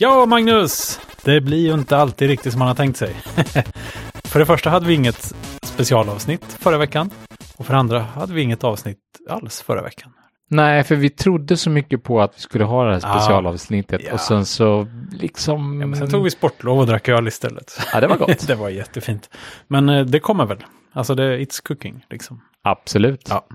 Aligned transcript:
Ja, 0.00 0.26
Magnus! 0.26 1.00
Det 1.24 1.40
blir 1.40 1.58
ju 1.66 1.74
inte 1.74 1.96
alltid 1.96 2.28
riktigt 2.28 2.52
som 2.52 2.58
man 2.58 2.68
har 2.68 2.74
tänkt 2.74 2.96
sig. 2.96 3.14
för 4.24 4.38
det 4.38 4.46
första 4.46 4.70
hade 4.70 4.86
vi 4.86 4.94
inget 4.94 5.34
specialavsnitt 5.62 6.44
förra 6.44 6.78
veckan. 6.78 7.10
Och 7.56 7.66
för 7.66 7.72
det 7.72 7.78
andra 7.78 8.00
hade 8.00 8.34
vi 8.34 8.42
inget 8.42 8.64
avsnitt 8.64 8.98
alls 9.30 9.62
förra 9.62 9.82
veckan. 9.82 10.12
Nej, 10.50 10.84
för 10.84 10.96
vi 10.96 11.10
trodde 11.10 11.56
så 11.56 11.70
mycket 11.70 12.02
på 12.02 12.20
att 12.20 12.32
vi 12.36 12.40
skulle 12.40 12.64
ha 12.64 12.84
det 12.84 12.92
här 12.92 13.00
specialavsnittet 13.00 14.00
Ja. 14.04 14.12
och 14.12 14.20
sen 14.20 14.46
så 14.46 14.86
liksom... 15.12 15.80
Ja, 15.80 15.96
sen 15.98 16.10
tog 16.10 16.24
vi 16.24 16.30
sportlov 16.30 16.78
och 16.78 16.86
drack 16.86 17.08
öl 17.08 17.28
istället. 17.28 17.80
Ja, 17.92 18.00
det 18.00 18.06
var 18.06 18.16
gott. 18.16 18.38
det 18.46 18.54
var 18.54 18.68
jättefint. 18.68 19.30
Men 19.68 19.88
eh, 19.88 20.04
det 20.04 20.20
kommer 20.20 20.46
väl. 20.46 20.64
Alltså 20.92 21.14
det 21.14 21.38
it's 21.38 21.66
cooking 21.66 22.04
liksom. 22.10 22.40
Absolut. 22.70 23.28
Ja. 23.30 23.46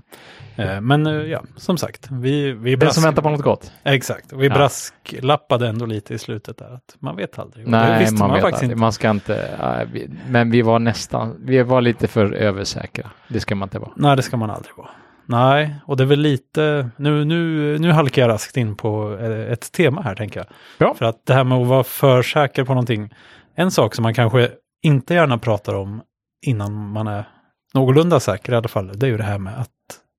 Eh, 0.56 0.80
Men 0.80 1.06
eh, 1.06 1.12
ja, 1.12 1.42
som 1.56 1.76
sagt, 1.78 2.08
vi, 2.10 2.52
vi 2.52 2.70
Den 2.70 2.78
brask... 2.78 2.94
som 2.94 3.04
väntar 3.04 3.22
på 3.22 3.30
något 3.30 3.42
gott. 3.42 3.72
Exakt, 3.84 4.32
vi 4.32 4.46
Ja. 4.46 4.54
brasklappade 4.54 5.68
ändå 5.68 5.86
lite 5.86 6.14
i 6.14 6.18
slutet 6.18 6.58
där. 6.58 6.74
Att 6.74 6.96
man 6.98 7.16
vet 7.16 7.38
aldrig. 7.38 7.64
Det 7.64 7.70
Nej, 7.70 8.00
visste 8.00 8.14
man, 8.18 8.32
vet 8.32 8.42
faktiskt 8.42 8.62
aldrig. 8.62 8.78
Man 8.78 8.92
ska 8.92 9.10
inte... 9.10 9.86
vi, 9.92 10.10
men 10.28 10.50
vi 10.50 10.62
var 10.62 10.78
nästan... 10.78 11.36
Vi 11.38 11.62
var 11.62 11.80
lite 11.80 12.08
för 12.08 12.32
översäkra. 12.32 13.10
Det 13.28 13.40
ska 13.40 13.54
man 13.54 13.66
inte 13.66 13.78
vara. 13.78 13.92
Nej, 13.96 14.16
det 14.16 14.22
ska 14.22 14.36
man 14.36 14.50
aldrig 14.50 14.76
vara. 14.76 14.90
Nej, 15.26 15.74
och 15.86 15.96
det 15.96 16.02
är 16.04 16.06
väl 16.06 16.20
lite, 16.20 16.90
nu, 16.96 17.24
nu, 17.24 17.78
nu 17.78 17.90
halkar 17.92 18.22
jag 18.22 18.28
raskt 18.28 18.56
in 18.56 18.76
på 18.76 19.18
eh, 19.20 19.52
ett 19.52 19.72
tema 19.72 20.02
här 20.02 20.14
tänker 20.14 20.40
jag. 20.40 20.46
Ja. 20.78 20.94
För 20.94 21.04
att 21.04 21.26
det 21.26 21.34
här 21.34 21.44
med 21.44 21.58
att 21.58 21.66
vara 21.66 21.84
för 21.84 22.22
säker 22.22 22.64
på 22.64 22.72
någonting, 22.72 23.14
en 23.56 23.70
sak 23.70 23.94
som 23.94 24.02
man 24.02 24.14
kanske 24.14 24.50
inte 24.82 25.14
gärna 25.14 25.38
pratar 25.38 25.74
om 25.74 26.02
innan 26.46 26.88
man 26.90 27.06
är 27.06 27.28
någorlunda 27.74 28.20
säker 28.20 28.52
i 28.52 28.56
alla 28.56 28.68
fall, 28.68 28.90
det 28.94 29.06
är 29.06 29.10
ju 29.10 29.16
det 29.16 29.22
här 29.24 29.38
med 29.38 29.58
att 29.60 29.70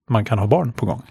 man 0.10 0.26
kan 0.26 0.40
ha 0.40 0.48
barn 0.48 0.74
på 0.74 0.86
gång. 0.86 1.02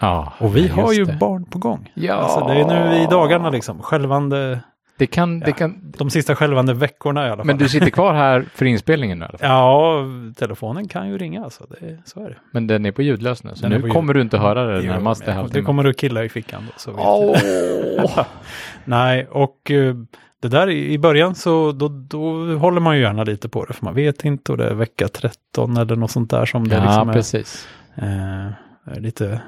Ja, 0.00 0.32
Och 0.38 0.56
vi 0.56 0.68
har 0.68 0.92
ju 0.92 1.04
det. 1.04 1.12
barn 1.20 1.44
på 1.44 1.58
gång. 1.58 1.92
Ja. 1.94 2.14
Alltså 2.14 2.46
det 2.46 2.60
är 2.60 2.66
nu 2.66 3.02
i 3.02 3.06
dagarna 3.06 3.50
liksom, 3.50 3.82
skälvande, 3.82 4.60
Det 4.98 5.06
kan... 5.06 5.40
Det 5.40 5.46
Ja. 5.48 5.52
kan 5.52 5.92
de 5.98 6.10
sista 6.10 6.36
skälvande 6.36 6.74
veckorna 6.74 7.22
i 7.26 7.30
alla 7.30 7.36
fall. 7.36 7.46
men 7.46 7.58
du 7.58 7.68
sitter 7.68 7.90
kvar 7.90 8.14
här 8.14 8.44
för 8.54 8.64
inspelningen 8.66 9.18
nu 9.18 9.24
i 9.24 9.28
alla 9.28 9.38
fall. 9.38 9.48
Ja, 9.50 10.04
telefonen 10.36 10.88
kan 10.88 11.08
ju 11.08 11.18
ringa 11.18 11.44
alltså, 11.44 11.64
det, 11.70 11.98
så 12.04 12.20
är 12.24 12.28
det. 12.28 12.36
Men 12.52 12.66
den 12.66 12.86
är 12.86 12.92
på 12.92 13.02
ljudlös 13.02 13.44
nu, 13.44 13.50
så 13.54 13.68
Den 13.68 13.80
nu 13.80 13.90
kommer 13.90 14.14
du 14.14 14.20
inte 14.20 14.38
höra 14.38 14.64
det 14.64 14.82
Jo, 14.82 14.92
närmaste 14.92 15.24
men 15.24 15.28
jag- 15.28 15.36
Det 15.36 15.40
halvtimmen. 15.42 15.66
kommer 15.66 15.82
du 15.84 15.92
killa 15.92 16.24
i 16.24 16.28
fickan 16.28 16.62
då. 16.66 16.72
Så 16.76 16.90
vet 16.92 17.44
du. 17.44 18.22
Nej, 18.84 19.26
och 19.30 19.70
eh, 19.70 19.94
det 20.40 20.48
där 20.48 20.70
i 20.70 20.98
början 20.98 21.34
så 21.34 21.72
då, 21.72 21.88
då 21.88 22.54
håller 22.56 22.80
man 22.80 22.96
ju 22.96 23.02
gärna 23.02 23.24
lite 23.24 23.48
på 23.48 23.64
det, 23.64 23.72
för 23.74 23.84
man 23.84 23.94
vet 23.94 24.24
inte 24.24 24.52
och 24.52 24.58
det 24.58 24.64
är 24.68 24.74
vecka 24.74 25.08
13 25.08 25.76
eller 25.76 25.96
något 25.96 26.10
sånt 26.10 26.30
där 26.30 26.46
som 26.46 26.68
det 26.68 26.76
Ja, 26.76 26.84
liksom 26.84 27.08
är. 27.08 27.12
precis. 27.12 27.68
Eh, 27.94 28.98
lite, 29.00 29.40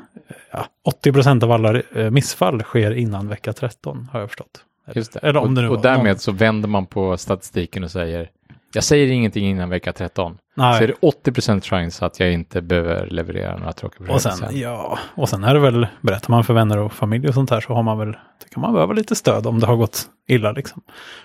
ja, 0.53 0.67
80 0.85 1.13
procent 1.13 1.43
av 1.43 1.53
alla 1.53 1.81
eh, 1.95 2.11
missfall 2.11 2.63
sker 2.63 2.91
innan 2.91 3.29
vecka 3.29 3.53
13 3.53 4.09
har 4.13 4.21
jag 4.21 4.29
förstått. 4.29 4.65
Just 4.95 5.13
det. 5.13 5.19
Eller 5.19 5.41
om 5.41 5.49
och, 5.49 5.55
det 5.55 5.63
nu 5.63 5.69
och 5.69 5.83
därmed 5.83 6.07
någon- 6.07 6.19
så 6.19 6.33
vänder 6.33 6.69
man 6.69 6.87
på 6.87 7.17
statistiken 7.17 7.85
och 7.85 7.91
säger 7.91 8.29
jag 8.75 8.85
säger 8.85 9.07
ingenting 9.07 9.47
innan 9.47 9.69
vecka 9.69 9.93
13. 9.93 10.39
Nej. 10.55 10.79
Så 10.79 10.85
är 10.85 10.89
det 10.89 11.31
80% 11.31 11.61
chans 11.61 12.03
att 12.03 12.21
jag 12.21 12.33
inte 12.33 12.63
behöver 12.63 13.07
leverera 13.07 13.57
några 13.57 13.73
tråkiga 13.73 14.13
Och 14.13 14.23
sen, 14.23 14.59
ja, 14.59 14.99
och 15.15 15.29
sen 15.29 15.45
är 15.45 15.55
det 15.55 15.61
väl, 15.61 15.87
berättar 16.01 16.31
man 16.31 16.45
för 16.45 16.55
vänner 16.55 16.79
och 16.79 16.93
familj 16.93 17.29
och 17.29 17.35
sånt 17.35 17.51
här 17.51 17.61
så 17.61 17.73
har 17.75 17.83
man 17.83 17.99
väl, 17.99 18.13
det 18.13 18.49
kan 18.55 18.61
man 18.61 18.73
behöva 18.73 18.93
lite 18.93 19.15
stöd 19.15 19.47
om 19.47 19.61
det 19.61 19.67
har 19.67 19.77
gått 19.77 20.07
illa 20.29 20.53
liksom. 20.53 20.83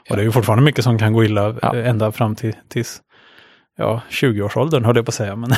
Och 0.09 0.15
det 0.15 0.21
är 0.21 0.25
ju 0.25 0.31
fortfarande 0.31 0.65
mycket 0.65 0.83
som 0.83 0.97
kan 0.99 1.13
gå 1.13 1.23
illa 1.23 1.55
Ja. 1.61 1.75
ända 1.75 2.11
fram 2.11 2.35
till, 2.35 2.55
tills, 2.69 3.01
ja, 3.77 4.01
20-årsåldern 4.09 4.85
höll 4.85 4.95
jag 4.95 5.05
på 5.05 5.09
att 5.09 5.15
säga, 5.15 5.35
men 5.35 5.49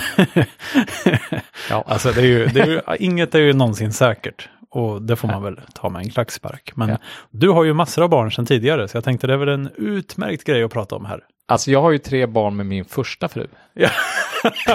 Ja. 1.70 1.84
alltså 1.88 2.12
det 2.12 2.22
är 2.22 2.26
ju, 2.26 2.46
det 2.46 2.60
är 2.62 2.68
ju, 2.68 2.82
inget 3.00 3.36
är 3.36 3.40
ju 3.40 3.54
någonsin 3.54 3.94
säkert. 3.94 4.50
Och 4.72 5.02
det 5.02 5.16
får 5.16 5.28
man 5.28 5.44
väl 5.44 5.60
ta 5.74 5.90
med 5.90 6.02
en 6.02 6.10
klackspark. 6.10 6.72
Men 6.76 6.90
Ja. 6.90 6.98
du 7.32 7.50
har 7.50 7.64
ju 7.64 7.74
massor 7.74 8.04
av 8.04 8.10
barn 8.10 8.32
sedan 8.32 8.46
tidigare, 8.46 8.88
så 8.88 8.98
jag 8.98 9.04
tänkte 9.04 9.28
det 9.28 9.34
är 9.34 9.38
väl 9.38 9.50
en 9.50 9.70
utmärkt 9.76 10.44
grej 10.44 10.64
att 10.64 10.72
prata 10.74 10.96
om 10.96 11.06
här. 11.06 11.20
Alltså 11.48 11.72
jag 11.72 11.82
har 11.82 11.92
ju 11.92 11.98
tre 11.98 12.26
barn 12.26 12.56
med 12.56 12.66
min 12.66 12.86
första 12.86 13.28
fru. 13.28 13.48
Ja, 13.74 13.90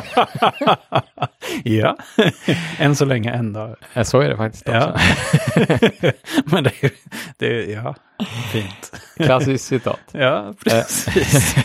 ja. 1.65 1.97
än 2.79 2.97
så 2.97 3.05
länge 3.05 3.31
ändå. 3.33 3.77
Eh, 3.95 4.03
Så 4.03 4.21
är 4.21 4.29
det 4.29 4.37
faktiskt 4.37 4.69
också. 4.69 4.79
Ja. 4.79 4.97
Men 6.45 6.65
det 6.65 6.73
är, 6.85 6.91
det 7.39 7.47
är, 7.47 7.75
ja, 7.75 7.95
fint. 8.53 9.01
Klassiskt 9.17 9.65
citat. 9.65 10.01
Ja, 10.13 10.55
precis. 10.65 11.57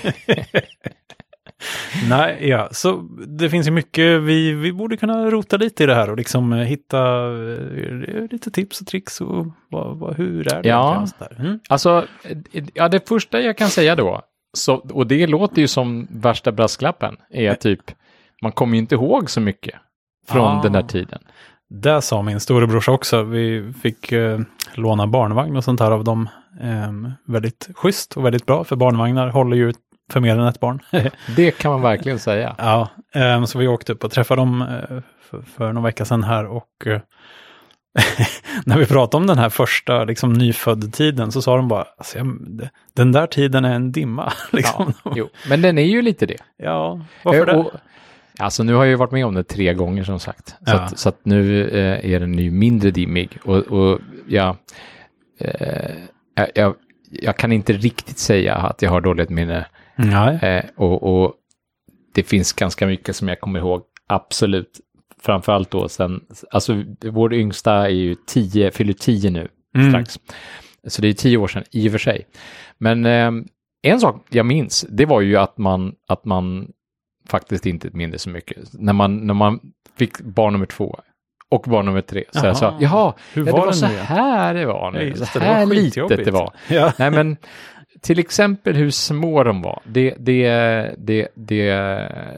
Nej, 2.09 2.49
ja, 2.49 2.69
så 2.71 2.91
det 3.27 3.49
finns 3.49 3.67
ju 3.67 3.71
mycket, 3.71 4.21
vi, 4.21 4.53
vi 4.53 4.73
borde 4.73 4.97
kunna 4.97 5.29
rota 5.29 5.57
lite 5.57 5.83
i 5.83 5.85
det 5.85 5.95
här 5.95 6.09
och 6.09 6.17
liksom 6.17 6.53
eh, 6.53 6.59
hitta 6.59 6.97
eh, 7.25 8.27
lite 8.31 8.51
tips 8.51 8.81
och 8.81 8.87
tricks 8.87 9.21
och 9.21 9.47
vad, 9.69 9.97
vad, 9.97 10.17
hur 10.17 10.53
är 10.53 10.63
det? 10.63 10.69
Ja. 10.69 11.07
Mm. 11.39 11.59
Alltså, 11.69 12.05
eh, 12.51 12.63
ja, 12.73 12.89
det 12.89 13.07
första 13.07 13.41
jag 13.41 13.57
kan 13.57 13.69
säga 13.69 13.95
då, 13.95 14.21
så, 14.53 14.75
och 14.75 15.07
det 15.07 15.27
låter 15.27 15.61
ju 15.61 15.67
som 15.67 16.07
värsta 16.11 16.51
brasklappen, 16.51 17.15
är 17.29 17.53
typ, 17.53 17.81
man 18.41 18.51
kommer 18.51 18.73
ju 18.73 18.79
inte 18.79 18.95
ihåg 18.95 19.29
så 19.29 19.41
mycket 19.41 19.75
från 20.27 20.57
Ah. 20.57 20.61
den 20.63 20.71
där 20.71 20.83
tiden. 20.83 21.19
Det 21.69 22.01
sa 22.01 22.21
min 22.21 22.39
storebrorsa 22.39 22.91
också. 22.91 23.23
Vi 23.23 23.73
fick 23.81 24.11
eh, 24.11 24.39
låna 24.73 25.07
barnvagn 25.07 25.57
och 25.57 25.63
sånt 25.63 25.79
här 25.79 25.91
av 25.91 26.03
dem. 26.03 26.29
Eh, 26.61 26.91
väldigt 27.25 27.69
schysst 27.75 28.17
och 28.17 28.25
väldigt 28.25 28.45
bra, 28.45 28.63
för 28.63 28.75
barnvagnar 28.75 29.27
håller 29.27 29.57
ju 29.57 29.73
för 30.09 30.19
mer 30.19 30.37
än 30.39 30.47
ett 30.47 30.59
barn. 30.59 30.79
Det 31.35 31.51
kan 31.51 31.71
man 31.71 31.81
verkligen 31.81 32.19
säga. 32.19 32.55
Ja, 32.57 32.89
ehm, 33.13 33.47
så 33.47 33.59
vi 33.59 33.67
åkte 33.67 33.93
upp 33.93 34.03
och 34.03 34.11
träffade 34.11 34.41
dem 34.41 34.61
eh, 34.61 34.97
för, 35.29 35.41
för 35.41 35.73
någon 35.73 35.83
vecka 35.83 36.05
sedan 36.05 36.23
här 36.23 36.45
och 36.45 36.67
eh, 36.87 36.99
när 38.65 38.77
vi 38.77 38.85
pratade 38.85 39.21
om 39.21 39.27
den 39.27 39.37
här 39.37 39.49
första 39.49 40.03
liksom, 40.03 40.33
nyfödd-tiden 40.33 41.31
så 41.31 41.41
sa 41.41 41.55
de 41.55 41.67
bara, 41.67 41.85
alltså, 41.97 42.17
jag, 42.17 42.37
den 42.93 43.11
där 43.11 43.27
tiden 43.27 43.65
är 43.65 43.75
en 43.75 43.91
dimma. 43.91 44.33
Liksom. 44.51 44.93
Ja, 45.05 45.11
jo. 45.15 45.29
Men 45.49 45.61
den 45.61 45.77
är 45.77 45.83
ju 45.85 46.01
lite 46.01 46.25
det. 46.25 46.37
Ja, 46.57 47.01
varför 47.23 47.39
Eh, 47.39 47.45
det? 47.45 47.55
och- 47.55 47.71
Alltså 48.41 48.63
nu 48.63 48.73
har 48.73 48.83
jag 48.83 48.89
ju 48.89 48.95
varit 48.95 49.11
med 49.11 49.25
om 49.25 49.33
det 49.33 49.43
tre 49.43 49.73
gånger 49.73 50.03
som 50.03 50.19
sagt. 50.19 50.47
Så, 50.49 50.55
Ja. 50.65 50.73
att, 50.79 50.99
så 50.99 51.09
att 51.09 51.19
nu 51.25 51.69
eh, 51.69 52.11
är 52.13 52.19
den 52.19 52.37
ju 52.39 52.51
mindre 52.51 52.91
dimmig. 52.91 53.37
Och, 53.43 53.57
och 53.57 53.99
jag, 54.27 54.55
eh, 55.39 55.91
jag, 56.55 56.75
jag 57.11 57.37
kan 57.37 57.51
inte 57.51 57.73
riktigt 57.73 58.19
säga 58.19 58.55
att 58.55 58.81
jag 58.81 58.89
har 58.91 59.01
dåligt 59.01 59.29
minne. 59.29 59.65
Nej. 60.03 60.35
Eh, 60.41 60.65
och, 60.75 61.03
och 61.23 61.33
det 62.13 62.23
finns 62.23 62.53
ganska 62.53 62.87
mycket 62.87 63.15
som 63.15 63.27
jag 63.27 63.39
kommer 63.39 63.59
ihåg, 63.59 63.81
absolut. 64.07 64.79
Framförallt 65.21 65.71
då 65.71 65.89
sen, 65.89 66.21
alltså 66.51 66.83
vår 67.03 67.33
yngsta 67.33 67.73
är 67.73 67.89
ju 67.89 68.15
tio, 68.27 68.71
fyller 68.71 68.93
tio 68.93 69.29
nu 69.29 69.47
Mm. 69.75 69.91
strax. 69.91 70.19
Så 70.87 71.01
det 71.01 71.07
är 71.07 71.13
tio 71.13 71.37
år 71.37 71.47
sedan 71.47 71.63
i 71.71 71.87
och 71.87 71.91
för 71.91 71.99
sig. 71.99 72.27
Men 72.77 73.05
eh, 73.05 73.31
en 73.81 73.99
sak 73.99 74.25
jag 74.29 74.45
minns, 74.45 74.85
det 74.89 75.05
var 75.05 75.21
ju 75.21 75.37
att 75.37 75.57
man, 75.57 75.95
att 76.07 76.25
man 76.25 76.71
faktiskt 77.27 77.65
inte 77.65 77.89
minns 77.93 78.21
så 78.21 78.29
mycket. 78.29 78.73
När 78.73 78.93
man, 78.93 79.27
när 79.27 79.33
man 79.33 79.59
fick 79.97 80.21
barn 80.21 80.53
nummer 80.53 80.65
två 80.65 80.99
och 81.49 81.61
barn 81.67 81.85
nummer 81.85 82.01
tre. 82.01 82.23
Så 82.31 82.45
jag 82.45 82.57
sa, 82.57 82.77
Jaha. 82.79 83.13
Hur 83.33 83.45
ja, 83.47 83.51
var 83.51 83.59
det 83.59 83.65
var 83.65 83.73
så 83.73 83.87
nu 83.87 83.93
här 83.93 84.53
det 84.53 84.65
var 84.65 84.91
nu. 84.91 85.01
just 85.03 85.33
så 85.33 85.39
det, 85.39 85.45
det 85.45 85.49
var 85.51 85.55
här 85.55 85.65
litet 85.65 86.25
det 86.25 86.31
var. 86.31 86.53
Ja. 86.69 86.93
Nej 86.99 87.11
men 87.11 87.37
till 88.01 88.19
exempel 88.19 88.75
hur 88.75 88.89
små 88.91 89.43
de 89.43 89.61
var, 89.61 89.81
det, 89.85 90.15
det, 90.19 90.49
det, 90.97 91.27
det, 91.35 91.71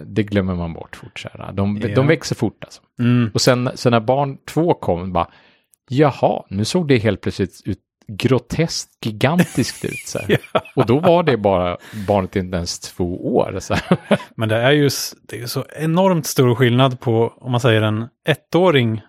det 0.06 0.24
glömmer 0.24 0.56
man 0.56 0.74
bort 0.74 0.96
fort. 0.96 1.20
Så 1.20 1.30
här. 1.34 1.52
De, 1.52 1.78
Ja. 1.78 1.96
de 1.96 2.08
växer 2.08 2.36
fort 2.36 2.64
alltså. 2.64 2.82
Mm. 3.00 3.32
Och 3.34 3.42
sen, 3.42 3.70
sen 3.76 3.92
när 3.92 4.00
barn 4.00 4.38
två 4.46 4.74
kom, 4.74 5.14
bara, 5.14 5.28
jaha, 5.90 6.44
nu 6.50 6.66
såg 6.66 6.88
det 6.88 6.98
helt 6.98 7.22
plötsligt 7.22 7.62
ut 7.66 7.80
groteskt 8.08 9.06
gigantiskt 9.06 9.86
ut. 9.86 10.00
Så 10.06 10.20
här. 10.20 10.38
Och 10.76 10.86
då 10.86 11.00
var 11.00 11.24
det 11.24 11.38
bara 11.38 11.78
barnet 12.08 12.36
inte 12.36 12.58
ens 12.58 12.80
två 12.80 13.36
år. 13.36 13.58
Så. 13.60 13.76
Men 14.36 14.50
det 14.50 14.56
är 14.56 14.72
ju 14.72 14.90
det 15.28 15.42
är 15.42 15.46
så 15.46 15.66
enormt 15.76 16.26
stor 16.26 16.56
skillnad 16.56 17.00
på, 17.00 17.34
om 17.38 17.52
man 17.52 17.62
säger 17.62 17.82
en 17.82 18.08
ettåring. 18.26 19.02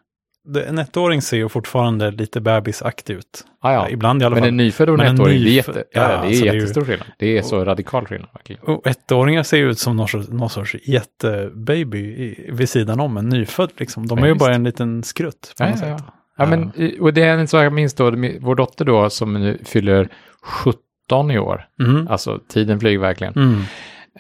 En 0.67 0.79
ettåring 0.79 1.23
ser 1.23 1.37
ju 1.37 1.49
fortfarande 1.49 2.11
lite 2.11 2.41
bebisaktig 2.41 3.15
ut. 3.15 3.45
Ah, 3.61 3.73
ja. 3.73 3.89
Ibland 3.89 4.23
i 4.23 4.25
alla 4.25 4.35
Men 4.35 4.43
fall. 4.43 4.49
en 4.49 4.57
nyfödd 4.57 4.89
och 4.89 4.97
Men 4.99 5.07
en 5.07 5.15
en 5.15 5.21
ettåring, 5.21 5.43
det 5.43 5.51
är, 5.51 5.53
jätte, 5.55 5.85
ja, 5.93 6.03
ja, 6.03 6.09
det 6.09 6.13
är 6.15 6.17
alltså 6.27 6.45
jättestor 6.45 6.85
skillnad. 6.85 7.07
Det 7.19 7.39
är 7.39 7.43
så 7.43 7.65
radikal 7.65 8.07
skillnad. 8.07 8.29
Verkligen. 8.35 8.63
Och 8.63 8.87
ettåringar 8.87 9.43
ser 9.43 9.57
ju 9.57 9.71
ut 9.71 9.79
som 9.79 9.97
någon 9.97 10.09
sorts, 10.09 10.29
någon 10.29 10.51
sorts 10.51 10.77
jättebaby 10.85 11.99
i, 11.99 12.51
vid 12.53 12.69
sidan 12.69 13.01
om 13.01 13.17
en 13.17 13.29
nyfödd. 13.29 13.71
Liksom. 13.77 14.07
De 14.07 14.19
Ja, 14.19 14.25
är 14.25 14.29
ju 14.29 14.35
bara 14.35 14.55
en 14.55 14.65
liten 14.65 15.03
skrutt. 15.03 15.55
På 15.59 15.65
Ja, 15.65 15.71
något 15.71 15.79
sätt. 15.79 15.89
ja. 15.89 16.15
Ja, 16.37 16.47
men, 16.47 16.73
eh, 16.77 17.01
och 17.01 17.15
det 17.15 17.23
är 17.23 17.39
en 17.39 17.49
sak 17.49 17.65
jag 17.65 17.73
minns 17.73 17.95
då, 17.95 18.11
vår 18.41 18.55
dotter 18.55 18.85
då 18.85 19.11
som 19.11 19.33
nu 19.35 19.59
fyller 19.65 20.09
17 20.43 21.31
i 21.31 21.39
år. 21.39 21.65
Mm. 21.81 22.09
Alltså 22.09 22.41
tiden 22.49 22.81
flyger 22.81 22.99
verkligen. 22.99 23.35
Mm. 23.37 23.61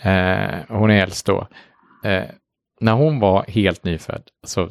Eh, 0.03 0.59
hon 0.69 0.91
är 0.91 1.03
äldst 1.03 1.27
då. 1.27 1.47
Eh, 2.05 2.23
när 2.81 2.93
hon 2.93 3.21
var 3.21 3.45
helt 3.49 3.85
nyfödd, 3.85 4.23
alltså 4.43 4.69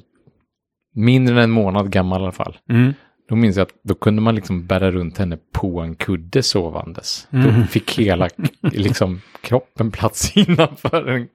mindre 0.93 1.35
än 1.35 1.43
en 1.43 1.51
månad 1.51 1.91
gammal 1.91 2.21
i 2.21 2.23
alla 2.23 2.31
fall, 2.31 2.57
Mm. 2.69 2.93
då 3.29 3.35
minns 3.35 3.57
jag 3.57 3.63
att 3.63 3.73
då 3.83 3.95
kunde 3.95 4.21
man 4.21 4.35
liksom 4.35 4.65
bära 4.67 4.91
runt 4.91 5.17
henne 5.17 5.37
på 5.51 5.79
en 5.79 5.95
kudde 5.95 6.43
sovandes. 6.43 7.27
Mm. 7.31 7.61
Då 7.61 7.67
fick 7.67 7.99
hela 7.99 8.29
liksom, 8.61 9.21
kroppen 9.41 9.91
plats 9.91 10.31
innanför 10.37 11.07
en 11.09 11.27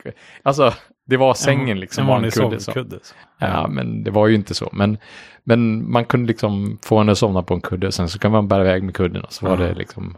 Alltså, 0.43 0.73
Det 1.07 1.17
var 1.17 1.35
sängen 1.35 1.81
liksom. 1.81 2.03
En 2.03 2.09
vanlig 2.09 2.33
kudde, 2.33 2.61
sovkudde. 2.61 2.99
så. 3.03 3.15
Ja, 3.39 3.69
men 3.69 4.05
det 4.05 4.11
var 4.11 4.27
ju 4.27 4.35
inte 4.35 4.55
så. 4.55 4.69
Men, 4.73 4.99
men 5.45 5.91
man 5.91 6.05
kunde 6.05 6.27
liksom 6.29 6.79
få 6.83 6.99
henne 6.99 7.13
att 7.13 7.19
somna 7.19 7.43
på 7.43 7.55
en 7.55 7.61
kudde 7.61 7.87
och 7.87 7.95
sen 7.95 8.09
så 8.09 8.19
kan 8.19 8.33
man 8.33 8.49
bära 8.49 8.61
iväg 8.63 8.83
med 8.83 8.95
kudden 8.95 9.23
och 9.23 9.33
så 9.33 9.47
var 9.47 9.59
Ja. 9.59 9.67
det 9.69 9.75
liksom. 9.75 10.17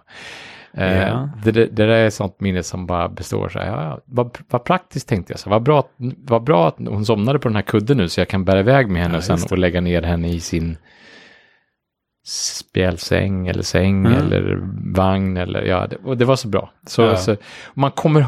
Eh, 0.75 0.99
Ja. 1.09 1.31
det, 1.44 1.53
det, 1.53 1.67
där 1.67 1.88
är 1.88 2.11
sånt 2.11 2.41
minne 2.41 2.62
som 2.62 2.87
bara 2.87 3.09
består 3.09 3.49
så 3.49 3.59
här. 3.59 3.67
Ja, 3.67 4.00
vad, 4.05 4.38
vad 4.50 4.65
praktiskt 4.65 5.09
tänkte 5.09 5.32
jag. 5.32 5.41
Så, 5.41 5.50
vad, 5.50 5.62
bra, 5.62 5.88
vad 6.19 6.43
bra 6.43 6.69
att 6.69 6.76
hon 6.79 7.05
somnade 7.05 7.38
på 7.38 7.49
den 7.49 7.56
här 7.56 7.62
kudden 7.62 7.97
nu 7.97 8.09
så 8.09 8.20
jag 8.20 8.29
kan 8.29 8.44
bära 8.44 8.61
iväg 8.61 8.88
med 8.88 9.03
henne 9.03 9.15
Ja, 9.15 9.19
och 9.19 9.25
sen 9.25 9.38
och 9.50 9.59
lägga 9.59 9.81
ner 9.81 10.03
henne 10.03 10.29
i 10.29 10.41
sin 10.41 10.76
spjälsäng 12.26 13.49
eller 13.49 13.62
säng 13.62 14.06
Mm. 14.06 14.12
eller 14.12 14.59
vagn 14.94 15.37
eller 15.37 15.62
ja, 15.62 15.87
det, 15.87 15.97
och 15.97 16.17
det 16.17 16.25
var 16.25 16.37
så 16.37 16.49
bra. 16.49 16.70
Så, 16.87 17.03
Ja. 17.03 17.17
så 17.17 17.37
man 17.75 17.91
kommer, 17.91 18.26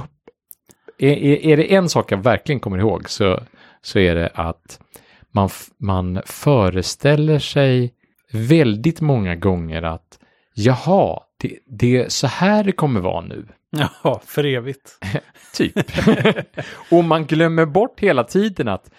är, 0.98 1.12
är, 1.46 1.56
det 1.56 1.74
en 1.74 1.88
sak 1.88 2.12
jag 2.12 2.18
verkligen 2.18 2.60
kommer 2.60 2.78
ihåg 2.78 3.10
så, 3.10 3.40
så 3.82 3.98
är 3.98 4.14
det 4.14 4.30
att 4.34 4.80
man, 5.32 5.48
man 5.78 6.22
föreställer 6.26 7.38
sig 7.38 7.92
väldigt 8.32 9.00
många 9.00 9.36
gånger 9.36 9.82
att 9.82 10.18
jaha, 10.54 11.20
det, 11.40 11.58
det 11.66 11.96
är 11.96 12.08
så 12.08 12.26
här 12.26 12.64
det 12.64 12.72
kommer 12.72 13.00
vara 13.00 13.20
nu. 13.20 13.46
Ja, 14.02 14.20
för 14.26 14.46
evigt. 14.46 14.98
Typ. 15.54 15.78
och 16.90 17.04
man 17.04 17.26
glömmer 17.26 17.66
bort 17.66 18.00
hela 18.00 18.24
tiden 18.24 18.68
att 18.68 18.90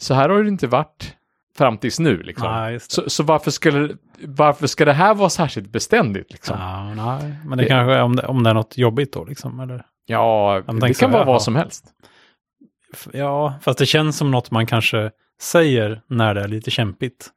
så 0.00 0.14
här 0.14 0.28
har 0.28 0.42
det 0.42 0.48
inte 0.48 0.66
varit 0.66 1.14
fram 1.58 1.78
tills 1.78 1.98
nu. 1.98 2.22
Liksom. 2.22 2.52
Nej. 2.52 2.80
Så, 2.80 3.10
så 3.10 3.22
varför, 3.22 3.50
skulle, 3.50 3.96
varför 4.20 4.66
ska 4.66 4.84
det 4.84 4.92
här 4.92 5.14
vara 5.14 5.30
särskilt 5.30 5.72
beständigt? 5.72 6.32
Liksom? 6.32 6.56
Ja, 6.60 6.94
nej. 6.94 7.34
Men 7.44 7.58
det, 7.58 7.64
Det- 7.64 7.68
kanske 7.68 7.94
är 7.94 8.02
om 8.02 8.16
det, 8.16 8.26
om 8.26 8.42
det 8.42 8.50
är 8.50 8.54
något 8.54 8.78
jobbigt 8.78 9.12
då 9.12 9.24
liksom. 9.24 9.60
Eller? 9.60 9.82
Ja, 10.06 10.62
det 10.66 10.80
kan 10.80 10.94
så 10.94 11.08
vara 11.08 11.22
ja. 11.22 11.24
vad 11.24 11.42
som 11.42 11.56
helst. 11.56 11.84
Ja, 13.12 13.54
fast 13.62 13.78
det 13.78 13.86
känns 13.86 14.16
som 14.16 14.30
något 14.30 14.50
man 14.50 14.66
kanske 14.66 15.10
säger 15.40 16.02
när 16.06 16.34
det 16.34 16.40
är 16.42 16.48
lite 16.48 16.70
kämpigt. 16.70 17.30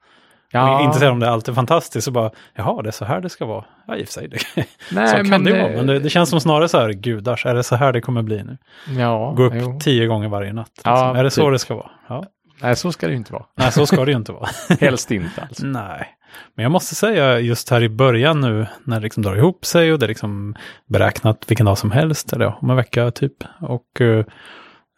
Ja, 0.52 0.82
Inte 0.86 1.00
säga 1.00 1.12
om 1.12 1.20
det 1.20 1.30
alltid 1.30 1.52
är 1.52 1.56
fantastiskt, 1.56 2.06
så 2.06 2.12
bara, 2.12 2.32
jaha, 2.56 2.82
det 2.82 2.90
är 2.90 2.92
så 2.92 3.06
här 3.06 3.22
det 3.22 3.30
ska 3.30 3.46
vara. 3.46 3.66
Ja, 3.88 3.96
i 3.96 4.04
och 4.04 4.08
för 4.08 4.14
sig, 4.14 4.28
det, 4.28 4.38
nej, 4.92 5.08
så 5.08 5.32
kan 5.32 5.44
det 5.44 5.50
ju 5.50 5.56
eh, 5.56 5.64
vara. 5.64 5.76
Men 5.76 5.88
det, 5.88 6.00
det 6.00 6.10
känns 6.10 6.30
som 6.30 6.40
snarare 6.40 6.68
så 6.70 6.80
här, 6.80 6.90
gudars, 6.90 7.46
är 7.46 7.56
det 7.56 7.64
så 7.64 7.76
här 7.76 7.94
det 7.94 8.02
kommer 8.02 8.22
bli 8.22 8.44
nu? 8.44 8.58
Ja, 9.02 9.34
Gå 9.38 9.44
upp 9.44 9.54
jo. 9.56 9.80
tio 9.80 10.08
gånger 10.08 10.30
varje 10.30 10.54
natt. 10.54 10.72
Liksom. 10.76 10.94
Ja, 10.94 11.18
är 11.18 11.24
det 11.24 11.32
så 11.32 11.42
typ. 11.42 11.52
det 11.52 11.60
ska 11.60 11.76
vara? 11.76 11.90
Ja. 12.08 12.24
Nej, 12.62 12.76
så 12.76 12.92
ska 12.92 13.08
det 13.08 13.12
ju 13.12 13.18
inte 13.18 13.34
vara. 13.34 13.46
Nej, 13.58 13.72
så 13.72 13.86
ska 13.86 14.06
det 14.06 14.12
ju 14.12 14.18
inte 14.18 14.32
vara. 14.32 14.50
Helst 14.80 15.12
inte 15.12 15.42
alltså. 15.42 15.66
Nej, 15.66 16.08
men 16.56 16.64
jag 16.64 16.72
måste 16.72 16.96
säga 16.96 17.40
just 17.40 17.70
här 17.70 17.84
i 17.84 17.90
början 17.90 18.42
nu 18.42 18.68
när 18.84 18.96
det 18.96 19.04
liksom 19.04 19.24
drar 19.24 19.36
ihop 19.36 19.66
sig 19.66 19.94
och 19.94 20.00
det 20.00 20.06
är 20.06 20.08
liksom 20.08 20.56
beräknat 20.88 21.46
vilken 21.48 21.66
dag 21.66 21.78
som 21.78 21.92
helst, 21.92 22.34
eller 22.34 22.46
ja, 22.46 22.58
om 22.62 22.70
en 22.70 22.76
vecka 22.76 23.12
typ. 23.12 23.34
Och 23.60 24.02
eh, 24.02 24.26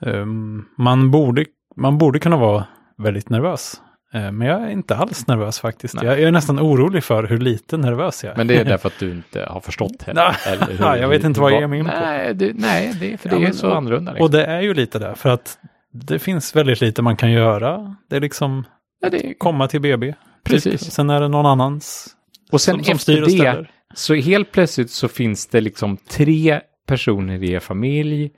ehm, 0.06 0.66
man, 0.78 1.12
borde, 1.12 1.46
man 1.76 1.98
borde 1.98 2.20
kunna 2.20 2.38
vara 2.38 2.66
väldigt 2.98 3.30
nervös. 3.30 3.82
Eh, 4.13 4.31
men 4.31 4.48
jag 4.48 4.62
är 4.63 4.69
inte 4.69 4.95
alls 4.95 5.27
nervös 5.27 5.60
faktiskt. 5.60 5.94
Jag, 5.94 6.06
jag 6.06 6.19
är 6.19 6.31
nästan 6.31 6.60
orolig 6.60 7.04
för 7.04 7.24
hur 7.24 7.38
lite 7.38 7.77
nervös 7.77 8.24
jag 8.24 8.33
är. 8.33 8.38
Men 8.38 8.48
det 8.48 8.56
är 8.56 8.65
därför 8.74 8.88
att 8.88 9.00
du 9.00 9.12
inte 9.12 9.45
har 9.50 9.60
förstått 9.60 10.04
heller. 10.04 10.21
Nej, 10.45 10.57
eller 10.57 10.94
hur- 10.94 11.01
jag 11.01 11.10
vet 11.10 11.24
inte 11.24 11.39
vad 11.42 11.51
jag 11.51 11.60
ger 11.60 11.68
mig 11.68 11.80
in 11.80 11.86
på. 11.86 11.92
Nej, 11.92 12.33
det, 12.33 12.51
nej 12.56 12.94
det, 13.00 13.18
för 13.18 13.30
det 13.30 13.36
Ja, 13.36 13.48
är 13.48 13.51
så 13.51 13.71
annorlunda. 13.74 14.12
Liksom. 14.12 14.25
Och 14.25 14.31
det 14.31 14.45
är 14.45 14.62
ju 14.62 14.74
lite 14.74 15.00
där, 15.00 15.13
för 15.13 15.30
att 15.30 15.57
det 15.94 16.19
finns 16.19 16.56
väldigt 16.56 16.81
lite 16.81 17.01
man 17.01 17.15
kan 17.18 17.31
göra. 17.31 17.95
Det 18.10 18.15
är 18.15 18.21
liksom 18.21 18.63
ja, 19.01 19.10
det, 19.10 19.33
komma 19.38 19.68
till 19.68 19.81
BB. 19.81 20.13
Precis. 20.44 20.81
Typ. 20.81 20.92
Sen 20.92 21.09
är 21.09 21.21
det 21.21 21.27
någon 21.27 21.45
annans 21.45 22.07
och 22.51 22.62
sen 22.62 22.75
som, 22.75 22.83
som 22.83 22.95
efter 22.95 23.21
det, 23.21 23.30
ställer. 23.30 23.71
så 23.94 24.13
helt 24.16 24.51
plötsligt 24.51 24.92
så 24.92 25.07
finns 25.07 25.48
det 25.48 25.62
liksom 25.62 25.98
tre 25.98 26.62
personer 26.88 27.44
i 27.44 27.51
er 27.51 27.59
familj 27.59 28.31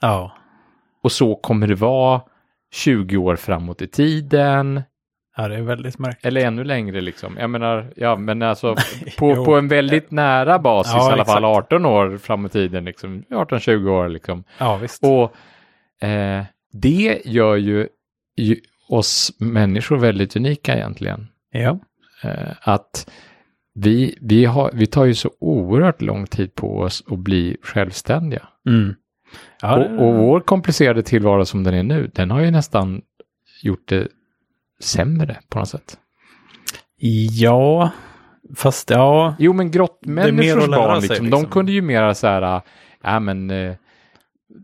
Ja, 0.00 0.32
och 1.02 1.12
så 1.12 1.34
kommer 1.34 1.66
det 1.66 1.74
vara 1.74 2.20
20 2.72 3.16
år 3.16 3.36
framåt 3.36 3.82
i 3.82 3.86
tiden. 3.86 4.82
Ja, 5.42 5.48
det 5.48 5.56
är 5.56 5.62
väldigt 5.62 5.98
märkligt. 5.98 6.26
Eller 6.26 6.40
ännu 6.40 6.64
längre 6.64 7.00
liksom. 7.00 7.36
Jag 7.40 7.50
menar, 7.50 7.92
ja 7.96 8.16
men 8.16 8.42
alltså 8.42 8.76
på, 9.18 9.44
på 9.44 9.56
en 9.56 9.68
väldigt 9.68 10.10
nära 10.10 10.58
basis 10.58 10.92
Ja, 10.96 11.10
i 11.10 11.12
alla 11.12 11.24
fall 11.24 11.44
exakt. 11.44 11.72
18 11.72 11.86
år 11.86 12.18
fram 12.18 12.46
i 12.46 12.48
tiden 12.48 12.84
liksom. 12.84 13.22
18-20 13.30 13.88
år 13.88 14.08
liksom. 14.08 14.44
Ja, 14.58 14.76
visst. 14.76 15.04
Och 15.04 15.34
eh, 16.06 16.44
det 16.72 17.22
gör 17.24 17.56
ju, 17.56 17.88
ju 18.36 18.56
oss 18.88 19.32
människor 19.38 19.96
väldigt 19.96 20.36
unika 20.36 20.76
egentligen. 20.76 21.26
Ja, 21.52 21.78
Eh, 22.22 22.52
att 22.62 23.10
vi, 23.74 24.18
vi, 24.20 24.44
har, 24.44 24.70
vi 24.74 24.86
tar 24.86 25.04
ju 25.04 25.14
så 25.14 25.30
oerhört 25.40 26.02
lång 26.02 26.26
tid 26.26 26.54
på 26.54 26.78
oss 26.78 27.04
att 27.06 27.18
bli 27.18 27.56
självständiga. 27.62 28.48
mm. 28.66 28.94
ja 29.62 29.76
och, 29.76 30.06
och 30.06 30.14
vår 30.14 30.40
komplicerade 30.40 31.02
tillvaro 31.02 31.44
som 31.44 31.64
den 31.64 31.74
är 31.74 31.82
nu, 31.82 32.10
den 32.14 32.30
har 32.30 32.40
ju 32.40 32.50
nästan 32.50 33.02
gjort 33.62 33.88
det 33.88 34.08
sämre 34.80 35.36
på 35.48 35.58
något 35.58 35.68
sätt. 35.68 35.98
ja, 37.30 37.90
fast 38.56 38.90
ja, 38.90 39.34
Jo, 39.38 39.52
men 39.52 39.70
grottmänniskors 39.70 40.66
barn, 40.68 41.00
sig, 41.00 41.08
liksom, 41.08 41.30
de 41.30 41.36
liksom. 41.36 41.50
kunde 41.52 41.72
ju 41.72 41.82
mera 41.82 42.14
så 42.14 42.26
här, 42.26 42.42
äh, 42.56 42.62
ja 43.02 43.20
men, 43.20 43.50
eh, 43.50 43.74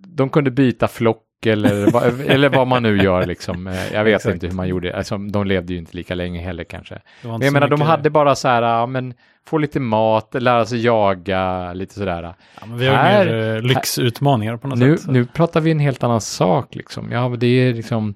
de 0.06 0.28
kunde 0.28 0.50
byta 0.50 0.88
flock 0.88 1.22
eller, 1.46 1.96
eller 2.30 2.48
vad 2.48 2.66
man 2.66 2.82
nu 2.82 3.02
gör 3.02 3.26
liksom. 3.26 3.66
Eh, 3.66 3.92
Jag 3.94 4.04
vet 4.04 4.14
Exakt. 4.16 4.34
inte 4.34 4.46
hur 4.46 4.54
man 4.54 4.68
gjorde, 4.68 4.96
alltså, 4.96 5.18
de 5.18 5.46
levde 5.46 5.72
ju 5.72 5.78
inte 5.78 5.96
lika 5.96 6.14
länge 6.14 6.40
heller 6.40 6.64
kanske. 6.64 6.98
Men 7.22 7.40
jag 7.42 7.52
menar, 7.52 7.68
de 7.68 7.80
hade 7.80 8.10
bara 8.10 8.34
så 8.34 8.48
här, 8.48 8.62
ja 8.62 8.86
men, 8.86 9.14
få 9.46 9.58
lite 9.58 9.80
mat, 9.80 10.34
lära 10.38 10.66
sig 10.66 10.84
jaga, 10.84 11.72
lite 11.72 11.94
sådär. 11.94 12.22
ja, 12.22 12.66
men 12.66 12.78
vi 12.78 12.86
har 12.86 12.94
här- 12.96 13.24
mer 13.26 13.56
eh, 13.56 13.62
lyxutmaningar 13.62 14.56
på 14.56 14.68
något 14.68 14.78
Nu, 14.78 14.96
sätt. 14.96 15.04
så- 15.06 15.12
nu 15.12 15.24
pratar 15.24 15.60
vi 15.60 15.70
en 15.70 15.78
helt 15.80 16.04
annan 16.04 16.20
sak 16.20 16.74
liksom. 16.74 17.12
Ja, 17.12 17.28
det 17.38 17.46
är 17.46 17.74
liksom 17.74 18.14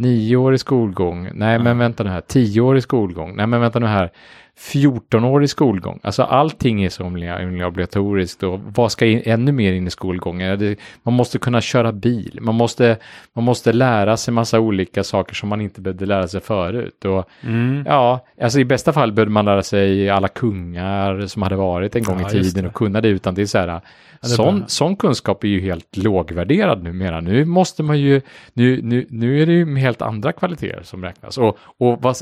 nio 0.00 0.36
år 0.36 0.54
i 0.54 0.58
skolgång. 0.58 1.30
Nej, 1.34 1.58
men 1.58 1.78
vänta 1.78 2.04
nu 2.04 2.10
här. 2.10 2.20
Tio 2.20 2.60
år 2.60 2.76
i 2.76 2.80
skolgång. 2.80 3.36
Nej, 3.36 3.46
men 3.46 3.60
vänta 3.60 3.78
nu 3.78 3.86
här. 3.86 4.10
14 4.60 5.24
år 5.24 5.42
i 5.42 5.48
skolgång. 5.48 6.00
Alltså 6.02 6.22
allting 6.22 6.82
är 6.84 7.38
himla 7.40 7.66
obligatoriskt 7.66 8.42
och 8.42 8.60
vad 8.74 8.92
ska 8.92 9.06
in, 9.06 9.22
ännu 9.24 9.52
mer 9.52 9.72
in 9.72 9.86
i 9.86 9.90
skolgången? 9.90 10.60
Ja, 10.60 10.74
Man 11.02 11.14
måste 11.14 11.38
kunna 11.38 11.60
köra 11.60 11.92
bil. 11.92 12.38
Man 12.42 12.54
måste, 12.54 12.96
man 13.32 13.44
måste 13.44 13.72
lära 13.72 14.16
sig 14.16 14.34
massa 14.34 14.60
olika 14.60 15.04
saker 15.04 15.34
som 15.34 15.48
man 15.48 15.60
inte 15.60 15.80
behövde 15.80 16.06
lära 16.06 16.28
sig 16.28 16.40
förut. 16.40 17.04
Och 17.04 17.28
Mm. 17.42 17.84
Ja, 17.86 18.26
alltså 18.42 18.60
i 18.60 18.64
bästa 18.64 18.92
fall 18.92 19.12
behövde 19.12 19.32
man 19.32 19.44
lära 19.44 19.62
sig 19.62 20.10
alla 20.10 20.28
kungar 20.28 21.26
som 21.26 21.42
hade 21.42 21.56
varit 21.56 21.96
en 21.96 22.02
gång 22.02 22.20
Ja, 22.20 22.28
i 22.28 22.30
tiden 22.30 22.66
och 22.66 22.74
kunna 22.74 23.00
det 23.00 23.08
utan 23.08 23.34
det 23.34 23.42
är 23.42 23.46
så 23.46 23.58
här. 23.58 23.66
det 23.66 23.80
är 24.22 24.28
sån, 24.28 24.64
sån 24.66 24.96
kunskap 24.96 25.44
är 25.44 25.48
ju 25.48 25.60
helt 25.60 25.96
lågvärderad 25.96 26.82
numera. 26.82 27.20
Nu 27.20 27.44
måste 27.44 27.82
man 27.82 27.98
ju, 28.00 28.20
nu, 28.52 28.80
nu, 28.82 29.06
nu 29.10 29.42
är 29.42 29.46
det 29.46 29.52
ju 29.52 29.76
helt 29.76 30.02
andra 30.02 30.32
kvaliteter 30.32 30.82
som 30.82 31.04
räknas. 31.04 31.38
Och, 31.38 31.58
och 31.78 32.02
vad, 32.02 32.16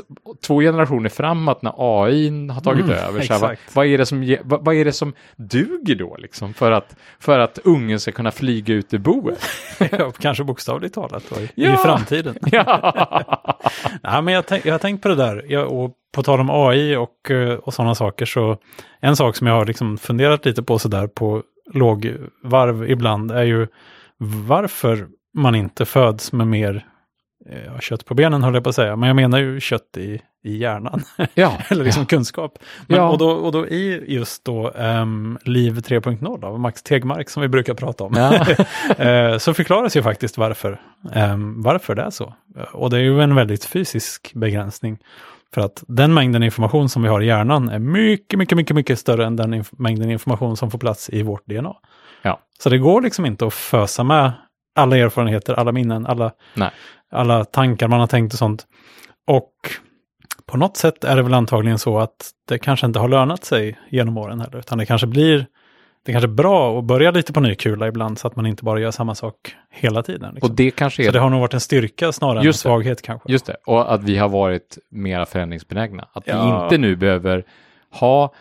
två 0.46 0.60
generationer 0.60 1.08
framåt 1.08 1.62
när 1.62 1.72
AI 1.76 2.27
har 2.50 2.60
tagit 2.60 2.84
Mm, 2.84 2.96
över, 2.96 3.20
så 3.20 3.32
här, 3.32 3.40
vad, 3.40 3.56
vad, 3.72 3.86
är 3.86 3.98
det 3.98 4.06
som, 4.06 4.36
vad, 4.42 4.64
vad 4.64 4.74
är 4.74 4.84
det 4.84 4.92
som 4.92 5.12
duger 5.36 5.94
då 5.94 6.16
liksom 6.18 6.54
för 6.54 6.72
att, 6.72 6.96
för 7.18 7.38
att 7.38 7.58
ungen 7.64 8.00
ska 8.00 8.12
kunna 8.12 8.30
flyga 8.30 8.74
ut 8.74 8.94
ur 8.94 8.98
boet? 8.98 9.40
Kanske 10.18 10.44
bokstavligt 10.44 10.94
talat 10.94 11.24
då, 11.34 11.40
i, 11.40 11.48
Ja. 11.54 11.74
i 11.74 11.76
framtiden. 11.76 12.34
ja. 12.52 13.60
Nej, 14.02 14.22
men 14.22 14.34
jag, 14.34 14.46
tänk, 14.46 14.66
jag 14.66 14.74
har 14.74 14.78
tänkt 14.78 15.02
på 15.02 15.08
det 15.08 15.14
där. 15.14 15.44
Jag, 15.48 15.72
och 15.72 15.94
på 16.14 16.22
tal 16.22 16.40
om 16.40 16.50
AI 16.50 16.96
och, 16.96 17.30
eh, 17.30 17.54
och 17.54 17.74
sådana 17.74 17.94
saker 17.94 18.26
så 18.26 18.56
en 19.00 19.16
sak 19.16 19.36
som 19.36 19.46
jag 19.46 19.54
har 19.54 19.66
liksom 19.66 19.98
funderat 19.98 20.44
lite 20.44 20.62
på 20.62 20.78
sådär 20.78 21.06
på 21.06 21.42
lågvarv 21.74 22.90
ibland 22.90 23.30
är 23.30 23.44
ju 23.44 23.66
varför 24.18 25.06
man 25.34 25.54
inte 25.54 25.84
föds 25.84 26.32
med 26.32 26.46
mer 26.46 26.86
ja, 27.66 27.80
kött 27.80 28.04
på 28.04 28.14
benen 28.14 28.42
höll 28.42 28.54
jag 28.54 28.62
på 28.64 28.68
att 28.68 28.74
säga. 28.76 28.96
Men 28.96 29.06
jag 29.06 29.16
menar 29.16 29.38
ju 29.38 29.60
kött 29.60 29.96
i, 29.96 30.20
i 30.44 30.56
hjärnan. 30.58 31.02
ja. 31.34 31.52
Eller 31.68 31.84
liksom 31.84 32.06
kunskap. 32.06 32.58
Men, 32.86 32.98
Ja. 32.98 33.08
och, 33.08 33.18
då, 33.18 33.30
och 33.30 33.52
då 33.52 33.66
i 33.68 34.04
just 34.14 34.44
då 34.44 34.70
um, 34.70 35.38
Liv 35.44 35.78
3.0 35.78 36.44
av 36.44 36.60
Max 36.60 36.82
Tegmark 36.82 37.30
som 37.30 37.42
vi 37.42 37.48
brukar 37.48 37.74
prata 37.74 38.04
om. 38.04 38.14
Ja. 38.16 38.46
Eh, 39.04 39.38
så 39.38 39.54
förklaras 39.54 39.96
ju 39.96 40.02
faktiskt 40.02 40.38
varför, 40.38 40.80
ehm, 41.12 41.62
varför 41.62 41.94
det 41.94 42.02
är 42.02 42.10
så. 42.10 42.34
Och 42.72 42.90
det 42.90 42.96
är 42.96 43.00
ju 43.00 43.20
en 43.22 43.34
väldigt 43.34 43.64
fysisk 43.64 44.32
begränsning. 44.34 44.98
För 45.54 45.60
att 45.60 45.84
den 45.88 46.14
mängden 46.14 46.42
information 46.42 46.88
som 46.88 47.02
vi 47.02 47.08
har 47.08 47.20
i 47.20 47.26
hjärnan 47.26 47.68
är 47.68 47.78
mycket, 47.78 48.38
mycket, 48.38 48.56
mycket, 48.56 48.76
mycket 48.76 48.98
större 48.98 49.26
än 49.26 49.36
den 49.36 49.54
inf- 49.54 49.74
mängden 49.78 50.10
information 50.10 50.56
som 50.56 50.70
får 50.70 50.78
plats 50.78 51.10
i 51.10 51.22
vårt 51.22 51.46
DNA. 51.46 51.74
Ja. 52.22 52.40
Så 52.58 52.68
det 52.70 52.78
går 52.78 53.02
liksom 53.02 53.26
inte 53.26 53.46
att 53.46 53.54
fösa 53.54 54.02
med 54.04 54.32
alla 54.74 54.96
erfarenheter, 54.96 55.54
alla 55.54 55.72
minnen, 55.72 56.06
alla, 56.06 56.32
Nej. 56.54 56.70
Alla 57.10 57.44
tankar 57.44 57.88
man 57.88 58.00
har 58.00 58.06
tänkt 58.06 58.32
och 58.32 58.38
sånt. 58.38 58.66
Och 59.26 59.52
på 60.46 60.56
något 60.56 60.76
sätt 60.76 61.04
är 61.04 61.16
det 61.16 61.22
väl 61.22 61.34
antagligen 61.34 61.78
så 61.78 61.98
att 61.98 62.30
det 62.48 62.58
kanske 62.58 62.86
inte 62.86 62.98
har 62.98 63.08
lönat 63.08 63.44
sig 63.44 63.78
genom 63.90 64.18
åren 64.18 64.40
heller, 64.40 64.58
utan 64.58 64.78
det 64.78 64.86
kanske 64.86 65.06
blir 65.06 65.46
det 66.04 66.12
kanske 66.12 66.26
är 66.26 66.34
bra 66.34 66.78
att 66.78 66.84
börja 66.84 67.10
lite 67.10 67.32
på 67.32 67.40
ny 67.40 67.54
kula 67.54 67.88
ibland 67.88 68.18
så 68.18 68.26
att 68.26 68.36
man 68.36 68.46
inte 68.46 68.64
bara 68.64 68.80
gör 68.80 68.90
samma 68.90 69.14
sak 69.14 69.34
hela 69.70 70.02
tiden. 70.02 70.34
Liksom. 70.34 70.50
Och 70.50 70.56
det 70.56 70.70
kanske 70.70 71.02
är 71.02 71.06
Så 71.06 71.12
det 71.12 71.18
har 71.18 71.30
nog 71.30 71.40
varit 71.40 71.54
en 71.54 71.60
styrka 71.60 72.12
snarare 72.12 72.40
än 72.40 72.46
en 72.46 72.54
svaghet 72.54 73.02
kanske. 73.02 73.32
Just 73.32 73.46
det, 73.46 73.56
och 73.66 73.94
att 73.94 74.02
vi 74.02 74.16
har 74.16 74.28
varit 74.28 74.78
mera 74.90 75.26
förändringsbenägna. 75.26 76.08
Att 76.12 76.28
vi 76.28 76.32
Ja. 76.32 76.64
inte 76.64 76.78
nu 76.78 76.96
behöver 76.96 77.44
ha 77.90 78.32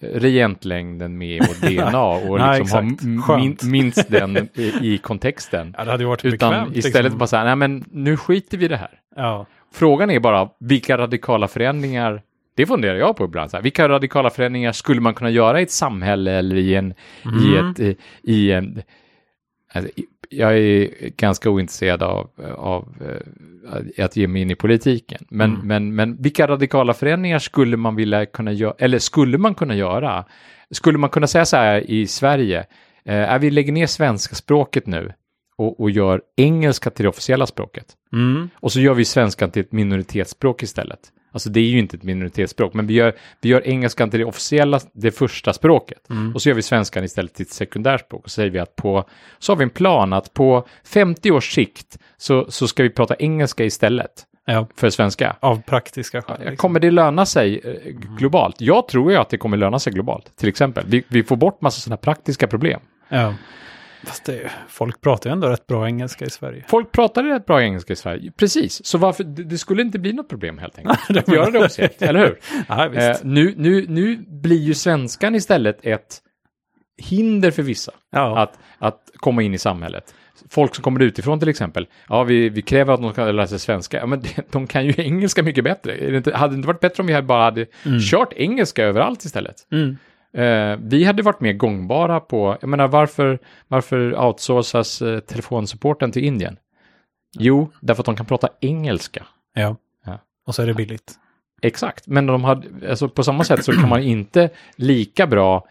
regentlängden 0.00 1.18
med 1.18 1.28
i 1.36 1.38
vårt 1.40 1.60
DNA 1.90 2.06
och 2.30 2.38
Nej, 2.38 2.58
liksom 2.58 3.20
ha 3.26 3.38
min, 3.38 3.56
minst 3.64 4.10
den 4.10 4.48
i, 4.54 4.72
i 4.94 4.98
kontexten. 4.98 5.74
Ja, 5.78 5.84
det 5.84 5.90
hade 5.90 6.04
varit 6.04 6.24
Utan 6.24 6.50
bekvämt. 6.52 6.76
istället 6.76 7.04
liksom. 7.04 7.18
bara 7.18 7.26
säga, 7.26 7.44
nej 7.44 7.56
men 7.56 7.84
nu 7.90 8.16
skiter 8.16 8.58
vi 8.58 8.64
i 8.64 8.68
det 8.68 8.76
här. 8.76 9.00
Ja. 9.16 9.46
Frågan 9.74 10.10
är 10.10 10.20
bara 10.20 10.48
vilka 10.60 10.98
radikala 10.98 11.48
förändringar, 11.48 12.22
det 12.56 12.66
funderar 12.66 12.94
jag 12.98 13.16
på 13.16 13.24
ibland, 13.24 13.50
så 13.50 13.56
här, 13.56 13.62
vilka 13.64 13.88
radikala 13.88 14.30
förändringar 14.30 14.72
skulle 14.72 15.00
man 15.00 15.14
kunna 15.14 15.30
göra 15.30 15.60
i 15.60 15.62
ett 15.62 15.70
samhälle 15.70 16.32
eller 16.32 16.56
i 16.56 16.74
en, 16.74 16.94
i 17.42 17.56
Mm. 17.56 17.70
ett, 17.70 17.80
i, 17.80 17.96
i 18.22 18.52
en, 18.52 18.82
alltså, 19.72 19.90
i- 19.96 20.04
jag 20.30 20.58
är 20.58 20.90
ganska 21.16 21.50
ointresserad 21.50 22.02
av, 22.02 22.30
av 22.56 22.88
eh, 23.00 24.04
att 24.04 24.16
ge 24.16 24.28
mig 24.28 24.42
in 24.42 24.50
i 24.50 24.54
politiken, 24.54 25.24
men, 25.30 25.50
Mm. 25.54 25.66
men, 25.66 25.94
men 25.94 26.22
vilka 26.22 26.46
radikala 26.46 26.94
förändringar 26.94 27.38
skulle 27.38 27.76
man 27.76 27.96
vilja 27.96 28.26
kunna 28.26 28.52
göra, 28.52 28.74
eller 28.78 28.98
skulle 28.98 29.38
man 29.38 29.54
kunna 29.54 29.74
göra? 29.74 30.24
Skulle 30.70 30.98
man 30.98 31.10
kunna 31.10 31.26
säga 31.26 31.44
så 31.44 31.56
här 31.56 31.90
i 31.90 32.06
Sverige, 32.06 32.58
eh, 33.04 33.14
är 33.32 33.38
vi 33.38 33.50
lägger 33.50 33.72
ner 33.72 33.86
svenska 33.86 34.34
språket 34.34 34.86
nu 34.86 35.12
och, 35.58 35.80
och 35.80 35.90
gör 35.90 36.22
engelska 36.36 36.90
till 36.90 37.02
det 37.02 37.08
officiella 37.08 37.46
språket? 37.46 37.86
Mm. 38.12 38.48
Och 38.54 38.72
så 38.72 38.80
gör 38.80 38.94
vi 38.94 39.04
svenskan 39.04 39.50
till 39.50 39.62
ett 39.62 39.72
minoritetsspråk 39.72 40.62
istället. 40.62 41.00
Alltså 41.36 41.50
det 41.50 41.60
är 41.60 41.64
ju 41.64 41.78
inte 41.78 41.96
ett 41.96 42.02
minoritetsspråk, 42.02 42.74
men 42.74 42.86
vi 42.86 42.94
gör, 42.94 43.12
vi 43.40 43.48
gör 43.48 43.68
engelskan 43.68 44.10
till 44.10 44.20
det 44.20 44.24
officiella, 44.26 44.80
det 44.92 45.10
första 45.10 45.52
språket. 45.52 46.10
Mm. 46.10 46.34
Och 46.34 46.42
så 46.42 46.48
gör 46.48 46.56
vi 46.56 46.62
svenskan 46.62 47.04
istället 47.04 47.34
till 47.34 47.42
ett 47.42 47.50
sekundärspråk. 47.52 48.24
Och 48.24 48.30
så 48.30 48.34
säger 48.34 48.50
vi 48.50 48.58
att 48.58 48.76
på, 48.76 49.04
så 49.38 49.52
har 49.52 49.56
vi 49.56 49.62
en 49.62 49.70
plan 49.70 50.12
att 50.12 50.34
på 50.34 50.66
50 50.84 51.30
års 51.30 51.54
sikt 51.54 51.98
så, 52.16 52.46
så 52.50 52.68
ska 52.68 52.82
vi 52.82 52.90
prata 52.90 53.14
engelska 53.18 53.64
istället 53.64 54.26
Ja, 54.46 54.66
för 54.76 54.90
svenska. 54.90 55.36
av 55.40 55.62
praktiska 55.62 56.22
skäl. 56.22 56.36
liksom. 56.38 56.56
Kommer 56.56 56.80
det 56.80 56.90
löna 56.90 57.26
sig 57.26 57.60
eh, 57.64 57.92
globalt? 58.18 58.60
Jag 58.60 58.88
tror 58.88 59.12
ju 59.12 59.18
att 59.18 59.28
det 59.30 59.38
kommer 59.38 59.56
löna 59.56 59.78
sig 59.78 59.92
globalt, 59.92 60.36
till 60.36 60.48
exempel. 60.48 60.84
Vi, 60.86 61.04
vi 61.08 61.22
får 61.22 61.36
bort 61.36 61.60
massa 61.60 61.80
sådana 61.80 61.96
praktiska 61.96 62.46
problem. 62.46 62.80
Ja. 63.08 63.34
Fast 64.06 64.24
det, 64.24 64.50
folk 64.68 65.00
pratar 65.00 65.30
ju 65.30 65.32
ändå 65.32 65.48
rätt 65.48 65.66
bra 65.66 65.86
engelska 65.86 66.24
i 66.24 66.30
Sverige. 66.30 66.64
Folk 66.68 66.92
pratar 66.92 67.24
rätt 67.24 67.46
bra 67.46 67.62
engelska 67.62 67.92
i 67.92 67.96
Sverige, 67.96 68.32
precis. 68.36 68.86
Så 68.86 68.98
varför, 68.98 69.24
det, 69.24 69.58
skulle 69.58 69.82
inte 69.82 69.98
bli 69.98 70.12
något 70.12 70.28
problem 70.28 70.58
helt 70.58 70.78
enkelt. 70.78 71.10
att 71.28 71.28
göra 71.28 71.50
det 71.50 71.58
officiellt, 71.58 72.02
eller 72.02 72.20
hur? 72.20 72.38
Ja, 72.68 72.88
visst. 72.88 73.24
Eh, 73.24 73.28
nu, 73.30 73.54
nu, 73.56 73.86
nu 73.88 74.16
blir 74.16 74.60
ju 74.60 74.74
svenskan 74.74 75.34
istället 75.34 75.78
ett 75.82 76.20
hinder 76.98 77.50
för 77.50 77.62
vissa 77.62 77.92
ja. 78.12 78.38
att, 78.38 78.58
att 78.78 79.10
komma 79.16 79.42
in 79.42 79.54
i 79.54 79.58
samhället. 79.58 80.14
Folk 80.48 80.74
som 80.74 80.84
kommer 80.84 81.00
utifrån 81.00 81.38
till 81.38 81.48
exempel, 81.48 81.86
ja 82.08 82.24
vi, 82.24 82.48
vi 82.48 82.62
kräver 82.62 82.94
att 82.94 83.02
de 83.02 83.12
ska 83.12 83.24
lära 83.24 83.46
sig 83.46 83.58
svenska, 83.58 83.98
ja 83.98 84.06
men 84.06 84.22
de 84.50 84.66
kan 84.66 84.86
ju 84.86 84.94
engelska 84.98 85.42
mycket 85.42 85.64
bättre. 85.64 85.96
Det 85.96 86.16
inte, 86.16 86.36
hade 86.36 86.54
det 86.54 86.56
inte 86.56 86.68
varit 86.68 86.80
bättre 86.80 87.00
om 87.00 87.06
vi 87.06 87.22
bara 87.22 87.44
hade 87.44 87.66
kört 88.10 88.32
engelska 88.32 88.84
överallt 88.84 89.24
istället? 89.24 89.56
Mm. 89.72 89.96
Eh, 90.36 90.76
vi 90.82 91.04
hade 91.04 91.22
varit 91.22 91.40
mer 91.40 91.52
gångbara 91.52 92.20
på, 92.20 92.56
jag 92.60 92.68
menar 92.68 92.88
varför, 92.88 93.38
varför 93.68 94.18
outsourcas 94.26 95.02
eh, 95.02 95.18
telefonsupporten 95.20 96.12
till 96.12 96.24
Indien? 96.24 96.58
Jo, 97.38 97.70
därför 97.80 98.02
att 98.02 98.06
de 98.06 98.16
kan 98.16 98.26
prata 98.26 98.48
engelska. 98.60 99.26
ja. 99.54 99.76
Ja. 100.06 100.18
Och 100.46 100.54
så 100.54 100.62
är 100.62 100.66
det 100.66 100.74
billigt. 100.74 101.14
Exakt, 101.62 102.06
men 102.06 102.26
de 102.26 102.44
hade, 102.44 102.90
alltså 102.90 103.08
på 103.08 103.22
samma 103.24 103.44
sätt 103.44 103.64
så 103.64 103.72
kan 103.72 103.88
man 103.88 104.02
inte 104.02 104.50
lika 104.76 105.26
bra 105.26 105.66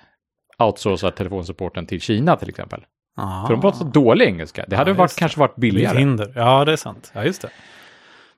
outsourca 0.60 1.12
telefonsupporten 1.12 1.86
till 1.86 2.01
Kina 2.01 2.36
till 2.36 2.50
exempel. 2.50 2.86
För 3.48 3.50
de 3.53 3.62
pratar 3.62 3.86
dålig 3.86 4.25
engelska. 4.25 4.65
Det 4.67 4.75
hade 4.75 4.91
Ah. 4.91 4.93
Ja, 4.93 4.98
varit, 4.98 5.15
kanske 5.15 5.39
varit 5.39 5.55
billigare. 5.55 5.98
hinder. 6.00 6.34
Ja, 6.36 6.65
det 6.65 6.72
är 6.72 6.75
sant. 6.75 7.12
Ja, 7.15 7.24
just 7.24 7.41
det. 7.41 7.50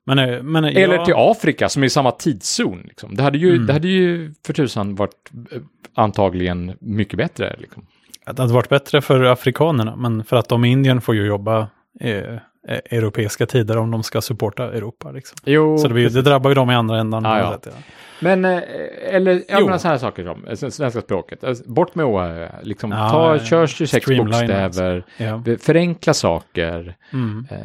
Men, 0.07 0.19
eh, 0.19 0.43
men 0.43 0.65
eh, 0.65 0.83
Eller 0.83 1.05
till 1.05 1.13
Afrika 1.17 1.69
som 1.69 1.83
är 1.83 1.87
i 1.87 1.89
samma 1.89 2.11
tidszon. 2.11 2.81
Liksom. 2.87 3.15
Det, 3.15 3.23
hade 3.23 3.37
ju, 3.37 3.53
Mm. 3.53 3.65
det 3.67 3.73
hade 3.73 3.87
ju 3.87 4.33
för 4.45 4.53
tusan 4.53 4.95
varit 4.95 5.31
eh, 5.51 5.61
antagligen 5.95 6.73
mycket 6.79 7.17
bättre. 7.17 7.55
Liksom. 7.59 7.85
Det 8.25 8.39
hade 8.41 8.53
varit 8.53 8.69
bättre 8.69 9.01
för 9.01 9.23
afrikanerna, 9.23 9.95
men 9.95 10.23
för 10.23 10.35
att 10.37 10.49
de 10.49 10.65
i 10.65 10.69
Indien 10.71 11.01
får 11.01 11.15
ju 11.15 11.25
jobba 11.25 11.67
eh, 11.99 12.35
europeiska 12.67 13.45
tider 13.45 13.77
om 13.77 13.91
de 13.91 14.03
ska 14.03 14.21
supporta 14.21 14.63
Europa. 14.63 15.11
Liksom. 15.11 15.37
Jo, 15.45 15.77
Så 15.77 15.87
det, 15.87 16.09
det 16.09 16.21
drabbar 16.21 16.49
ju 16.49 16.53
dem 16.55 16.71
i 16.71 16.75
andra 16.75 16.99
ändan. 16.99 17.23
Ja, 17.23 17.39
ja. 17.39 17.59
ja. 17.65 17.71
Men, 18.19 18.45
eh, 18.45 18.61
eller, 19.09 19.31
jag 19.31 19.59
Jo. 19.59 19.65
menar 19.65 19.77
sådana 19.77 19.93
här 19.93 19.97
saker 19.99 20.23
som 20.23 20.47
eh, 20.47 20.69
svenska 20.69 21.01
språket. 21.01 21.43
Alltså, 21.43 21.71
Bort 21.71 21.95
med 21.95 22.05
å, 22.05 22.47
liksom, 22.61 22.91
Ja, 22.91 23.09
ta, 23.09 23.35
ja, 23.35 23.43
kör 23.43 23.67
26 23.67 24.03
streamline 24.05 24.47
bokstäver, 24.47 25.03
Ja. 25.17 25.41
förenkla 25.59 26.13
saker, 26.13 26.95
Mm. 27.13 27.47
eh, 27.51 27.57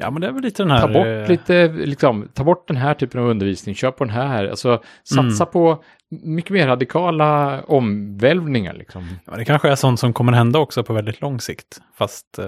ja, 0.00 0.10
men 0.10 0.20
det 0.20 0.26
är 0.26 0.32
väl 0.32 0.42
lite 0.42 0.62
den 0.62 0.70
här... 0.70 0.80
ta 0.80 0.88
bort 0.88 1.06
eh, 1.06 1.28
lite, 1.28 1.68
liksom, 1.68 2.28
ta 2.34 2.44
bort 2.44 2.68
den 2.68 2.76
här 2.76 2.94
typen 2.94 3.20
av 3.20 3.26
undervisning, 3.28 3.74
kör 3.74 3.90
på 3.90 4.04
den 4.04 4.14
här, 4.14 4.48
alltså 4.48 4.82
satsa 5.08 5.44
Mm. 5.44 5.52
på 5.52 5.82
mycket 6.22 6.50
mer 6.50 6.66
radikala 6.66 7.60
omvälvningar 7.62 8.74
liksom. 8.74 9.08
Ja, 9.24 9.36
det 9.36 9.44
kanske 9.44 9.68
är 9.70 9.74
sånt 9.74 10.00
som 10.00 10.12
kommer 10.12 10.32
hända 10.32 10.58
också 10.58 10.82
på 10.84 10.92
väldigt 10.92 11.20
lång 11.20 11.40
sikt. 11.40 11.78
Fast... 11.98 12.38
Eh, 12.38 12.44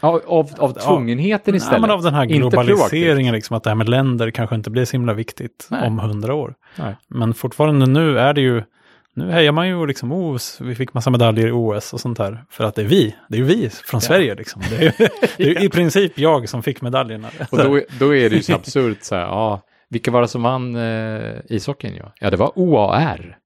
Av, 0.00 0.22
av, 0.26 0.50
av 0.58 0.72
tvungenheten 0.72 1.54
istället. 1.54 1.76
ja, 1.76 1.80
men 1.80 1.90
av 1.90 2.02
den 2.02 2.14
här 2.14 2.24
globaliseringen, 2.26 3.34
liksom, 3.34 3.56
att 3.56 3.62
det 3.62 3.70
här 3.70 3.74
med 3.74 3.88
länder 3.88 4.30
kanske 4.30 4.56
inte 4.56 4.70
blir 4.70 4.84
så 4.84 4.92
himla 4.92 5.14
viktigt 5.14 5.66
Nej. 5.70 5.86
om 5.86 5.98
hundra 5.98 6.34
år. 6.34 6.54
Nej. 6.76 6.96
Men 7.08 7.34
fortfarande 7.34 7.86
nu 7.86 8.18
är 8.18 8.34
det 8.34 8.40
ju, 8.40 8.62
nu 9.14 9.30
hejar 9.30 9.52
man 9.52 9.68
ju 9.68 9.86
liksom, 9.86 10.12
oh, 10.12 10.38
vi 10.60 10.74
fick 10.74 10.94
massa 10.94 11.10
medaljer 11.10 11.46
i 11.46 11.50
OS 11.50 11.92
och 11.92 12.00
sånt 12.00 12.18
där. 12.18 12.44
För 12.50 12.64
att 12.64 12.74
det 12.74 12.82
är 12.82 12.86
vi, 12.86 13.16
det 13.28 13.34
är 13.36 13.38
ju 13.38 13.44
vi 13.44 13.70
från 13.70 14.00
Sverige 14.00 14.34
liksom. 14.34 14.62
Det 14.70 14.76
är, 14.76 14.82
ju- 14.82 15.08
det 15.36 15.42
är 15.44 15.48
ju 15.60 15.66
i 15.66 15.68
princip 15.68 16.18
jag 16.18 16.48
som 16.48 16.62
fick 16.62 16.82
medaljerna. 16.82 17.28
Och 17.50 17.58
då, 17.58 17.80
då 17.98 18.14
är 18.14 18.30
det 18.30 18.36
ju 18.36 18.42
så 18.42 18.54
absurt 18.54 19.02
så 19.02 19.14
här, 19.14 19.22
ja, 19.22 19.60
vilka 19.90 20.10
var 20.10 20.20
det 20.20 20.28
som 20.28 20.42
vann 20.42 20.76
eh, 20.76 21.32
ishockeyn? 21.48 21.94
Ja? 21.96 22.12
ja, 22.20 22.30
det 22.30 22.36
var 22.36 22.52
OAR. 22.54 23.36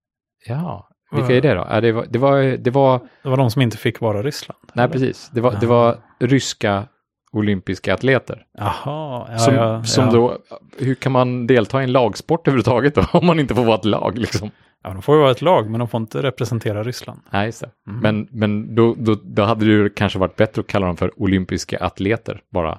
Ja, 0.47 0.89
vilka 1.13 1.37
är 1.37 1.41
det 1.41 1.55
då? 1.55 1.67
Ja, 1.71 1.81
det, 1.81 1.93
var, 1.93 2.07
det, 2.11 2.19
var, 2.19 2.43
det 2.43 2.71
var, 2.71 3.01
Det 3.23 3.29
var 3.29 3.37
de 3.37 3.51
som 3.51 3.63
inte 3.63 3.77
fick 3.77 4.01
vara 4.01 4.23
Ryssland. 4.23 4.61
nej 4.75 4.85
eller? 4.85 4.93
precis, 4.93 5.31
det 5.35 5.41
var, 5.41 5.57
det 5.61 5.67
var 5.67 5.99
ryska 6.19 6.85
olympiska 7.33 7.95
atleter. 7.95 8.45
Jaha, 8.59 9.27
ja, 9.31 9.39
som 9.39 9.55
ja, 9.55 9.85
som 9.85 10.05
ja. 10.05 10.11
då, 10.13 10.39
hur 10.79 10.95
kan 10.95 11.13
man 11.13 11.47
delta 11.47 11.81
i 11.81 11.85
en 11.85 11.93
lagsport 11.93 12.49
överhuvudtaget 12.49 12.95
då, 12.95 13.05
om 13.13 13.27
man 13.27 13.41
inte 13.41 13.55
får 13.55 13.65
vara 13.65 13.79
ett 13.79 13.85
lag 13.85 14.19
liksom? 14.19 14.51
Ja, 14.85 14.91
de 14.93 15.03
får 15.03 15.15
ju 15.15 15.21
vara 15.21 15.31
ett 15.31 15.43
lag, 15.43 15.71
men 15.71 15.79
de 15.79 15.89
får 15.89 16.01
inte 16.01 16.23
representera 16.23 16.83
Ryssland. 16.83 17.21
Nej, 17.31 17.53
det. 17.61 17.91
Mm. 17.91 18.01
Men, 18.01 18.29
men 18.31 18.75
då, 18.75 18.95
då, 18.99 19.17
då 19.25 19.43
hade 19.43 19.65
det 19.65 19.71
ju 19.71 19.89
kanske 19.89 20.19
varit 20.19 20.37
bättre 20.37 20.61
att 20.61 20.67
kalla 20.67 20.87
dem 20.87 20.97
för 20.97 21.23
olympiska 21.23 21.79
atleter 21.79 22.41
bara. 22.53 22.79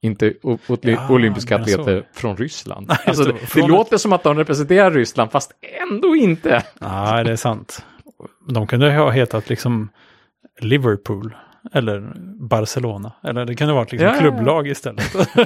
Inte 0.00 0.34
o, 0.42 0.58
o, 0.68 0.76
Ja, 0.80 1.08
olympiska 1.10 1.58
men 1.58 1.66
så. 1.66 1.80
atleter 1.80 2.06
från 2.12 2.36
Ryssland. 2.36 2.90
Alltså, 3.06 3.24
det, 3.24 3.32
det, 3.32 3.38
det 3.40 3.46
från- 3.46 3.70
låter 3.70 3.96
som 3.96 4.12
att 4.12 4.22
de 4.22 4.36
representerar 4.38 4.90
Ryssland, 4.90 5.30
fast 5.30 5.52
ändå 5.90 6.16
inte. 6.16 6.62
Nej, 6.80 7.24
det 7.24 7.32
är 7.32 7.36
sant. 7.36 7.84
De 8.48 8.66
kunde 8.66 8.92
ha 8.92 9.10
hetat 9.10 9.48
liksom 9.48 9.88
Liverpool 10.60 11.36
eller 11.72 12.12
Barcelona. 12.48 13.12
Eller 13.22 13.44
det 13.44 13.54
kunde 13.54 13.72
ha 13.72 13.80
varit 13.80 13.92
liksom 13.92 14.08
Ja, 14.08 14.14
ja, 14.14 14.16
ja. 14.16 14.20
klubblag 14.20 14.68
istället. 14.68 15.14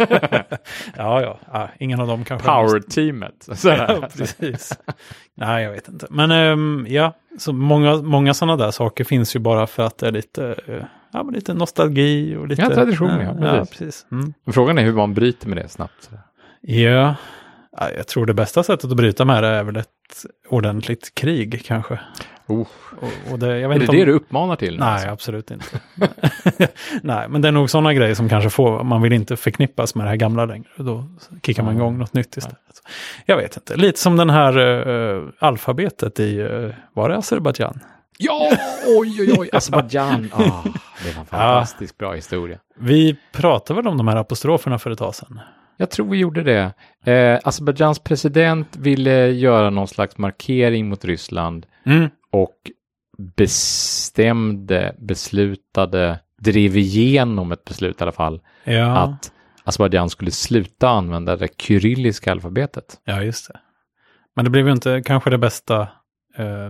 ja, 0.96 1.22
ja, 1.22 1.38
ja, 1.52 1.68
ingen 1.78 2.00
av 2.00 2.06
dem 2.06 2.24
kanske. 2.24 2.48
Power-teamet. 2.48 3.48
Ja, 3.64 4.08
precis. 4.16 4.72
Nej, 5.34 5.64
jag 5.64 5.70
vet 5.72 5.88
inte. 5.88 6.06
Men 6.10 6.30
ehm, 6.30 6.86
ja, 6.88 7.12
så 7.38 7.52
många, 7.52 7.96
många 7.96 8.34
sådana 8.34 8.56
där 8.64 8.70
saker 8.70 9.04
finns 9.04 9.36
ju 9.36 9.40
bara 9.40 9.66
för 9.66 9.82
att 9.82 9.98
det 9.98 10.06
är 10.06 10.12
lite, 10.12 10.54
eh, 10.66 10.84
ja, 11.12 11.22
lite 11.22 11.54
nostalgi 11.54 12.36
och 12.36 12.48
lite... 12.48 12.62
Ja, 12.62 12.70
tradition, 12.70 13.08
ja, 13.08 13.34
ja 13.40 13.58
precis. 13.58 13.78
precis. 13.78 14.06
Mm. 14.12 14.32
Frågan 14.46 14.78
är 14.78 14.82
hur 14.82 14.92
man 14.92 15.14
bryter 15.14 15.48
med 15.48 15.56
det 15.56 15.68
snabbt. 15.68 16.10
Ja, 16.60 17.14
ja, 17.78 17.90
jag 17.96 18.06
tror 18.06 18.26
det 18.26 18.34
bästa 18.34 18.62
sättet 18.62 18.90
att 18.90 18.96
bryta 18.96 19.24
med 19.24 19.42
det 19.42 19.48
är 19.48 19.64
väl 19.64 19.76
ett 19.76 19.88
ordentligt 20.48 21.14
krig 21.14 21.64
kanske. 21.66 22.00
Oh. 22.46 22.66
Och, 23.00 23.32
och 23.32 23.38
det, 23.38 23.58
jag 23.58 23.68
vet 23.68 23.76
Är 23.76 23.78
det 23.78 23.84
inte 23.84 23.90
om... 23.92 23.98
det 23.98 24.04
du 24.04 24.12
uppmanar 24.12 24.56
till? 24.56 24.78
Nej, 24.78 24.88
alltså? 24.88 25.08
absolut 25.08 25.50
inte. 25.50 25.80
Nej, 27.02 27.28
men 27.28 27.42
det 27.42 27.48
är 27.48 27.52
nog 27.52 27.70
sådana 27.70 27.94
grejer 27.94 28.14
som 28.14 28.28
kanske 28.28 28.50
får, 28.50 28.84
man 28.84 29.02
vill 29.02 29.12
inte 29.12 29.36
förknippas 29.36 29.94
med 29.94 30.06
det 30.06 30.10
här 30.10 30.16
gamla 30.16 30.44
längre. 30.44 30.68
Då 30.76 31.04
kickar 31.42 31.62
man 31.62 31.74
Ja. 31.76 31.80
igång 31.80 31.98
något 31.98 32.14
nytt 32.14 32.36
istället. 32.36 32.58
Jag 33.26 33.36
vet 33.36 33.56
inte, 33.56 33.76
lite 33.76 33.98
som 34.00 34.16
den 34.16 34.30
här 34.30 34.58
uh, 34.88 35.28
alfabetet 35.38 36.20
i, 36.20 36.40
uh, 36.40 36.70
var 36.92 37.08
det 37.08 37.16
Azerbajdzjan? 37.16 37.80
Ja, 38.18 38.50
oj, 38.86 39.16
oj, 39.20 39.34
oj, 39.38 39.48
Azerbajdzjan. 39.56 40.30
Ah, 40.32 40.40
det 41.04 41.12
var 41.14 41.20
en 41.20 41.26
fantastiskt 41.26 41.98
bra 41.98 42.12
historia. 42.12 42.58
Vi 42.78 43.16
pratade 43.32 43.76
väl 43.76 43.88
om 43.88 43.96
de 43.96 44.08
här 44.08 44.16
apostroferna 44.16 44.78
för 44.78 44.90
ett 44.90 44.98
tag 44.98 45.14
sedan? 45.14 45.40
Jag 45.76 45.90
tror 45.90 46.10
vi 46.10 46.18
gjorde 46.18 46.42
det. 46.42 46.72
Eh, 47.12 47.40
Azerbajdzjans 47.44 47.98
president 47.98 48.76
ville 48.76 49.26
göra 49.28 49.70
någon 49.70 49.88
slags 49.88 50.18
markering 50.18 50.88
mot 50.88 51.04
Ryssland 51.04 51.66
Mm. 51.84 52.10
Och 52.32 52.56
bestämde, 53.36 54.94
beslutade, 54.98 56.20
drev 56.38 56.76
igenom 56.76 57.52
ett 57.52 57.64
beslut 57.64 58.00
i 58.00 58.02
alla 58.02 58.12
fall, 58.12 58.40
Ja, 58.64 58.96
att 58.96 59.32
Azerbajdzjan 59.64 60.10
skulle 60.10 60.30
sluta 60.30 60.88
använda 60.88 61.36
det 61.36 61.48
kyrilliska 61.60 62.32
alfabetet. 62.32 63.00
ja, 63.04 63.22
just 63.22 63.48
det. 63.48 63.60
Men 64.36 64.44
det 64.44 64.50
blev 64.50 64.66
ju 64.66 64.72
inte 64.72 65.02
kanske 65.04 65.30
det 65.30 65.38
bästa, 65.38 65.80
eh, 66.36 66.68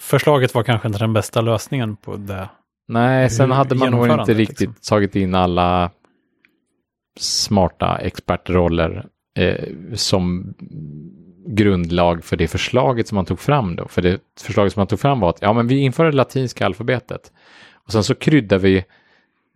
förslaget 0.00 0.54
var 0.54 0.62
kanske 0.62 0.88
inte 0.88 0.98
den 0.98 1.12
bästa 1.12 1.40
lösningen 1.40 1.96
på 1.96 2.16
det. 2.16 2.48
Nej, 2.88 3.30
sen 3.30 3.50
hade 3.50 3.74
man 3.74 3.90
nog 3.90 4.08
inte 4.08 4.34
riktigt 4.34 4.60
liksom. 4.60 4.74
tagit 4.88 5.16
in 5.16 5.34
alla 5.34 5.90
smarta 7.20 7.98
expertroller 7.98 9.06
som 9.94 10.54
grundlag 11.46 12.24
för 12.24 12.36
det 12.36 12.48
förslaget 12.48 13.08
som 13.08 13.16
man 13.16 13.24
tog 13.24 13.40
fram 13.40 13.76
då. 13.76 13.88
För 13.88 14.02
det 14.02 14.20
förslaget 14.40 14.72
som 14.72 14.80
man 14.80 14.86
tog 14.86 15.00
fram 15.00 15.20
var 15.20 15.30
att 15.30 15.38
ja, 15.42 15.52
men 15.52 15.66
vi 15.66 15.78
inför 15.78 16.04
det 16.04 16.12
latinska 16.12 16.66
alfabetet 16.66 17.32
och 17.74 17.92
sen 17.92 18.04
så 18.04 18.14
kryddar 18.14 18.58
vi 18.58 18.84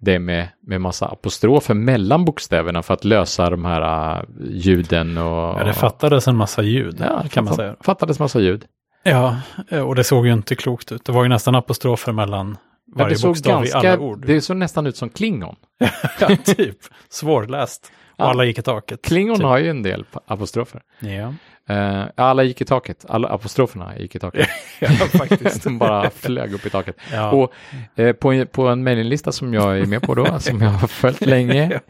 det 0.00 0.18
med, 0.18 0.48
med 0.60 0.80
massa 0.80 1.06
apostrofer 1.06 1.74
mellan 1.74 2.24
bokstäverna 2.24 2.82
för 2.82 2.94
att 2.94 3.04
lösa 3.04 3.50
de 3.50 3.64
här 3.64 4.16
uh, 4.16 4.24
ljuden 4.50 5.18
och... 5.18 5.60
Ja, 5.60 5.64
det 5.64 5.72
fattades 5.72 6.28
en 6.28 6.36
massa 6.36 6.62
ljud, 6.62 6.96
Ja, 7.00 7.24
kan 7.30 7.44
man 7.44 7.54
säga. 7.54 7.76
Fattades 7.80 8.18
massa 8.18 8.40
ljud. 8.40 8.64
Ja, 9.02 9.36
eh, 9.68 9.80
och 9.80 9.94
det 9.94 10.04
såg 10.04 10.26
ju 10.26 10.32
inte 10.32 10.54
klokt 10.54 10.92
ut. 10.92 11.04
Det 11.04 11.12
var 11.12 11.22
ju 11.22 11.28
nästan 11.28 11.54
apostrofer 11.54 12.12
mellan 12.12 12.56
Ja, 12.86 13.04
varje 13.04 13.16
såg 13.16 13.30
bokstav 13.30 13.60
ganska, 13.60 13.82
i 13.82 13.90
alla 13.90 13.98
ord. 13.98 14.26
Det 14.26 14.40
såg 14.40 14.56
nästan 14.56 14.86
ut 14.86 14.96
som 14.96 15.08
Klingon. 15.08 15.56
ja, 16.20 16.36
typ. 16.44 16.78
Svårläst. 17.08 17.92
Och 18.16 18.28
alla 18.28 18.44
gick 18.44 18.58
i 18.58 18.62
taket. 18.62 19.02
Klingon 19.02 19.36
typ. 19.36 19.44
har 19.44 19.58
ju 19.58 19.70
en 19.70 19.82
del 19.82 20.04
apostrofer. 20.26 20.80
Ja, 21.00 21.34
Uh, 21.70 22.04
alla 22.14 22.42
gick 22.42 22.60
i 22.60 22.64
taket, 22.64 23.04
alla 23.08 23.28
apostroferna 23.28 23.98
gick 23.98 24.14
i 24.14 24.18
taket. 24.18 24.48
ja 24.80 24.88
faktiskt. 24.88 25.64
De 25.64 25.78
bara 25.78 26.10
flög 26.10 26.52
upp 26.54 26.66
i 26.66 26.70
taket. 26.70 26.96
Ja, 27.12 27.30
Och 27.30 27.52
eh, 28.00 28.12
på, 28.12 28.32
en- 28.32 28.46
på 28.46 28.68
en 28.68 28.84
mailinglista 28.84 29.32
som 29.32 29.54
jag 29.54 29.78
är 29.78 29.86
med 29.86 30.02
på 30.02 30.14
då, 30.14 30.26
som 30.38 30.62
jag 30.62 30.70
har 30.70 30.88
följt 30.88 31.20
länge, 31.20 31.80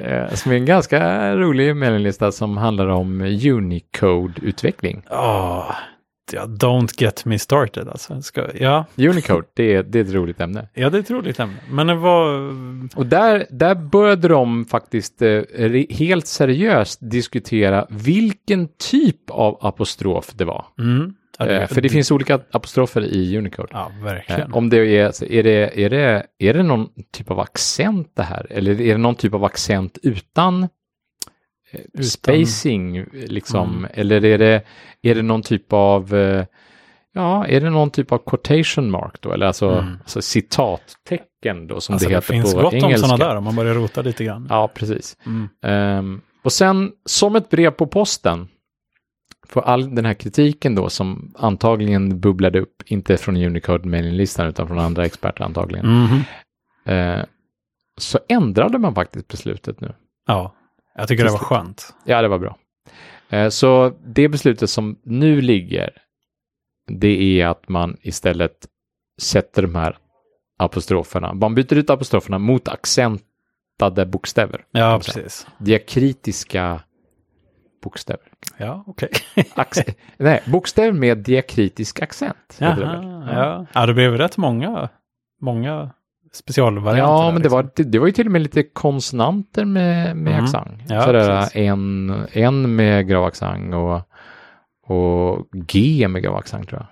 eh, 0.00 0.34
som 0.34 0.52
är 0.52 0.56
en 0.56 0.64
ganska 0.64 1.32
rolig 1.36 1.76
mailinglista 1.76 2.32
som 2.32 2.56
handlar 2.56 2.86
om 2.86 3.20
Unicode-utveckling. 3.22 5.02
Ja, 5.10 5.74
ja, 6.32 6.44
don't 6.44 7.02
get 7.02 7.24
me 7.24 7.38
started 7.38 7.88
alltså. 7.88 8.22
Ska, 8.22 8.46
ja, 8.54 8.84
Unicode, 8.96 9.46
det 9.54 9.74
är, 9.74 9.82
det 9.82 9.98
är 9.98 10.04
ett 10.04 10.12
roligt 10.12 10.40
ämne. 10.40 10.68
ja, 10.74 10.90
det 10.90 10.98
är 10.98 11.00
ett 11.00 11.10
roligt 11.10 11.40
ämne. 11.40 11.56
Men 11.70 11.86
det 11.86 11.94
var... 11.94 12.28
Och 12.98 13.06
där, 13.06 13.46
där 13.50 13.74
började 13.74 14.28
de 14.28 14.64
faktiskt 14.64 15.22
eh, 15.22 15.42
helt 15.90 16.26
seriöst 16.26 16.98
diskutera 17.10 17.86
vilken 17.90 18.68
typ 18.90 19.30
av 19.30 19.58
apostrof 19.60 20.32
det 20.34 20.44
var. 20.44 20.64
Mm, 20.78 21.14
ja, 21.38 21.46
Eh, 21.46 21.66
för 21.68 21.80
det 21.80 21.88
finns 21.88 22.10
olika 22.10 22.40
apostrofer 22.50 23.04
i 23.04 23.38
Unicode. 23.38 23.68
Ja, 23.72 23.90
Eh, 23.98 24.04
verkligen. 24.04 24.52
om 24.52 24.70
det 24.70 24.78
är, 24.78 25.06
alltså, 25.06 25.26
är, 25.26 25.42
det, 25.42 25.84
är, 25.84 25.90
det, 25.90 26.26
är 26.38 26.54
det 26.54 26.62
någon 26.62 26.88
typ 27.12 27.30
av 27.30 27.40
accent 27.40 28.10
det 28.16 28.22
här? 28.22 28.46
Eller 28.50 28.80
är 28.80 28.92
det 28.92 28.98
någon 28.98 29.14
typ 29.14 29.34
av 29.34 29.44
accent 29.44 29.98
utan, 30.02 30.62
eh, 30.62 30.68
Utan- 31.92 32.04
spacing? 32.04 33.04
Liksom? 33.12 33.76
Mm. 33.78 33.90
Eller 33.94 34.24
är 34.24 34.38
det, 34.38 34.62
är 35.02 35.14
det 35.14 35.22
någon 35.22 35.42
typ 35.42 35.72
av, 35.72 36.14
eh, 36.14 36.44
ja, 37.12 37.46
är 37.46 37.60
det 37.60 37.70
någon 37.70 37.90
typ 37.90 38.12
av 38.12 38.18
quotation 38.18 38.90
mark 38.90 39.20
då? 39.20 39.32
Eller 39.32 39.46
alltså, 39.46 39.70
Mm. 39.70 39.96
alltså 40.00 40.22
citattecken 40.22 41.66
då 41.66 41.80
som 41.80 41.92
alltså, 41.92 42.08
det 42.08 42.14
det 42.14 42.16
heter 42.16 42.32
finns 42.34 42.54
på 42.54 42.60
gott 42.60 42.72
om 42.72 42.78
engelska. 42.78 43.06
sådana 43.08 43.24
där 43.28 43.36
om 43.36 43.44
man 43.44 43.56
börjar 43.56 43.74
rota 43.74 44.02
lite 44.02 44.24
grann. 44.24 44.46
Ja, 44.50 44.68
precis. 44.74 45.16
Mm. 45.26 45.48
Ehm, 45.62 46.20
och 46.44 46.52
sen 46.52 46.92
som 47.04 47.36
ett 47.36 47.50
brev 47.50 47.70
på 47.70 47.86
posten 47.86 48.48
för 49.48 49.60
all 49.60 49.94
den 49.94 50.04
här 50.04 50.14
kritiken 50.14 50.74
då 50.74 50.88
som 50.90 51.34
antagligen 51.38 52.20
bubblade 52.20 52.60
upp, 52.60 52.82
inte 52.86 53.16
från 53.16 53.36
Unicode 53.36 53.88
mailinglistan 53.88 54.46
utan 54.48 54.68
från 54.68 54.78
andra 54.78 55.04
experter 55.04 55.44
antagligen, 55.44 55.86
Mhm. 56.04 56.20
eh, 56.84 57.24
så 57.98 58.18
ändrade 58.28 58.78
man 58.78 58.94
faktiskt 58.94 59.28
beslutet 59.28 59.80
nu. 59.80 59.94
Ja, 60.26 60.54
jag 60.96 61.08
tycker 61.08 61.24
det 61.24 61.30
var 61.30 61.38
skönt. 61.38 61.94
Ja, 62.04 62.22
det 62.22 62.28
var 62.28 62.38
bra. 62.38 62.56
Eh, 63.30 63.48
så 63.48 63.92
det 64.06 64.28
beslutet 64.28 64.70
som 64.70 64.98
nu 65.02 65.40
ligger, 65.40 65.90
det 66.88 67.40
är 67.40 67.46
att 67.46 67.68
man 67.68 67.96
istället 68.00 68.66
sätter 69.20 69.62
de 69.62 69.74
här 69.74 69.98
apostroferna, 70.58 71.32
man 71.34 71.54
byter 71.54 71.74
ut 71.74 71.90
apostroferna 71.90 72.38
mot 72.38 72.68
accentade 72.68 74.06
bokstäver. 74.06 74.64
Ja, 74.70 75.00
precis. 75.04 75.46
Diakritiska 75.58 76.80
bokstäver. 77.82 78.26
Ja, 78.58 78.84
okej. 78.86 79.10
Ax- 79.54 79.94
Nej, 80.16 80.42
bokstäver 80.46 80.92
med 80.92 81.18
diakritisk 81.18 82.02
accent. 82.02 82.56
Jaha, 82.58 83.02
ja. 83.34 83.66
ja, 83.74 83.86
det 83.86 83.94
blev 83.94 84.12
rätt 84.18 84.36
många, 84.36 84.88
många 85.40 85.90
specialvarianter. 86.36 87.12
Ja, 87.12 87.24
men 87.26 87.34
det 87.34 87.38
liksom. 87.38 87.56
var, 87.56 87.84
det, 87.84 87.98
var 87.98 88.06
ju 88.06 88.12
till 88.12 88.26
och 88.26 88.32
med 88.32 88.42
lite 88.42 88.62
konsonanter 88.62 89.64
med, 89.64 90.16
med 90.16 90.32
Mm. 90.32 90.44
accent. 90.44 90.82
Ja, 90.88 91.02
Sådär, 91.02 91.48
en, 91.56 92.14
en 92.32 92.76
med 92.76 93.08
grav 93.08 93.24
accent 93.24 93.74
och, 93.74 94.00
och 94.96 95.46
G 95.52 96.08
med 96.08 96.22
grav 96.22 96.36
accent 96.36 96.68
tror 96.68 96.80
jag. 96.80 96.86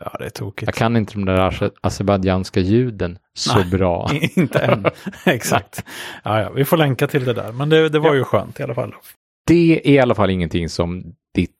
Ja, 0.00 0.16
det 0.18 0.24
är 0.24 0.30
tokigt. 0.30 0.66
Jag 0.68 0.74
kan 0.74 0.96
inte 0.96 1.12
de 1.14 1.24
där 1.24 1.50
aze- 1.50 1.70
azerbajdzjanska 1.80 2.60
ljuden 2.60 3.18
så 3.34 3.58
Nej. 3.58 3.70
bra. 3.70 4.10
Inte 4.36 4.58
än. 4.58 4.86
Exakt. 5.26 5.84
Ja, 6.24 6.40
ja, 6.40 6.50
vi 6.50 6.64
får 6.64 6.76
länka 6.76 7.06
till 7.06 7.24
det 7.24 7.32
där. 7.32 7.52
Men 7.52 7.68
det, 7.68 7.88
det 7.88 7.98
var 7.98 8.14
ju 8.14 8.24
skönt 8.24 8.60
i 8.60 8.62
alla 8.62 8.74
fall. 8.74 8.94
Det 9.46 9.80
är 9.88 9.92
i 9.92 9.98
alla 9.98 10.14
fall 10.14 10.30
ingenting 10.30 10.68
som 10.68 11.02
ditt 11.34 11.54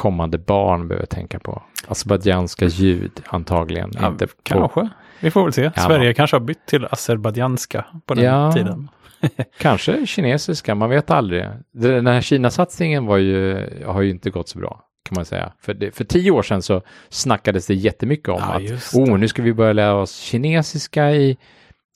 kommande 0.00 0.38
barn 0.38 0.88
behöver 0.88 1.06
tänka 1.06 1.38
på. 1.38 1.62
Azerbajdzjanska 1.88 2.66
ljud 2.66 3.12
antagligen. 3.26 3.90
Ja, 4.00 4.08
inte 4.08 4.26
på, 4.26 4.32
kanske. 4.42 4.88
Vi 5.20 5.30
får 5.30 5.42
väl 5.44 5.52
se. 5.52 5.62
Ja. 5.62 5.82
Sverige 5.82 6.14
kanske 6.14 6.36
har 6.36 6.40
bytt 6.40 6.66
till 6.66 6.86
azerbajdzjanska 6.90 7.84
på 8.06 8.14
den 8.14 8.24
Ja. 8.24 8.52
tiden. 8.52 8.88
Kanske 9.58 10.06
kinesiska, 10.06 10.74
man 10.74 10.90
vet 10.90 11.10
aldrig. 11.10 11.46
Den 11.72 12.06
här 12.06 12.20
Kina-satsningen 12.20 13.06
var 13.06 13.16
ju, 13.16 13.66
har 13.86 14.02
ju 14.02 14.10
inte 14.10 14.30
gått 14.30 14.48
så 14.48 14.58
bra, 14.58 14.84
kan 15.08 15.14
man 15.16 15.24
säga. 15.24 15.52
För, 15.60 15.74
det, 15.74 15.90
för 15.96 16.04
tio 16.04 16.30
år 16.30 16.42
sedan 16.42 16.62
så 16.62 16.82
snackades 17.08 17.66
det 17.66 17.74
jättemycket 17.74 18.28
om 18.28 18.40
Ja, 18.40 18.74
att 18.76 18.94
oh, 18.94 19.18
nu 19.18 19.28
ska 19.28 19.42
vi 19.42 19.54
börja 19.54 19.72
lära 19.72 19.94
oss 19.94 20.16
kinesiska 20.16 21.10
i, 21.10 21.36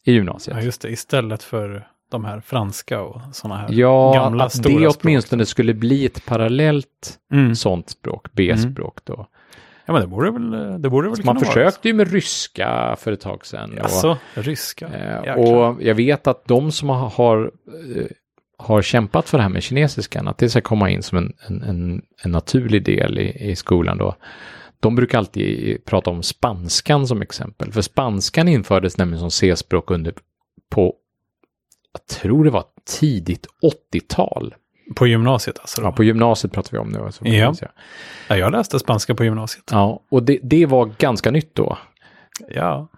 i 0.05 0.12
gymnasiet. 0.12 0.57
Ja, 0.57 0.62
just 0.62 0.83
det. 0.83 0.88
Istället 0.88 1.43
för 1.43 1.87
de 2.11 2.25
här 2.25 2.40
franska 2.40 3.01
och 3.03 3.21
sådana 3.33 3.61
här 3.61 3.69
Ja, 3.73 4.12
gamla 4.14 4.45
att 4.45 4.53
stora 4.53 4.73
det 4.81 4.90
språk. 4.90 5.05
åtminstone 5.05 5.47
skulle 5.47 5.75
bli 5.75 6.07
ett 6.07 6.27
parallellt 6.27 7.19
Mm. 7.33 7.55
sånt 7.55 7.90
språk, 7.90 8.27
B-språk 8.33 8.99
då. 9.05 9.27
Ja, 9.87 9.93
men 9.93 10.03
det 10.03 10.09
borde 10.09 10.31
väl, 10.31 10.83
det 10.83 10.90
borde 10.90 11.09
väl 11.11 11.25
man 11.25 11.40
försökte 11.40 11.88
ju 11.88 11.95
med 11.95 12.12
ryska 12.12 12.97
för 12.99 13.12
ett 13.12 13.21
tag 13.21 13.47
sedan. 13.47 13.71
så. 13.71 13.77
och- 13.77 13.85
Alltså, 13.85 14.19
ryska. 14.35 14.87
Eh, 14.88 15.14
Jäklar. 15.27 15.37
och 15.71 15.83
jag 15.83 15.95
vet 15.95 16.27
att 16.27 16.45
de 16.47 16.73
som 16.73 16.88
har, 16.88 17.09
har, 17.11 17.51
eh, 17.97 18.05
har 18.59 18.83
kämpat 18.83 19.29
för 19.29 19.38
det 19.38 19.43
här 19.43 19.49
med 19.51 19.62
kinesiskan, 19.62 20.29
att 20.29 20.38
det 20.38 20.49
ska 20.49 20.61
komma 20.61 20.90
in 20.90 21.03
som 21.03 21.19
en, 21.19 21.33
en, 21.49 21.62
en, 21.62 22.03
en 22.23 22.31
naturlig 22.31 22.85
del 22.85 23.19
i, 23.19 23.51
i 23.51 23.57
skolan 23.57 23.99
då. 23.99 24.14
De 24.81 24.95
brukar 24.97 25.19
alltid 25.19 25.85
prata 25.85 26.11
om 26.11 26.23
spanskan 26.23 27.07
som 27.07 27.23
exempel. 27.23 27.73
För 27.73 27.83
spanskan 27.83 28.49
infördes 28.49 28.99
nämligen 28.99 29.21
som 29.21 29.31
C-språk 29.31 29.90
under 29.90 30.14
på, 30.71 30.95
jag 31.95 32.07
tror 32.07 32.45
det 32.45 32.51
var 32.51 32.65
tidigt 33.01 33.47
80-tal. 33.93 34.55
På 34.95 35.07
gymnasiet 35.07 35.59
alltså? 35.59 35.81
Då. 35.81 35.87
Ja, 35.87 35.93
på 35.93 36.05
gymnasiet 36.05 36.53
pratar 36.53 36.73
vi 36.73 36.79
om 36.79 36.89
nu. 36.89 37.13
Så 37.13 37.25
kan 37.25 37.35
Ja. 37.35 37.55
Ja, 38.29 38.37
jag 38.37 38.53
läste 38.53 38.79
spanska 38.79 39.15
på 39.15 39.25
gymnasiet. 39.25 39.65
ja 39.71 40.03
och 40.09 40.23
det, 40.23 40.39
det 40.43 40.67
var 40.67 40.87
ganska 40.99 41.31
nytt 41.31 41.55
då. 41.55 41.79
Ja, 42.49 42.89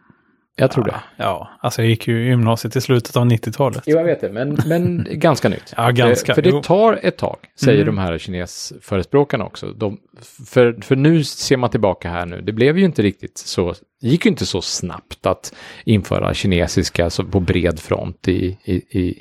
Jag 0.58 0.70
tror 0.70 0.88
ja, 0.88 0.94
det. 0.94 1.22
Ja, 1.24 1.48
alltså 1.60 1.82
jag 1.82 1.88
gick 1.88 2.08
ju 2.08 2.24
gymnasiet 2.26 2.76
i 2.76 2.80
slutet 2.80 3.16
av 3.16 3.24
90-talet. 3.26 3.82
Jo, 3.86 3.96
jag 3.96 4.04
vet 4.04 4.20
det, 4.20 4.32
men, 4.32 4.58
men 4.66 5.06
ganska 5.10 5.48
nytt. 5.48 5.74
Ja, 5.76 5.90
ganska. 5.90 6.34
För 6.34 6.42
det 6.42 6.62
tar 6.62 6.98
ett 7.02 7.18
tag, 7.18 7.36
säger 7.60 7.82
Mm. 7.82 7.94
de 7.96 8.02
här 8.02 8.18
kinesförespråkarna 8.18 9.44
också. 9.44 9.66
De, 9.72 9.98
för, 10.46 10.78
för 10.82 10.96
nu 10.96 11.24
ser 11.24 11.56
man 11.56 11.70
tillbaka 11.70 12.10
här 12.10 12.26
nu, 12.26 12.40
det 12.40 12.52
blev 12.52 12.78
ju 12.78 12.84
inte 12.84 13.02
riktigt 13.02 13.38
så, 13.38 13.74
gick 14.00 14.24
ju 14.24 14.30
inte 14.30 14.46
så 14.46 14.62
snabbt 14.62 15.26
att 15.26 15.54
införa 15.84 16.34
kinesiska 16.34 17.10
på 17.30 17.40
bred 17.40 17.80
front 17.80 18.28
i, 18.28 18.58
i, 18.64 18.74
i, 19.00 19.18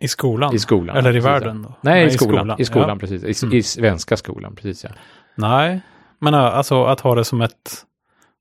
I 0.00 0.08
skolan? 0.08 0.54
i 0.54 0.58
skolan. 0.58 0.96
Eller 0.96 1.16
i 1.16 1.20
världen 1.20 1.62
då? 1.62 1.74
Nej, 1.80 2.06
i 2.06 2.10
skolan. 2.10 2.54
I 2.58 2.64
skolan, 2.64 2.88
Ja. 2.88 2.96
precis. 2.96 3.42
I, 3.42 3.46
Mm. 3.46 3.58
I 3.58 3.62
svenska 3.62 4.16
skolan, 4.16 4.54
precis 4.54 4.84
ja. 4.84 4.90
Nej, 5.34 5.80
men 6.20 6.34
äh, 6.34 6.40
alltså 6.40 6.84
att 6.84 7.00
ha 7.00 7.14
det 7.14 7.24
som 7.24 7.40
ett 7.40 7.84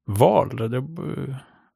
val. 0.08 0.56
Det, 0.71 0.84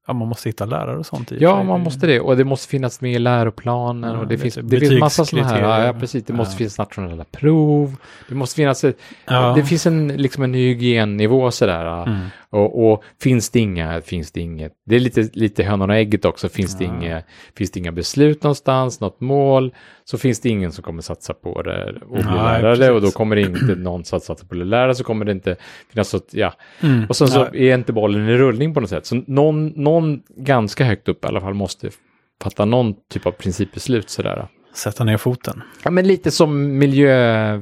ja, 0.07 0.13
man 0.13 0.27
måste 0.27 0.49
hitta 0.49 0.65
lärare 0.65 0.97
och 0.97 1.05
sånt 1.05 1.31
i. 1.31 1.37
Ja, 1.41 1.63
man 1.63 1.81
måste 1.81 2.07
det. 2.07 2.19
Och 2.19 2.37
det 2.37 2.43
måste 2.43 2.67
finnas 2.67 3.01
med 3.01 3.11
i 3.11 3.19
läroplanen. 3.19 4.13
Ja, 4.13 4.19
och 4.19 4.27
det 4.27 4.37
finns, 4.37 4.55
det 4.63 4.79
finns 4.79 4.99
massa 4.99 5.25
sådana 5.25 5.47
här. 5.47 5.85
Ja, 5.85 5.93
precis. 5.93 6.23
Det 6.25 6.33
Ja. 6.33 6.37
måste 6.37 6.55
finnas 6.57 6.77
nationella 6.77 7.23
prov. 7.31 7.95
Det 8.29 8.35
måste 8.35 8.55
finnas 8.55 8.83
ett, 8.83 8.97
Ja. 9.27 9.53
Det 9.55 9.63
finns 9.63 9.85
en, 9.85 10.07
liksom 10.07 10.43
en 10.43 10.53
hygiennivå 10.53 11.51
sådär. 11.51 12.03
Mm. 12.03 12.19
Och, 12.53 12.91
och 12.91 13.03
finns 13.21 13.49
det 13.49 13.59
inga, 13.59 14.01
finns 14.01 14.31
det 14.31 14.41
inget. 14.41 14.71
Det 14.85 14.95
är 14.95 14.99
lite, 14.99 15.29
lite 15.33 15.63
hönan 15.63 15.89
och 15.89 15.95
ägget 15.95 16.25
också. 16.25 16.49
Finns, 16.49 16.77
det 16.77 16.83
Ja. 16.85 16.93
inga, 16.95 17.23
finns 17.57 17.71
det 17.71 17.79
inga 17.79 17.91
beslut 17.91 18.43
någonstans, 18.43 18.99
något 18.99 19.21
mål, 19.21 19.73
så 20.03 20.17
finns 20.17 20.39
det 20.39 20.49
ingen 20.49 20.71
som 20.71 20.83
kommer 20.83 21.01
satsa 21.01 21.33
på 21.33 21.61
det 21.61 21.93
och 22.09 22.15
bli 22.15 22.23
Nej, 22.23 22.33
lärare. 22.33 22.75
precis. 22.75 22.89
Och 22.91 23.01
då 23.01 23.11
kommer 23.11 23.35
det 23.35 23.41
inte 23.41 23.75
någon 23.75 24.05
som 24.05 24.19
satsa 24.19 24.45
på 24.45 24.55
det 24.55 24.63
lärare, 24.65 24.95
så 24.95 25.03
kommer 25.03 25.25
det 25.25 25.31
inte 25.31 25.55
finnas 25.89 26.09
så, 26.09 26.17
att- 26.17 26.33
ja. 26.33 26.53
Mm. 26.81 27.05
Och 27.09 27.15
sen 27.15 27.27
så 27.27 27.39
Ja. 27.39 27.59
är 27.59 27.75
inte 27.75 27.93
bollen 27.93 28.29
i 28.29 28.37
rullning 28.37 28.73
på 28.73 28.79
något 28.79 28.89
sätt. 28.89 29.05
Så 29.05 29.23
någon, 29.27 29.67
någon 29.67 30.21
ganska 30.37 30.83
högt 30.85 31.07
upp 31.09 31.25
i 31.25 31.27
alla 31.27 31.41
fall 31.41 31.53
måste 31.53 31.89
fatta 32.43 32.65
någon 32.65 32.93
typ 33.13 33.25
av 33.25 33.31
principbeslut 33.31 34.09
sådär. 34.09 34.47
Sätta 34.75 35.03
ner 35.03 35.17
foten. 35.17 35.61
Ja, 35.83 35.91
men 35.91 36.07
lite 36.07 36.31
som 36.31 36.77
miljö... 36.77 37.61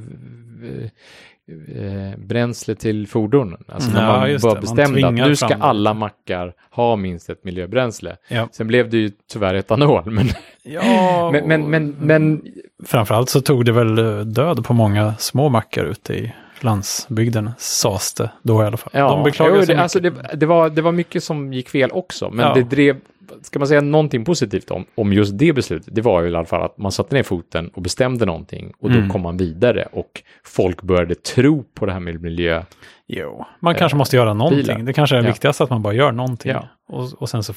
eh, 1.76 2.20
bränsle 2.20 2.76
till 2.76 3.08
fordon. 3.08 3.58
Alltså 3.68 3.92
Ja, 3.98 4.18
man 4.18 4.32
just 4.32 4.44
var 4.46 4.50
det. 4.52 4.56
Man 4.56 4.62
bestämd 4.62 5.06
att 5.06 5.14
nu 5.14 5.36
ska 5.36 5.56
alla 5.60 5.94
mackar 5.94 6.54
ha 6.72 6.96
minst 6.96 7.30
ett 7.30 7.44
miljöbränsle. 7.44 8.16
Ja. 8.28 8.48
Sen 8.52 8.68
blev 8.68 8.90
det 8.90 8.98
ju 8.98 9.12
tyvärr 9.32 9.54
etanol, 9.54 10.12
men, 10.12 10.28
Ja, 10.64 11.30
Men, 11.34 11.48
men, 11.48 11.70
men, 11.70 11.96
men 12.00 12.42
framförallt 12.86 13.30
så 13.30 13.42
tog 13.42 13.66
det 13.66 13.72
väl 13.72 13.98
eh, 13.98 14.20
död 14.20 14.66
på 14.66 14.74
många 14.74 15.14
små 15.20 15.50
mackar 15.50 15.86
ute 15.86 16.14
i 16.14 16.34
landsbygden, 16.62 17.52
sades 17.58 18.14
det 18.14 18.30
då 18.44 18.64
i 18.64 18.66
alla 18.66 18.78
fall. 18.78 18.92
De 18.94 19.24
beklagar 19.24 19.56
jo, 19.56 19.66
det, 19.66 19.82
alltså 19.82 20.00
det, 20.00 20.14
det, 20.34 20.46
var, 20.46 20.70
det 20.70 20.82
var 20.82 20.92
mycket 20.92 21.24
som 21.24 21.54
gick 21.54 21.70
fel 21.70 21.92
också, 21.92 22.30
men 22.30 22.46
Ja. 22.46 22.54
det 22.54 22.64
drev, 22.64 22.98
ska 23.42 23.60
man 23.60 23.68
säga 23.68 23.82
någonting 23.82 24.26
positivt 24.26 24.72
om, 24.72 24.86
om 24.96 25.14
just 25.14 25.38
det 25.38 25.54
beslutet, 25.54 25.96
det 25.96 26.02
var 26.02 26.22
ju 26.22 26.30
i 26.30 26.36
alla 26.36 26.46
fall 26.46 26.62
att 26.64 26.78
man 26.78 26.92
satte 26.92 27.16
ner 27.16 27.24
foten 27.24 27.68
och 27.74 27.82
bestämde 27.82 28.26
någonting 28.26 28.72
och 28.80 28.90
då 28.92 28.98
Mm. 28.98 29.10
kom 29.10 29.22
man 29.22 29.38
vidare 29.38 29.88
och 29.92 30.22
folk 30.44 30.82
började 30.82 31.16
tro 31.16 31.64
på 31.64 31.86
det 31.86 31.92
här 31.94 32.00
med 32.00 32.22
miljö. 32.22 32.64
Jo, 33.08 33.46
man 33.60 33.76
kanske 33.76 33.98
måste 33.98 34.16
göra 34.16 34.34
någonting. 34.34 34.62
bilar. 34.62 34.80
Det 34.80 34.94
kanske 34.94 35.16
är 35.16 35.22
det 35.22 35.28
Ja. 35.28 35.32
viktigaste 35.34 35.64
att 35.64 35.70
man 35.70 35.82
bara 35.82 35.94
gör 35.94 36.12
någonting. 36.12 36.52
Ja. 36.52 36.68
Och, 36.90 37.14
och 37.22 37.30
sen 37.30 37.44
så, 37.44 37.54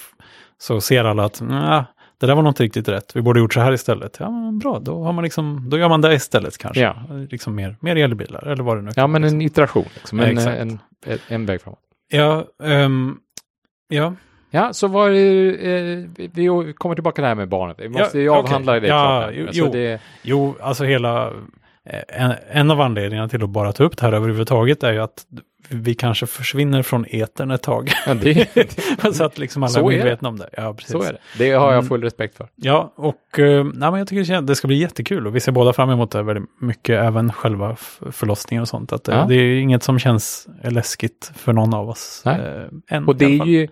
så 0.58 0.80
ser 0.80 1.04
alla 1.04 1.24
att 1.24 1.40
"Nja, 1.40 1.86
det 2.20 2.26
där 2.26 2.34
var 2.34 2.42
nog 2.42 2.50
inte 2.50 2.62
riktigt 2.62 2.88
rätt. 2.88 3.16
Vi 3.16 3.22
borde 3.22 3.40
gjort 3.40 3.54
så 3.54 3.60
här 3.60 3.72
istället. 3.72 4.16
Ja, 4.20 4.30
men 4.30 4.58
bra, 4.58 4.78
då, 4.78 5.04
har 5.04 5.12
man 5.12 5.24
liksom, 5.24 5.66
då 5.70 5.78
gör 5.78 5.88
man 5.88 6.00
det 6.00 6.14
istället 6.14 6.58
kanske. 6.58 6.80
Ja. 6.82 6.96
Liksom 7.30 7.54
mer, 7.54 7.76
mer 7.80 7.96
elbilar 7.96 8.48
eller 8.48 8.62
vad 8.64 8.76
det 8.76 8.82
nu 8.82 8.88
Ja, 8.88 9.02
kan 9.02 9.10
men 9.10 9.22
vara. 9.22 9.32
en 9.32 9.40
iteration, 9.42 9.84
liksom, 9.94 10.20
en, 10.20 10.38
en, 10.38 10.78
en, 11.06 11.18
en 11.28 11.46
väg 11.46 11.60
framåt. 11.62 11.78
Ja, 12.08 12.44
ehm, 12.64 13.16
ja, 13.88 14.14
Ja, 14.54 14.72
så 14.72 14.86
var 14.86 15.10
det, 15.10 15.48
eh, 15.50 16.04
vi- 16.34 16.72
kommer 16.72 16.94
tillbaka 16.94 17.14
till 17.14 17.22
det 17.22 17.28
här 17.28 17.34
med 17.34 17.48
barnet. 17.48 17.76
Vi 17.80 17.88
måste 17.88 18.18
ju 18.20 18.28
okej. 18.28 18.38
avhandla 18.40 18.80
det. 18.80 18.86
Ja, 18.88 19.20
klart 19.22 19.32
jo, 19.34 19.46
Alltså, 19.46 19.70
det, 19.70 20.00
jo, 20.22 20.54
alltså 20.60 20.84
hela... 20.84 21.26
eh, 21.84 22.00
En, 22.24 22.32
en 22.50 22.70
av 22.70 22.80
anledningarna 22.80 23.28
till 23.28 23.42
att 23.44 23.50
bara 23.50 23.72
ta 23.72 23.84
upp 23.84 23.96
det 23.96 24.06
här 24.06 24.12
överhuvudtaget 24.12 24.82
är 24.82 24.92
ju 24.92 24.98
att 24.98 25.24
vi 25.68 25.94
kanske 25.94 26.26
försvinner 26.26 26.82
från 26.82 27.06
etern 27.08 27.50
ett 27.50 27.62
tag. 27.62 27.90
ja, 28.06 28.14
det, 28.14 28.48
så 29.14 29.24
att 29.24 29.38
liksom 29.38 29.62
alla 29.62 29.78
är 29.78 29.82
det. 29.82 29.88
medvetna 29.96 30.28
om 30.28 30.36
det. 30.38 30.48
Ja, 30.52 30.74
precis. 30.74 30.92
så 30.92 31.02
är 31.02 31.12
det. 31.12 31.18
Det 31.44 31.50
har 31.50 31.64
jag 31.66 31.72
Mm. 31.72 31.84
full 31.88 32.02
respekt 32.02 32.36
för. 32.36 32.48
Ja, 32.56 32.92
och 32.96 33.38
eh, 33.38 33.64
nej, 33.64 33.90
men 33.90 33.94
jag 33.98 34.08
tycker 34.08 34.34
det 34.34 34.40
det 34.46 34.54
ska 34.54 34.66
bli 34.68 34.76
jättekul 34.76 35.26
och 35.26 35.36
vi 35.36 35.40
ser 35.40 35.52
båda 35.52 35.72
fram 35.72 35.90
emot 35.90 36.10
det 36.10 36.22
väldigt 36.22 36.44
mycket, 36.60 37.02
även 37.02 37.32
själva 37.32 37.76
förlossningen 38.12 38.62
och 38.62 38.68
sånt. 38.68 38.92
Att, 38.92 39.08
eh, 39.08 39.16
Ja. 39.16 39.24
Det 39.28 39.34
är 39.34 39.56
inget 39.60 39.82
som 39.82 39.98
känns 39.98 40.48
läskigt 40.64 41.32
för 41.36 41.52
någon 41.52 41.74
av 41.74 41.88
oss. 41.88 42.22
Nej. 42.24 42.40
Än, 42.88 43.08
Och 43.08 43.16
det 43.16 43.24
är 43.24 43.44
ju... 43.46 43.68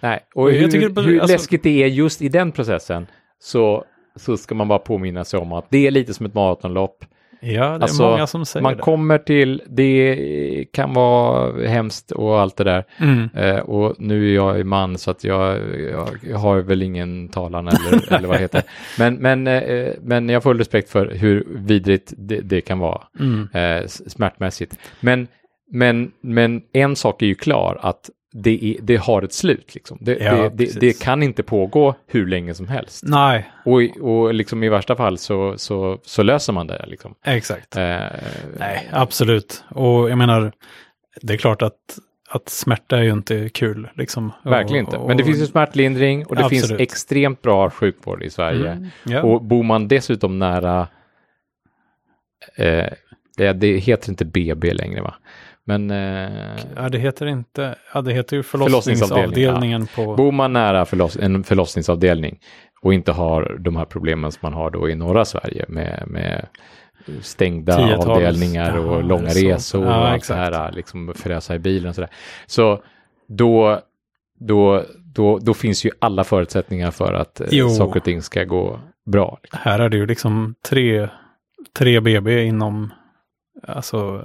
Nej, 0.00 0.20
och 0.34 0.50
hur, 0.50 0.68
tycker 0.68 1.02
hur 1.02 1.20
alltså- 1.20 1.32
läskigt 1.34 1.62
det 1.62 1.82
är 1.82 1.86
just 1.86 2.22
i 2.22 2.28
den 2.28 2.52
processen 2.52 3.06
så, 3.40 3.84
så 4.16 4.36
ska 4.36 4.54
man 4.54 4.68
bara 4.68 4.78
påminna 4.78 5.24
sig 5.24 5.40
om 5.40 5.52
att 5.52 5.66
det 5.70 5.86
är 5.86 5.90
lite 5.90 6.14
som 6.14 6.26
ett 6.26 6.34
maratonlopp. 6.34 7.04
Ja, 7.40 7.48
det 7.50 7.56
är 7.58 7.70
alltså, 7.82 8.02
många 8.02 8.26
som 8.26 8.46
säger 8.46 8.62
Man 8.62 8.76
det. 8.76 8.82
kommer 8.82 9.18
till, 9.18 9.62
det 9.68 10.64
kan 10.72 10.94
vara 10.94 11.66
hemskt 11.68 12.10
och 12.12 12.40
allt 12.40 12.56
det 12.56 12.64
där. 12.64 12.84
Mm. 13.00 13.28
Eh, 13.34 13.58
och 13.60 13.94
nu 13.98 14.30
är 14.30 14.34
jag 14.34 14.66
man 14.66 14.98
så 14.98 15.10
att 15.10 15.24
jag, 15.24 15.60
jag 16.22 16.38
har 16.38 16.58
väl 16.58 16.82
ingen 16.82 17.28
talan 17.28 17.68
eller, 17.68 18.12
eller 18.16 18.28
vad 18.28 18.36
det 18.36 18.40
heter. 18.40 18.62
Men, 18.98 19.14
men, 19.14 19.46
eh, 19.46 19.88
men 20.02 20.28
jag 20.28 20.36
har 20.36 20.40
full 20.40 20.58
respekt 20.58 20.90
för 20.90 21.06
hur 21.10 21.46
vidrigt 21.50 22.12
det, 22.16 22.40
det 22.40 22.60
kan 22.60 22.78
vara 22.78 23.02
Mm. 23.20 23.48
eh, 23.54 23.86
smärtmässigt. 23.86 24.78
Men, 25.00 25.26
men, 25.72 26.10
men 26.20 26.62
en 26.72 26.96
sak 26.96 27.22
är 27.22 27.26
ju 27.26 27.34
klar 27.34 27.78
att 27.82 28.10
det, 28.32 28.64
är, 28.64 28.76
det 28.82 28.96
har 28.96 29.22
ett 29.22 29.32
slut. 29.32 29.74
Liksom. 29.74 29.98
Det, 30.00 30.16
Ja, 30.20 30.50
det, 30.54 30.80
det, 30.80 31.02
kan 31.02 31.22
inte 31.22 31.42
pågå 31.42 31.94
hur 32.06 32.26
länge 32.26 32.54
som 32.54 32.68
helst. 32.68 33.04
Nej, 33.06 33.50
Och, 33.64 33.82
i- 33.82 33.92
och 34.00 34.34
liksom 34.34 34.62
i 34.64 34.68
värsta 34.68 34.96
fall 34.96 35.18
så, 35.18 35.58
så, 35.58 35.98
så 36.02 36.22
löser 36.22 36.52
man 36.52 36.66
det. 36.66 36.84
Liksom. 36.86 37.14
exakt. 37.24 37.76
Eh, 37.76 37.96
Nej, 38.58 38.88
absolut. 38.92 39.64
Och 39.70 40.10
jag 40.10 40.18
menar, 40.18 40.52
det 41.22 41.32
är 41.32 41.36
klart 41.36 41.62
att, 41.62 41.98
att 42.30 42.48
smärta 42.48 42.98
är 42.98 43.02
ju 43.02 43.12
inte 43.12 43.48
kul. 43.48 43.88
Liksom. 43.94 44.32
verkligen 44.44 44.86
och, 44.86 44.94
inte. 44.94 45.06
Men 45.06 45.16
det 45.16 45.24
finns 45.24 45.38
ju 45.40 45.46
smärtlindring 45.46 46.26
och 46.26 46.36
det 46.36 46.44
Absolut. 46.44 46.66
finns 46.68 46.80
extremt 46.80 47.42
bra 47.42 47.70
sjukvård 47.70 48.22
i 48.22 48.30
Sverige. 48.30 48.70
Mm, 48.70 48.86
ja. 49.04 49.22
Och 49.22 49.42
bor 49.44 49.62
man 49.62 49.88
dessutom 49.88 50.38
nära, 50.38 50.88
eh, 52.56 52.86
det, 53.36 53.52
det 53.52 53.76
heter 53.76 54.10
inte 54.10 54.24
BB 54.24 54.74
längre 54.74 55.00
va? 55.02 55.14
Men 55.68 55.90
eh, 55.90 56.30
ja, 56.76 56.88
det 56.88 56.98
heter 56.98 57.26
inte, 57.26 57.74
ja, 57.94 58.00
det 58.02 58.12
heter 58.12 58.36
ju 58.36 58.42
Förlossningsavdelning, 58.42 59.34
förlossningsavdelningen 59.34 59.86
på... 59.86 60.14
bor 60.16 60.32
man 60.32 60.52
nära 60.52 60.84
förloss, 60.84 61.16
en 61.16 61.44
förlossningsavdelning 61.44 62.38
och 62.82 62.94
inte 62.94 63.12
har 63.12 63.56
de 63.60 63.76
här 63.76 63.84
problemen 63.84 64.32
som 64.32 64.38
man 64.42 64.52
har 64.52 64.70
då 64.70 64.88
i 64.88 64.94
norra 64.94 65.24
Sverige 65.24 65.64
med, 65.68 66.04
med 66.06 66.46
stängda 67.20 67.76
Tiotals. 67.76 68.06
avdelningar 68.06 68.78
och 68.78 68.94
Jaha, 68.94 69.00
långa 69.00 69.28
resor 69.28 69.80
och 69.84 69.90
Ja, 69.92 69.94
allt 69.94 70.16
exakt. 70.16 70.52
det 70.52 70.56
här, 70.58 70.72
liksom 70.72 71.12
fräsa 71.16 71.54
i 71.54 71.58
bilen 71.58 71.88
och 71.88 71.94
sådär. 71.94 72.10
Så 72.46 72.82
då, 73.28 73.80
då, 74.40 74.84
då, 75.14 75.38
då 75.38 75.54
finns 75.54 75.84
ju 75.84 75.90
alla 75.98 76.24
förutsättningar 76.24 76.90
för 76.90 77.12
att 77.12 77.40
eh, 77.40 77.46
Jo. 77.50 77.68
saker 77.68 78.00
och 78.00 78.04
ting 78.04 78.22
ska 78.22 78.44
gå 78.44 78.80
bra. 79.06 79.38
Här 79.52 79.78
är 79.78 79.88
det 79.88 79.96
ju 79.96 80.06
liksom 80.06 80.54
tre, 80.68 81.08
tre 81.78 82.00
BB 82.00 82.44
inom 82.44 82.90
alltså, 83.62 84.22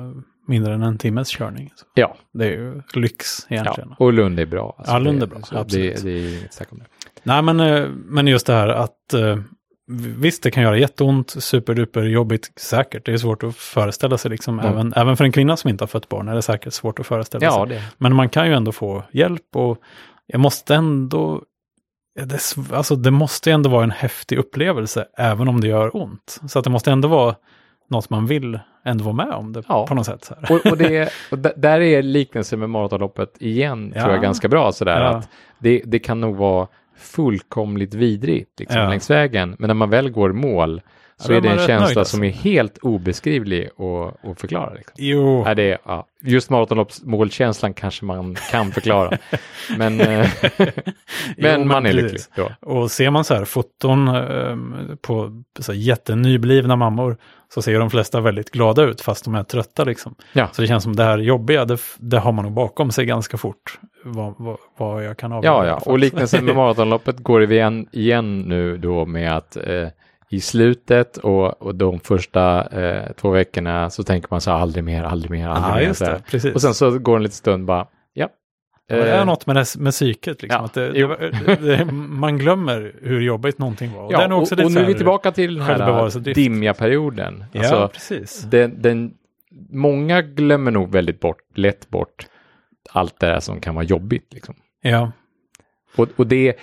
mindre 0.48 0.74
än 0.74 0.84
en 0.84 0.98
timmes 0.98 1.30
körning. 1.30 1.72
Så 1.76 1.86
Ja, 1.94 2.16
det 2.34 2.46
är 2.46 2.50
ju 2.52 2.82
lyx 2.94 3.46
egentligen. 3.50 3.90
ja. 4.00 4.06
och 4.06 4.14
Lund 4.14 4.40
är 4.40 4.46
bra. 4.46 4.76
Alltså 4.78 4.94
Ja, 4.94 5.00
Lund 5.00 5.20
det- 5.20 5.26
är 5.26 5.28
bra, 5.28 5.40
så 5.42 5.58
absolut. 5.58 5.96
Det, 5.96 6.10
det 6.10 6.12
är 6.20 6.38
inget 6.40 6.54
snack 6.54 6.72
om 6.72 6.78
det. 6.80 6.86
Nej, 7.24 7.42
men, 7.42 7.60
eh, 7.60 7.88
men 7.90 8.28
just 8.28 8.48
det 8.48 8.54
här 8.54 8.68
att 8.68 9.14
eh, 9.14 9.38
visst, 10.18 10.44
det 10.44 10.52
kan 10.52 10.64
göra 10.64 10.78
jätteont, 10.78 11.30
superduper 11.30 12.04
jobbigt, 12.04 12.52
säkert. 12.56 13.06
Det 13.06 13.14
är 13.14 13.18
svårt 13.18 13.44
att 13.44 13.56
föreställa 13.56 14.18
sig, 14.18 14.32
liksom, 14.32 14.60
Mm. 14.60 14.72
även, 14.72 14.94
även 14.96 15.18
för 15.18 15.24
en 15.24 15.32
kvinna 15.32 15.58
som 15.58 15.70
inte 15.70 15.82
har 15.84 15.88
fött 15.88 16.10
barn 16.10 16.28
är 16.28 16.36
det 16.36 16.42
säkert 16.42 16.74
svårt 16.74 17.00
att 17.00 17.08
föreställa 17.08 17.46
Ja, 17.46 17.66
sig. 17.68 17.76
det. 17.78 17.84
Men 17.98 18.16
man 18.16 18.30
kan 18.30 18.48
ju 18.48 18.54
ändå 18.54 18.72
få 18.72 19.04
hjälp 19.12 19.56
och 19.56 19.78
jag 20.28 20.40
måste 20.40 20.76
ändå, 20.76 21.42
det, 22.26 22.56
alltså, 22.74 22.96
det 22.96 23.12
måste 23.12 23.52
ändå 23.52 23.70
vara 23.70 23.84
en 23.84 23.92
häftig 23.92 24.38
upplevelse, 24.38 25.06
även 25.18 25.48
om 25.48 25.62
det 25.62 25.68
gör 25.68 25.96
ont. 25.98 26.40
Så 26.48 26.60
att 26.60 26.64
det 26.66 26.72
måste 26.72 26.92
ändå 26.92 27.08
vara 27.08 27.36
något 27.90 28.10
man 28.10 28.26
vill 28.28 28.60
ändå 28.86 29.04
vara 29.04 29.16
med 29.16 29.30
om 29.36 29.54
det 29.54 29.64
Ja. 29.68 29.88
på 29.88 29.96
något 29.96 30.06
sätt. 30.06 30.32
Och, 30.50 30.66
och, 30.72 30.78
det, 30.78 31.10
och 31.32 31.38
där 31.40 31.80
är 31.82 32.02
liknelsen 32.02 32.60
med 32.60 32.70
maratonloppet 32.70 33.34
igen, 33.40 33.94
Ja. 33.96 34.02
tror 34.02 34.14
jag, 34.14 34.22
ganska 34.22 34.48
bra 34.48 34.72
sådär. 34.72 35.02
Ja. 35.02 35.08
Att 35.10 35.30
det, 35.60 35.82
det 35.86 36.00
kan 36.00 36.22
nog 36.22 36.36
vara 36.36 36.68
fullkomligt 36.98 37.94
vidrigt 37.94 38.60
liksom, 38.60 38.80
Ja. 38.82 38.90
längs 38.90 39.10
vägen, 39.10 39.56
men 39.60 39.68
när 39.68 39.74
man 39.74 39.90
väl 39.90 40.10
går 40.10 40.30
i 40.30 40.34
mål 40.34 40.82
så 41.24 41.32
är 41.32 41.38
är 41.38 41.42
det 41.42 41.50
en 41.50 41.58
känsla 41.58 41.80
nöjd, 41.80 41.98
alltså. 41.98 42.16
som 42.16 42.24
är 42.24 42.30
helt 42.30 42.78
obeskrivlig 42.78 43.66
att, 43.66 44.30
att 44.30 44.42
förklara. 44.42 44.74
Liksom. 44.74 44.94
Jo, 44.98 45.44
Ja, 45.48 45.56
det 45.56 45.72
är, 45.72 45.78
ja, 45.86 46.08
just 46.22 46.50
maratonloppsmålkänslan 46.50 47.74
kanske 47.74 48.06
man 48.06 48.36
kan 48.52 48.72
förklara, 48.72 49.18
men, 49.78 50.02
eh, 50.02 50.30
Jo, 50.58 50.66
men 51.38 51.68
man 51.68 51.86
är 51.86 51.94
lycklig. 51.94 52.22
Då. 52.36 52.50
Och 52.62 52.92
ser 52.92 53.10
man 53.10 53.24
så 53.24 53.36
här 53.36 53.46
foton 53.46 54.08
ehm, 54.08 54.98
på 55.02 55.44
så 55.60 55.72
här 55.72 55.80
jättenyblivna 55.80 56.76
mammor 56.76 57.18
så 57.54 57.62
ser 57.62 57.80
de 57.80 57.90
flesta 57.90 58.22
väldigt 58.22 58.52
glada 58.52 58.84
ut 58.84 59.02
fast 59.02 59.26
de 59.26 59.36
är 59.36 59.44
trötta 59.44 59.84
liksom. 59.84 60.16
Ja. 60.34 60.48
Så 60.52 60.62
det 60.62 60.68
känns 60.68 60.84
som 60.84 60.96
det 60.96 61.04
här 61.04 61.18
jobbiga, 61.18 61.66
det, 61.66 61.78
det 61.98 62.20
har 62.20 62.32
man 62.32 62.46
nog 62.46 62.54
bakom 62.54 62.92
sig 62.92 63.06
ganska 63.06 63.38
fort. 63.38 63.80
Vad, 64.04 64.34
vad, 64.38 64.58
vad 64.78 65.04
jag 65.04 65.18
kan 65.18 65.32
avgöra. 65.32 65.54
Ja, 65.54 65.68
ja, 65.68 65.92
och 65.92 66.00
liknelsen 66.00 66.46
med 66.46 66.56
maratonloppet 66.56 67.18
går 67.18 67.52
igen, 67.52 67.88
igen 67.92 68.42
nu 68.42 68.78
då 68.78 69.06
med 69.06 69.38
att 69.38 69.56
eh, 69.56 69.88
i 70.30 70.40
slutet 70.42 71.18
och, 71.18 71.62
och 71.62 71.76
de 71.76 72.00
första 72.00 72.68
eh, 72.82 73.12
två 73.12 73.30
veckorna 73.30 73.90
så 73.90 74.04
tänker 74.04 74.28
man 74.32 74.42
så 74.42 74.52
här 74.52 74.58
aldrig 74.58 74.84
mer, 74.84 75.04
aldrig 75.04 75.32
mer, 75.32 75.48
aldrig 75.48 75.72
Ja, 75.72 75.76
mer. 75.76 75.82
just 75.88 76.00
det, 76.00 76.22
precis. 76.32 76.56
Och 76.56 76.62
sen 76.62 76.74
så 76.74 77.00
går 77.00 77.16
en 77.18 77.24
liten 77.24 77.36
stund 77.36 77.66
bara, 77.66 77.88
ja. 78.14 78.30
Det 78.88 78.96
är 79.10 79.20
Eh, 79.20 79.26
något 79.26 79.46
med, 79.48 79.56
det, 79.56 79.76
med 79.78 79.92
psyket, 79.94 80.42
liksom, 80.42 80.60
Ja, 80.60 80.66
att 80.66 80.74
det, 80.74 81.56
det, 81.78 81.86
man 81.94 82.38
glömmer 82.38 82.96
hur 83.02 83.22
jobbigt 83.22 83.58
någonting 83.58 83.94
var. 83.94 84.04
Och 84.04 84.12
ja, 84.14 84.36
och, 84.36 84.52
och 84.52 84.72
nu 84.72 84.80
är 84.80 84.86
vi 84.86 84.94
tillbaka 84.94 85.32
till 85.32 85.54
den 85.56 85.64
här 85.64 86.34
dimmiga 86.34 86.74
perioden. 86.74 87.44
Ja, 87.52 87.60
Alltså, 87.62 87.88
precis. 87.94 88.42
den, 88.42 88.82
den, 88.82 89.14
många 89.70 90.22
glömmer 90.22 90.72
nog 90.72 90.92
väldigt 90.92 91.20
bort, 91.20 91.38
lätt 91.56 91.90
bort 91.90 92.28
allt 92.90 93.20
det 93.20 93.28
där 93.28 93.40
som 93.40 93.60
kan 93.62 93.76
vara 93.76 93.86
jobbigt. 93.86 94.34
Liksom. 94.34 94.56
Ja, 94.82 95.12
Och, 95.96 96.08
och 96.16 96.28
det 96.28 96.56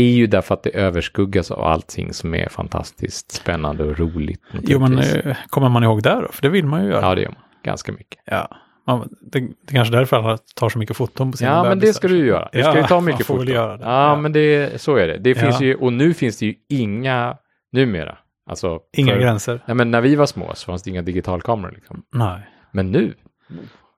är 0.00 0.10
ju 0.14 0.26
därför 0.26 0.54
att 0.54 0.62
det 0.62 0.70
överskuggas 0.70 1.50
av 1.50 1.64
allting 1.64 2.12
som 2.12 2.34
är 2.34 2.48
fantastiskt 2.48 3.30
spännande 3.32 3.84
och 3.84 3.98
roligt. 3.98 4.40
jo 4.62 4.80
men 4.80 4.98
eh, 4.98 5.36
kommer 5.48 5.68
man 5.68 5.82
ihåg 5.84 6.02
där 6.02 6.22
då? 6.22 6.28
För 6.32 6.42
det 6.42 6.48
vill 6.48 6.66
man 6.66 6.84
ju 6.84 6.90
göra. 6.90 7.00
Ja, 7.08 7.14
det 7.14 7.20
gör 7.22 7.28
man. 7.30 7.38
Ganska 7.64 7.92
mycket. 7.92 8.20
Ja, 8.24 8.48
man, 8.86 9.08
det, 9.32 9.40
det 9.40 9.46
är 9.68 9.74
kanske 9.74 9.94
därför 9.96 10.16
alla 10.16 10.38
tar 10.56 10.68
så 10.68 10.78
mycket 10.78 10.96
foton 10.96 11.30
på 11.32 11.36
sina 11.38 11.50
Ja, 11.50 11.62
men 11.62 11.70
det 11.70 11.76
bebisar. 11.76 11.92
ska 11.92 12.08
du 12.08 12.16
ju 12.16 12.26
göra. 12.26 12.48
Du 12.52 12.58
ska 12.62 12.70
Ja, 12.70 12.76
ju 12.76 12.82
ta 12.82 13.00
mycket 13.00 13.26
foton. 13.26 13.48
Ja, 13.48 13.78
Ja. 13.80 14.16
men 14.16 14.32
det, 14.32 14.80
så 14.80 14.96
är 14.96 15.06
det. 15.06 15.18
Det 15.18 15.34
finns 15.34 15.60
Ja. 15.60 15.66
ju, 15.66 15.74
och 15.74 15.92
nu 15.92 16.14
finns 16.14 16.38
det 16.38 16.46
ju 16.46 16.54
inga, 16.68 17.36
numera, 17.72 18.18
alltså. 18.50 18.80
Inga 18.96 19.12
för- 19.14 19.20
gränser. 19.20 19.60
Nej, 19.66 19.74
men 19.74 19.90
när 19.90 20.00
vi 20.00 20.14
var 20.16 20.26
små 20.26 20.54
så 20.54 20.66
fanns 20.66 20.82
det 20.82 20.90
inga 20.90 21.02
digitalkameror 21.02 21.72
liksom. 21.72 22.02
Nej, 22.14 22.40
Men 22.72 22.90
nu, 22.92 23.14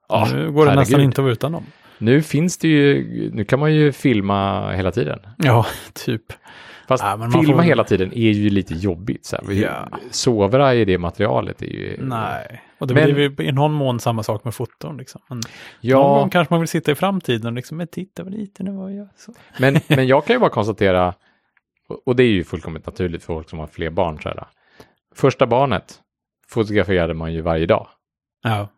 Ja, 0.09 0.29
nu 0.35 0.53
går 0.53 0.67
det 0.67 0.75
nästan 0.75 0.93
herregud. 0.95 1.05
inte 1.05 1.21
att 1.21 1.25
vara 1.25 1.33
utan 1.33 1.53
dem. 1.53 1.65
Nu 1.99 2.23
finns 2.23 2.59
det 2.59 2.69
ju, 2.69 3.31
nu 3.35 3.45
kan 3.45 3.59
man 3.61 3.75
ju 3.75 3.93
filma 3.93 4.71
hela 4.73 4.91
tiden. 4.93 5.19
Ja, 5.39 5.67
typ. 5.93 6.23
Fast 6.89 7.05
Ja, 7.05 7.31
filma 7.33 7.57
får- 7.57 7.63
hela 7.63 7.85
tiden 7.85 8.13
är 8.13 8.31
ju 8.31 8.51
lite 8.51 8.75
jobbigt. 8.75 9.25
Så 9.27 9.37
här. 9.37 9.53
Ja. 9.53 9.89
Sovra 10.11 10.75
i 10.75 10.85
det 10.85 10.99
materialet 10.99 11.63
är 11.63 11.67
ju... 11.67 11.97
Nej, 12.01 12.63
och 12.79 12.87
det 12.87 12.95
Men- 12.95 13.15
blir 13.15 13.41
ju 13.41 13.49
i 13.49 13.53
någon 13.53 13.73
mån 13.73 14.01
samma 14.01 14.23
sak 14.23 14.45
med 14.45 14.55
foton. 14.55 14.97
Liksom. 14.97 15.21
Men 15.29 15.37
Någon 15.39 15.43
Ja, 15.81 16.19
gång 16.21 16.31
kanske 16.31 16.55
man 16.55 16.61
vill 16.61 16.69
sitta 16.69 16.93
i 16.93 16.95
framtiden 16.95 17.47
och 17.47 17.53
liksom, 17.53 17.77
men 17.77 17.87
titta 17.87 18.25
vad 18.25 18.33
liten 18.33 18.67
det 18.67 18.73
var 18.73 18.91
jag. 18.91 19.09
Så. 19.17 19.33
men, 19.61 19.77
men 19.89 20.07
jag 20.07 20.25
kan 20.27 20.37
ju 20.37 20.41
bara 20.41 20.51
konstatera, 20.51 21.15
och, 22.05 22.17
det 22.17 22.23
är 22.23 22.29
ju 22.31 22.45
fullkomligt 22.45 22.87
naturligt 22.87 23.23
för 23.25 23.35
folk 23.35 23.51
som 23.51 23.59
har 23.59 23.67
fler 23.67 23.91
barn. 23.91 24.19
Så 24.23 24.29
här. 24.29 24.45
Första 25.15 25.47
barnet 25.47 26.01
fotograferade 26.49 27.15
man 27.15 27.33
ju 27.33 27.41
varje 27.41 27.67
dag. 27.67 27.89
Ja. 28.43 28.69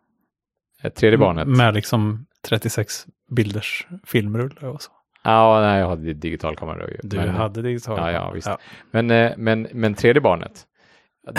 Ett 0.83 0.95
tredje 0.95 1.17
barnet. 1.17 1.47
Med 1.47 1.73
liksom 1.73 2.25
36 2.47 3.05
bilders 3.35 3.87
filmrulle 4.05 4.67
och 4.67 4.81
så. 4.81 4.91
Ja, 5.23 5.61
nej, 5.61 5.79
jag 5.79 5.89
hade 5.89 6.13
digital 6.13 6.55
kamera. 6.55 6.87
Ju. 6.87 6.97
Du 7.03 7.17
men, 7.17 7.29
hade 7.29 7.61
digital 7.61 7.97
Ja, 7.97 8.11
ja, 8.11 8.19
kamera. 8.19 8.33
visst. 8.33 8.49
Men, 8.91 9.11
eh, 9.11 9.31
men, 9.37 9.67
men 9.73 9.93
tredje 9.93 10.21
barnet. 10.21 10.65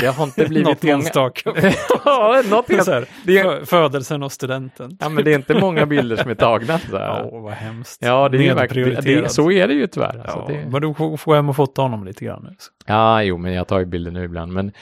Det 0.01 0.07
har 0.07 0.25
inte 0.25 0.45
blivit 0.49 0.67
Något 0.69 0.83
många... 0.83 0.95
enstaka. 0.95 1.53
ja, 2.05 2.43
något 2.51 2.69
helt... 2.69 2.85
så 2.85 2.93
är- 2.93 3.05
fö- 3.27 3.65
Födelsen 3.65 4.23
och 4.23 4.33
studenten. 4.33 4.97
Ja, 5.01 5.09
men 5.09 5.25
det 5.25 5.31
är 5.33 5.35
inte 5.37 5.61
många 5.61 5.87
bilder 5.87 6.17
som 6.17 6.31
är 6.31 6.35
tagna. 6.35 6.79
Så 6.79 6.87
Ja, 6.97 6.99
här. 6.99 7.31
vad 7.41 7.53
hemskt. 7.53 7.99
Ja, 8.03 8.29
det 8.29 8.49
är 8.49 8.55
verkligen, 8.55 9.05
det, 9.05 9.29
så 9.33 9.51
är 9.51 9.69
det 9.69 9.75
ju 9.75 9.87
tyvärr. 9.87 10.19
Alltså, 10.19 10.39
ja, 10.39 10.55
det, 10.55 10.67
Men 10.71 10.81
du 10.83 10.95
får 11.17 11.35
hem 11.35 11.49
och 11.49 11.57
fota 11.57 11.83
honom 11.83 12.05
lite 12.05 12.25
grann 12.25 12.43
nu. 12.51 12.57
ja, 12.87 13.23
jo, 13.23 13.37
men 13.37 13.53
jag 13.53 13.69
tar 13.69 13.79
ju 13.79 13.85
bilder 13.85 14.11
nu 14.11 14.25
ibland. 14.25 14.53
Men 14.53 14.73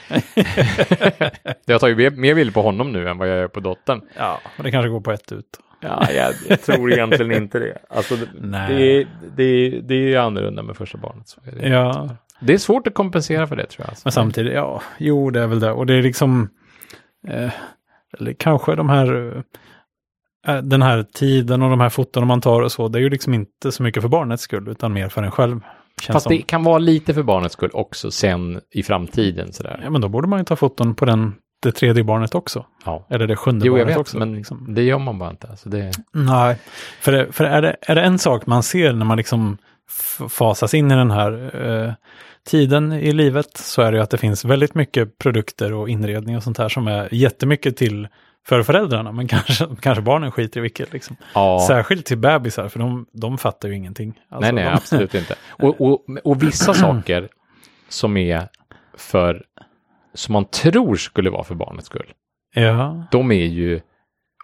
jag 1.65 1.79
tar 1.81 1.87
ju 1.87 1.95
mer 2.11 2.35
bilder 2.35 2.53
på 2.53 2.61
honom 2.61 2.91
nu 2.91 3.09
än 3.09 3.17
vad 3.17 3.29
jag 3.29 3.37
gör 3.37 3.47
på 3.47 3.59
dottern. 3.59 4.01
Ja, 4.17 4.39
men 4.57 4.63
det 4.65 4.71
kanske 4.71 4.89
går 4.89 5.01
på 5.01 5.11
ett 5.11 5.31
ut. 5.31 5.45
Ja, 5.81 6.11
jag, 6.11 6.33
jag 6.49 6.61
tror 6.61 6.91
egentligen 6.93 7.31
inte 7.31 7.59
det. 7.59 7.77
Alltså, 7.89 8.15
det, 8.15 8.27
Nej. 8.41 8.75
det, 8.75 8.83
är- 8.83 9.07
det, 9.35 9.81
det 9.81 9.93
är 9.95 9.99
ju 10.07 10.15
annorlunda 10.17 10.63
med 10.63 10.77
första 10.77 10.97
barnet. 10.97 11.27
Så 11.27 11.41
är 11.45 11.51
det. 11.55 11.69
Ja, 11.69 12.09
det 12.39 12.53
är 12.53 12.57
svårt 12.57 12.87
att 12.87 12.93
kompensera 12.93 13.47
för 13.47 13.55
det 13.55 13.65
tror 13.65 13.83
jag. 13.83 13.89
Alltså. 13.89 14.01
men 14.05 14.11
samtidigt, 14.11 14.53
ja, 14.53 14.81
jo, 14.97 15.29
det 15.29 15.41
är 15.41 15.47
väl 15.47 15.59
det. 15.59 15.71
Och 15.71 15.85
det 15.85 15.93
är 15.93 16.01
liksom, 16.01 16.49
eh, 17.27 17.51
eller 18.17 18.33
kanske 18.33 18.75
de 18.75 18.89
här, 18.89 19.43
eh, 20.47 20.57
den 20.57 20.81
här 20.81 21.03
tiden 21.03 21.61
och 21.61 21.69
de 21.69 21.79
här 21.79 21.89
foton 21.89 22.27
man 22.27 22.41
tar 22.41 22.61
och 22.61 22.71
så, 22.71 22.87
det 22.87 22.99
är 22.99 23.01
ju 23.01 23.09
liksom 23.09 23.33
inte 23.33 23.71
så 23.71 23.83
mycket 23.83 24.01
för 24.01 24.09
barnets 24.09 24.43
skull, 24.43 24.67
utan 24.67 24.93
mer 24.93 25.09
för 25.09 25.23
en 25.23 25.31
själv. 25.31 25.59
Känns 26.01 26.13
Fast 26.13 26.23
som. 26.23 26.29
det 26.35 26.41
kan 26.41 26.63
vara 26.63 26.77
lite 26.77 27.13
för 27.13 27.23
barnets 27.23 27.53
skull 27.53 27.69
också 27.73 28.11
sen 28.11 28.61
i 28.71 28.83
framtiden. 28.83 29.53
Sådär. 29.53 29.79
Ja, 29.83 29.89
men 29.89 30.01
då 30.01 30.09
borde 30.09 30.27
man 30.27 30.39
ju 30.39 30.45
ta 30.45 30.55
foton 30.55 30.95
på 30.95 31.05
den, 31.05 31.35
det 31.59 31.71
tredje 31.71 32.03
barnet 32.03 32.35
också. 32.35 32.65
Ja. 32.85 33.05
Eller 33.09 33.27
det 33.27 33.35
sjunde 33.35 33.65
Jo, 33.65 33.73
barnet 33.73 33.89
vet, 33.89 33.97
också. 33.97 34.17
men 34.17 34.35
liksom. 34.35 34.65
det 34.75 34.83
gör 34.83 34.99
man 34.99 35.19
bara 35.19 35.29
inte. 35.29 35.47
Alltså 35.47 35.69
det, 35.69 35.91
Nej, 36.11 36.57
för, 37.01 37.11
det, 37.11 37.31
för 37.31 37.43
är, 37.43 37.61
det, 37.61 37.75
är 37.81 37.95
det 37.95 38.01
en 38.01 38.19
sak 38.19 38.45
man 38.45 38.63
ser 38.63 38.93
när 38.93 39.05
man 39.05 39.17
liksom 39.17 39.57
fasas 40.29 40.73
in 40.73 40.91
i 40.91 40.95
den 40.95 41.11
här 41.11 41.61
eh, 41.67 41.93
tiden 42.47 42.93
i 42.93 43.11
livet 43.11 43.57
så 43.57 43.81
är 43.81 43.91
det 43.91 43.97
ju 43.97 44.03
att 44.03 44.09
det 44.09 44.17
finns 44.17 44.45
väldigt 44.45 44.75
mycket 44.75 45.17
produkter 45.17 45.73
och 45.73 45.89
inredning 45.89 46.37
och 46.37 46.43
sånt 46.43 46.57
här 46.57 46.69
som 46.69 46.87
är 46.87 47.13
jättemycket 47.13 47.77
till 47.77 48.07
för 48.47 48.63
föräldrarna, 48.63 49.11
men 49.11 49.27
kanske, 49.27 49.67
kanske 49.79 50.01
barnen 50.01 50.31
skiter 50.31 50.59
i 50.59 50.61
vilket. 50.61 50.93
Liksom. 50.93 51.15
ja. 51.33 51.65
Särskilt 51.67 52.05
till 52.05 52.17
bebisar, 52.17 52.69
för 52.69 52.79
de, 52.79 53.05
de 53.11 53.37
fattar 53.37 53.69
ju 53.69 53.75
ingenting. 53.75 54.19
Alltså, 54.29 54.51
nej, 54.51 54.63
nej, 54.63 54.63
de, 54.63 54.77
absolut 54.77 55.15
inte. 55.15 55.35
Och, 55.49 55.81
och, 55.81 56.05
och 56.23 56.43
vissa 56.43 56.73
saker 56.73 57.29
som 57.89 58.17
är 58.17 58.47
för, 58.97 59.43
som 60.13 60.33
man 60.33 60.45
tror 60.45 60.95
skulle 60.95 61.29
vara 61.29 61.43
för 61.43 61.55
barnets 61.55 61.87
skull, 61.87 62.13
Ja, 62.55 63.03
de 63.11 63.31
är 63.31 63.45
ju 63.45 63.81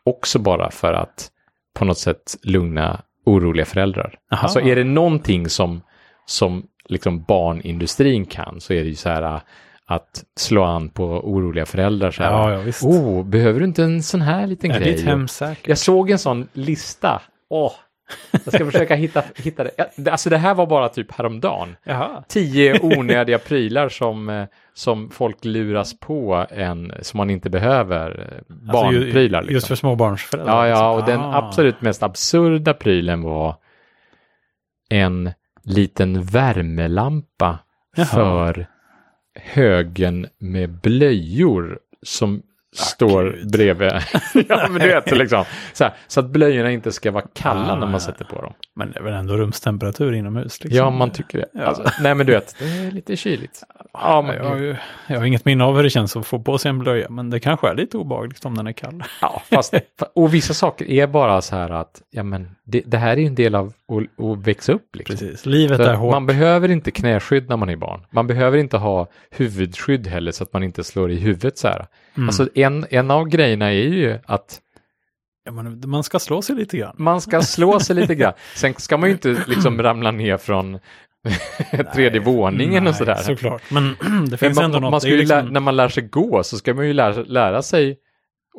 också 0.04 0.40
bara 0.40 0.72
för 0.72 0.94
att 0.94 1.32
på 1.74 1.86
något 1.86 1.98
sätt 1.98 2.38
lugna 2.44 3.02
oroliga 3.26 3.66
föräldrar. 3.66 4.20
Aha. 4.32 4.44
Alltså 4.44 4.60
är 4.62 4.76
det 4.76 4.84
någonting 4.84 5.50
som, 5.50 5.82
som 6.26 6.64
liksom 6.86 7.24
barnindustrin 7.24 8.26
kan 8.26 8.62
så 8.62 8.74
är 8.74 8.84
det 8.84 8.90
ju 8.90 8.96
så 8.96 9.10
här 9.10 9.36
äh, 9.36 9.42
att 9.88 10.24
slå 10.36 10.64
an 10.64 10.90
på 10.90 11.06
oroliga 11.06 11.66
föräldrar. 11.66 12.12
Så 12.12 12.24
här, 12.24 12.32
ja, 12.32 12.52
ja 12.52 12.60
visst. 12.60 12.84
Oh, 12.84 13.26
behöver 13.26 13.60
du 13.60 13.66
inte 13.66 13.84
en 13.84 14.04
sån 14.04 14.22
här 14.22 14.48
liten 14.48 14.72
är 14.72 14.80
grej? 14.80 14.94
Jag 15.66 15.78
såg 15.78 16.10
en 16.10 16.20
sån 16.20 16.48
lista. 16.54 17.22
Åh, 17.50 17.72
jag 18.32 18.54
ska 18.54 18.66
försöka 18.66 18.96
hitta, 18.96 19.24
hitta 19.36 19.64
det. 19.64 19.72
Ja, 19.78 20.12
Alltså 20.12 20.30
det 20.30 20.38
här 20.38 20.56
var 20.56 20.66
bara 20.68 20.90
typ 20.90 21.12
häromdagen. 21.12 21.76
Jaha. 21.84 22.24
Tio 22.28 22.80
onödiga 22.98 23.40
prylar 23.40 23.90
som, 23.90 24.30
eh, 24.30 24.46
som 24.74 25.10
folk 25.10 25.46
luras 25.46 26.00
på 26.00 26.46
en, 26.50 26.94
som 27.02 27.18
man 27.18 27.30
inte 27.30 27.50
behöver. 27.50 28.10
eh, 28.20 28.38
Alltså, 28.70 28.92
ju- 28.94 29.00
Barnprylar 29.04 29.42
liksom. 29.42 29.54
Just 29.54 29.68
för 29.68 29.76
småbarnsföräldrar. 29.76 30.66
Ja, 30.66 30.68
ja, 30.68 30.90
och 30.92 30.98
liksom. 30.98 31.12
den 31.14 31.22
Ah. 31.22 31.38
absolut 31.38 31.82
mest 31.82 32.04
absurda 32.04 32.74
prylen 32.74 33.22
var 33.22 33.56
en 34.90 35.32
liten 35.64 36.22
värmelampa 36.24 37.60
Jaha. 37.96 38.06
för 38.06 38.68
högen 39.36 40.28
med 40.38 40.70
blöjor 40.82 41.80
som 42.02 42.42
står 42.78 43.40
bredvid. 43.52 43.92
ja, 44.48 44.68
men 44.70 44.82
du 44.82 44.88
vet, 44.88 45.12
liksom. 45.12 45.46
så, 45.74 45.84
här, 45.84 45.94
så 46.08 46.20
att 46.20 46.26
blöjorna 46.26 46.72
inte 46.72 46.92
ska 46.92 47.12
vara 47.12 47.26
kalla 47.34 47.72
Ah, 47.72 47.76
när 47.80 47.88
man 47.88 48.02
sätter 48.02 48.26
på 48.26 48.42
dem. 48.42 48.54
Men 48.74 48.92
det 48.92 49.00
är 49.00 49.04
väl 49.04 49.14
ändå 49.14 49.38
rumstemperatur 49.38 50.14
inomhus? 50.14 50.64
Liksom. 50.64 50.78
Ja, 50.78 50.90
man 50.90 51.12
tycker 51.12 51.38
det. 51.38 51.48
Ja. 51.54 51.64
Alltså, 51.64 51.84
nej, 52.02 52.16
men 52.16 52.26
du 52.26 52.34
vet, 52.34 52.56
det 52.60 52.66
är 52.66 52.92
lite 52.92 53.16
kyligt. 53.16 53.64
Ja, 54.02 54.22
men, 54.22 54.36
jag, 54.36 54.44
har 54.44 54.56
ju- 54.58 54.76
jag 55.08 55.18
har 55.20 55.26
inget 55.26 55.46
minne 55.46 55.64
av 55.64 55.76
hur 55.76 55.84
det 55.84 55.90
känns 55.90 56.16
att 56.16 56.28
få 56.28 56.40
på 56.40 56.58
sig 56.58 56.70
en 56.70 56.80
blöja, 56.80 57.10
men 57.10 57.30
det 57.30 57.40
kanske 57.40 57.70
är 57.70 57.76
lite 57.76 57.98
obehagligt 57.98 58.46
om 58.46 58.56
den 58.58 58.68
är 58.68 58.72
kall. 58.72 59.04
Ja, 59.22 59.42
fast, 59.52 59.74
och 60.16 60.34
vissa 60.34 60.54
saker 60.54 60.86
är 60.90 61.08
bara 61.08 61.42
så 61.42 61.56
här 61.56 61.70
att, 61.70 62.02
ja 62.12 62.24
men, 62.24 62.56
det, 62.66 62.82
det 62.86 62.98
här 62.98 63.12
är 63.12 63.18
ju 63.22 63.28
en 63.28 63.36
del 63.36 63.56
av 63.56 63.68
att, 63.68 64.26
att 64.26 64.38
växa 64.48 64.72
upp 64.74 64.96
liksom. 64.96 65.18
Precis, 65.18 65.46
livet 65.46 65.78
Så 65.78 65.84
är 65.84 65.94
hårt. 65.94 66.12
man 66.12 66.26
behöver 66.26 66.72
inte 66.72 66.92
knäskydd 66.92 67.50
när 67.50 67.58
man 67.58 67.70
är 67.70 67.76
barn. 67.76 68.06
Man 68.12 68.28
behöver 68.28 68.58
inte 68.58 68.78
ha 68.78 69.08
huvudskydd 69.32 70.08
heller 70.08 70.32
så 70.32 70.44
att 70.44 70.54
man 70.54 70.64
inte 70.64 70.84
slår 70.84 71.12
i 71.12 71.16
huvudet 71.20 71.58
så 71.58 71.68
här. 71.68 71.86
Mm. 72.18 72.30
Alltså 72.30 72.50
en, 72.56 72.86
en 72.90 73.12
av 73.12 73.28
grejerna 73.28 73.66
är 73.66 73.72
ju 73.74 74.20
att 74.26 74.60
ja, 75.46 75.52
men 75.52 75.82
man 75.90 76.04
ska 76.04 76.20
slå 76.20 76.42
sig 76.42 76.56
lite 76.56 76.78
grann. 76.78 76.96
man 76.98 77.22
ska 77.22 77.42
slå 77.42 77.80
sig 77.80 77.96
lite 77.96 78.16
grann. 78.16 78.34
Sen 78.56 78.74
ska 78.78 78.98
man 78.98 79.10
ju 79.10 79.14
inte 79.14 79.44
liksom 79.48 79.84
ramla 79.84 80.12
ner 80.12 80.38
från 80.38 80.80
tredje 81.94 82.20
våningen 82.20 82.84
Nej, 82.84 82.90
och 82.90 82.96
sådär. 82.96 83.16
Såklart, 83.16 83.62
men 83.72 83.84
det 84.02 84.30
Men 84.30 84.38
finns 84.38 84.56
man, 84.56 84.66
ändå 84.66 84.80
man 84.80 84.92
något. 84.92 85.02
ska 85.02 85.10
ju 85.10 85.16
ju 85.16 85.20
liksom, 85.22 85.46
lä- 85.46 85.52
när 85.52 85.60
man 85.60 85.76
lär 85.76 85.88
sig 85.88 86.04
gå 86.04 86.44
så 86.44 86.58
ska 86.58 86.74
man 86.74 86.88
ju 86.88 86.94
lära, 86.94 87.24
lära 87.28 87.62
sig 87.62 87.98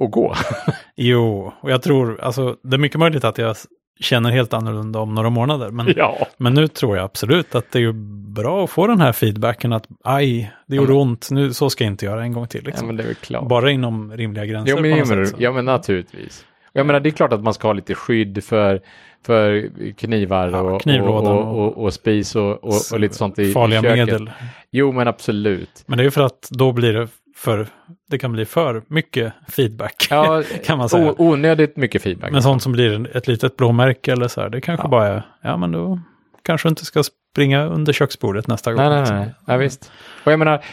att 0.04 0.10
gå. 0.10 0.34
Jo, 0.96 1.52
och 1.60 1.70
jag 1.70 1.82
tror, 1.82 2.20
alltså 2.20 2.56
det 2.62 2.76
är 2.76 2.78
mycket 2.78 2.98
möjligt 3.00 3.24
att 3.24 3.38
jag 3.38 3.56
känner 4.00 4.30
helt 4.30 4.54
annorlunda 4.54 4.98
om 4.98 5.14
några 5.14 5.30
månader. 5.30 5.70
Men, 5.70 5.92
ja. 5.96 6.26
men 6.38 6.54
nu 6.54 6.68
tror 6.68 6.96
jag 6.96 7.04
absolut 7.04 7.54
att 7.54 7.70
det 7.72 7.78
är 7.78 7.92
bra 8.34 8.64
att 8.64 8.70
få 8.70 8.86
den 8.86 9.00
här 9.00 9.12
feedbacken 9.12 9.72
att 9.72 9.86
aj, 10.04 10.52
det 10.66 10.76
gjorde 10.76 10.92
Ja, 10.92 10.98
ont, 10.98 11.28
nu 11.30 11.52
så 11.52 11.70
ska 11.70 11.84
jag 11.84 11.92
inte 11.92 12.04
göra 12.04 12.22
en 12.22 12.32
gång 12.32 12.46
till. 12.48 12.60
ja, 12.64 12.66
Liksom. 12.66 12.86
men 12.86 12.96
det 12.96 13.02
är 13.02 13.06
väl 13.06 13.14
klart. 13.14 13.48
Bara 13.48 13.70
inom 13.70 14.12
rimliga 14.12 14.44
gränser. 14.46 14.74
Ja 14.76 14.80
men, 14.80 14.90
på 14.92 14.96
ja, 14.98 15.04
något 15.04 15.08
men, 15.16 15.26
sätt, 15.26 15.36
ja, 15.38 15.52
men 15.52 15.64
naturligtvis. 15.64 16.44
Jag 16.72 16.86
menar, 16.86 17.00
det 17.00 17.08
är 17.08 17.10
klart 17.10 17.32
att 17.32 17.42
man 17.42 17.54
ska 17.54 17.68
ha 17.68 17.72
lite 17.72 17.94
skydd 17.94 18.44
för, 18.44 18.80
för 19.26 19.68
knivar 19.96 20.48
Ja, 20.48 20.60
och, 20.60 20.86
och, 21.26 21.58
och, 21.66 21.84
och, 21.84 21.92
spis 21.94 22.36
och, 22.36 23.00
lite 23.00 23.14
sånt 23.14 23.38
i, 23.38 23.52
Farliga 23.52 23.78
i 23.80 23.82
köket. 23.82 24.06
medel. 24.06 24.30
Jo, 24.70 24.92
men 24.92 25.08
absolut. 25.08 25.84
Men 25.86 25.98
det 25.98 26.02
är 26.02 26.04
ju 26.04 26.10
för 26.10 26.22
att 26.22 26.48
då 26.50 26.72
blir 26.72 26.92
det 26.92 27.08
för, 27.36 27.66
det 28.10 28.18
kan 28.18 28.32
bli 28.32 28.44
för 28.44 28.82
mycket 28.88 29.32
feedback. 29.48 30.06
Ja, 30.10 30.42
kan 30.64 30.78
man 30.78 30.88
säga. 30.88 31.14
onödigt 31.18 31.76
mycket 31.76 32.02
feedback. 32.02 32.32
Men 32.32 32.42
sånt 32.42 32.62
som 32.62 32.72
blir 32.72 33.16
ett 33.16 33.28
litet 33.28 33.56
blåmärke 33.56 34.12
eller 34.12 34.28
så 34.28 34.40
här, 34.40 34.48
det 34.48 34.60
kanske 34.60 34.86
Ja. 34.86 34.90
bara 34.90 35.06
är, 35.08 35.22
ja 35.42 35.56
men 35.56 35.72
då 35.72 36.00
kanske 36.42 36.68
inte 36.68 36.84
ska 36.84 37.02
springa 37.36 37.64
under 37.66 37.92
köksbordet 37.92 38.46
nästa 38.46 38.72
gång. 38.72 38.80
Nej, 38.80 38.88
nej, 38.90 39.00
liksom. 39.00 39.16
nej. 39.16 39.30
Ja, 39.46 39.56
visst. 39.56 39.92
Och 40.24 40.32
jag 40.32 40.38
menar, 40.38 40.64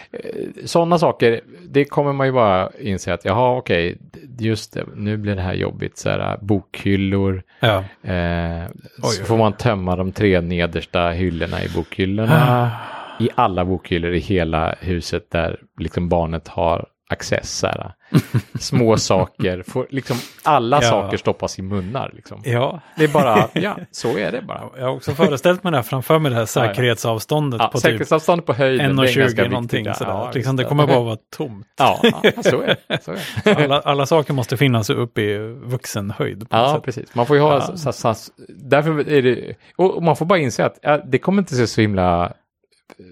sådana 0.66 0.98
saker, 1.00 1.42
det 1.70 1.86
kommer 1.86 2.14
man 2.14 2.28
ju 2.28 2.34
bara 2.34 2.70
inse 2.80 3.14
att, 3.14 3.26
jaha, 3.26 3.58
okej, 3.58 3.98
just 4.40 4.74
det, 4.74 4.84
nu 4.96 5.18
blir 5.18 5.36
det 5.36 5.42
här 5.42 5.54
jobbigt, 5.54 5.98
så 5.98 6.10
här, 6.10 6.38
bokhyllor, 6.42 7.44
Ja. 7.60 7.78
eh, 8.14 8.64
så 9.04 9.26
får 9.26 9.38
man 9.38 9.54
tömma 9.54 9.96
de 9.96 10.12
tre 10.12 10.42
nedersta 10.42 11.10
hyllorna 11.10 11.64
i 11.64 11.70
bokhyllorna. 11.76 12.72
i 13.20 13.30
alla 13.36 13.66
bokhyllor 13.66 14.14
i 14.14 14.20
hela 14.20 14.76
huset 14.80 15.32
där 15.32 15.60
liksom 15.80 16.10
barnet 16.10 16.48
har 16.48 16.86
access. 17.14 17.52
Så 17.60 17.68
här. 17.68 17.94
Små 18.60 18.98
saker, 18.98 19.64
får, 19.68 19.88
liksom 19.90 20.18
alla 20.44 20.78
Ja. 20.82 20.90
saker 20.90 21.18
stoppas 21.18 21.60
i 21.60 21.62
munnar. 21.62 22.12
Liksom. 22.14 22.42
Ja, 22.46 22.80
Det 22.98 23.04
är 23.04 23.08
bara, 23.08 23.48
ja, 23.54 23.78
så 23.92 24.18
är 24.18 24.32
det 24.32 24.42
bara. 24.42 24.62
jag 24.78 24.86
har 24.86 24.96
också 24.96 25.12
föreställt 25.12 25.64
mig 25.64 25.72
det 25.72 25.78
här 25.78 25.84
framför 25.84 26.20
mig, 26.20 26.32
det 26.32 26.38
här 26.38 26.46
säkerhetsavståndet 26.46 27.62
Ja, 27.62 27.68
på 27.68 27.78
typ 27.78 27.82
säkerhetsavstånd 27.82 28.46
på 28.46 28.54
höjden, 28.54 28.96
det 28.96 29.04
är 29.04 29.06
ganska 29.06 29.22
1,20 29.22 29.28
viktigt. 29.28 29.50
någonting 29.52 29.86
ja. 29.86 29.94
sådär. 29.94 30.12
Ja, 30.12 30.32
liksom, 30.34 30.56
det 30.56 30.64
kommer 30.64 30.88
bara 30.88 31.00
vara 31.04 31.18
tomt. 31.36 31.68
Ja, 31.78 32.02
så 32.44 32.62
är 32.62 32.78
det. 32.88 33.04
Så 33.04 33.12
är 33.12 33.18
det. 33.44 33.56
Alla, 33.64 33.80
alla 33.80 34.06
saker 34.06 34.34
måste 34.34 34.58
finnas 34.58 34.90
upp 34.90 35.18
i 35.18 35.38
vuxenhöjd. 35.64 36.48
Ja, 36.50 36.74
sätt. 36.76 36.84
precis. 36.84 37.16
Man 37.16 37.26
får 37.26 37.36
ju 37.36 37.42
ha, 37.42 37.62
så, 37.62 37.78
så, 37.94 38.14
så, 38.14 38.32
därför 38.50 39.10
är 39.10 39.22
det, 39.22 39.56
och 39.76 40.04
man 40.04 40.16
får 40.16 40.26
bara 40.26 40.40
inse 40.40 40.66
att 40.66 41.12
det 41.12 41.18
kommer 41.18 41.42
inte 41.42 41.56
se 41.56 41.68
så 41.68 41.82
himla 41.82 42.26
eh, 42.26 43.06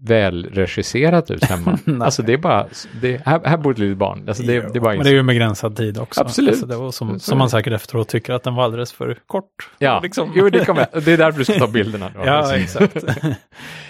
välregisserat 0.00 1.30
ut 1.30 1.44
hemma. 1.44 1.78
Alltså 2.04 2.22
det 2.22 2.32
är 2.32 2.36
bara, 2.36 2.66
det, 3.00 3.26
här, 3.26 3.40
här 3.44 3.56
bor 3.56 3.72
ett 3.72 3.78
litet 3.78 3.98
barn. 3.98 4.24
Alltså 4.28 4.42
det, 4.42 4.54
Jo, 4.54 4.62
det 4.72 4.78
är 4.78 4.80
bara 4.80 4.94
men 4.94 5.04
det 5.04 5.10
är 5.10 5.14
ju 5.14 5.22
med 5.22 5.34
begränsad 5.34 5.76
tid 5.76 5.98
också. 5.98 6.20
Absolut. 6.20 6.50
Alltså, 6.50 6.66
det 6.66 6.76
var 6.76 6.90
som, 6.90 7.20
som 7.20 7.38
man 7.38 7.50
säkert 7.50 7.72
efteråt 7.72 8.08
tycker 8.08 8.32
att 8.32 8.42
den 8.42 8.54
var 8.54 8.64
alldeles 8.64 8.92
för 8.92 9.18
kort. 9.26 9.70
Ja, 9.78 10.00
liksom. 10.02 10.32
jo, 10.36 10.48
det, 10.48 10.64
kommer, 10.64 10.86
det 11.00 11.12
är 11.12 11.16
därför 11.16 11.38
du 11.38 11.44
ska 11.44 11.58
ta 11.58 11.66
bilderna. 11.66 12.10
Då. 12.14 12.20
Ja, 12.26 12.56
exakt. 12.56 13.04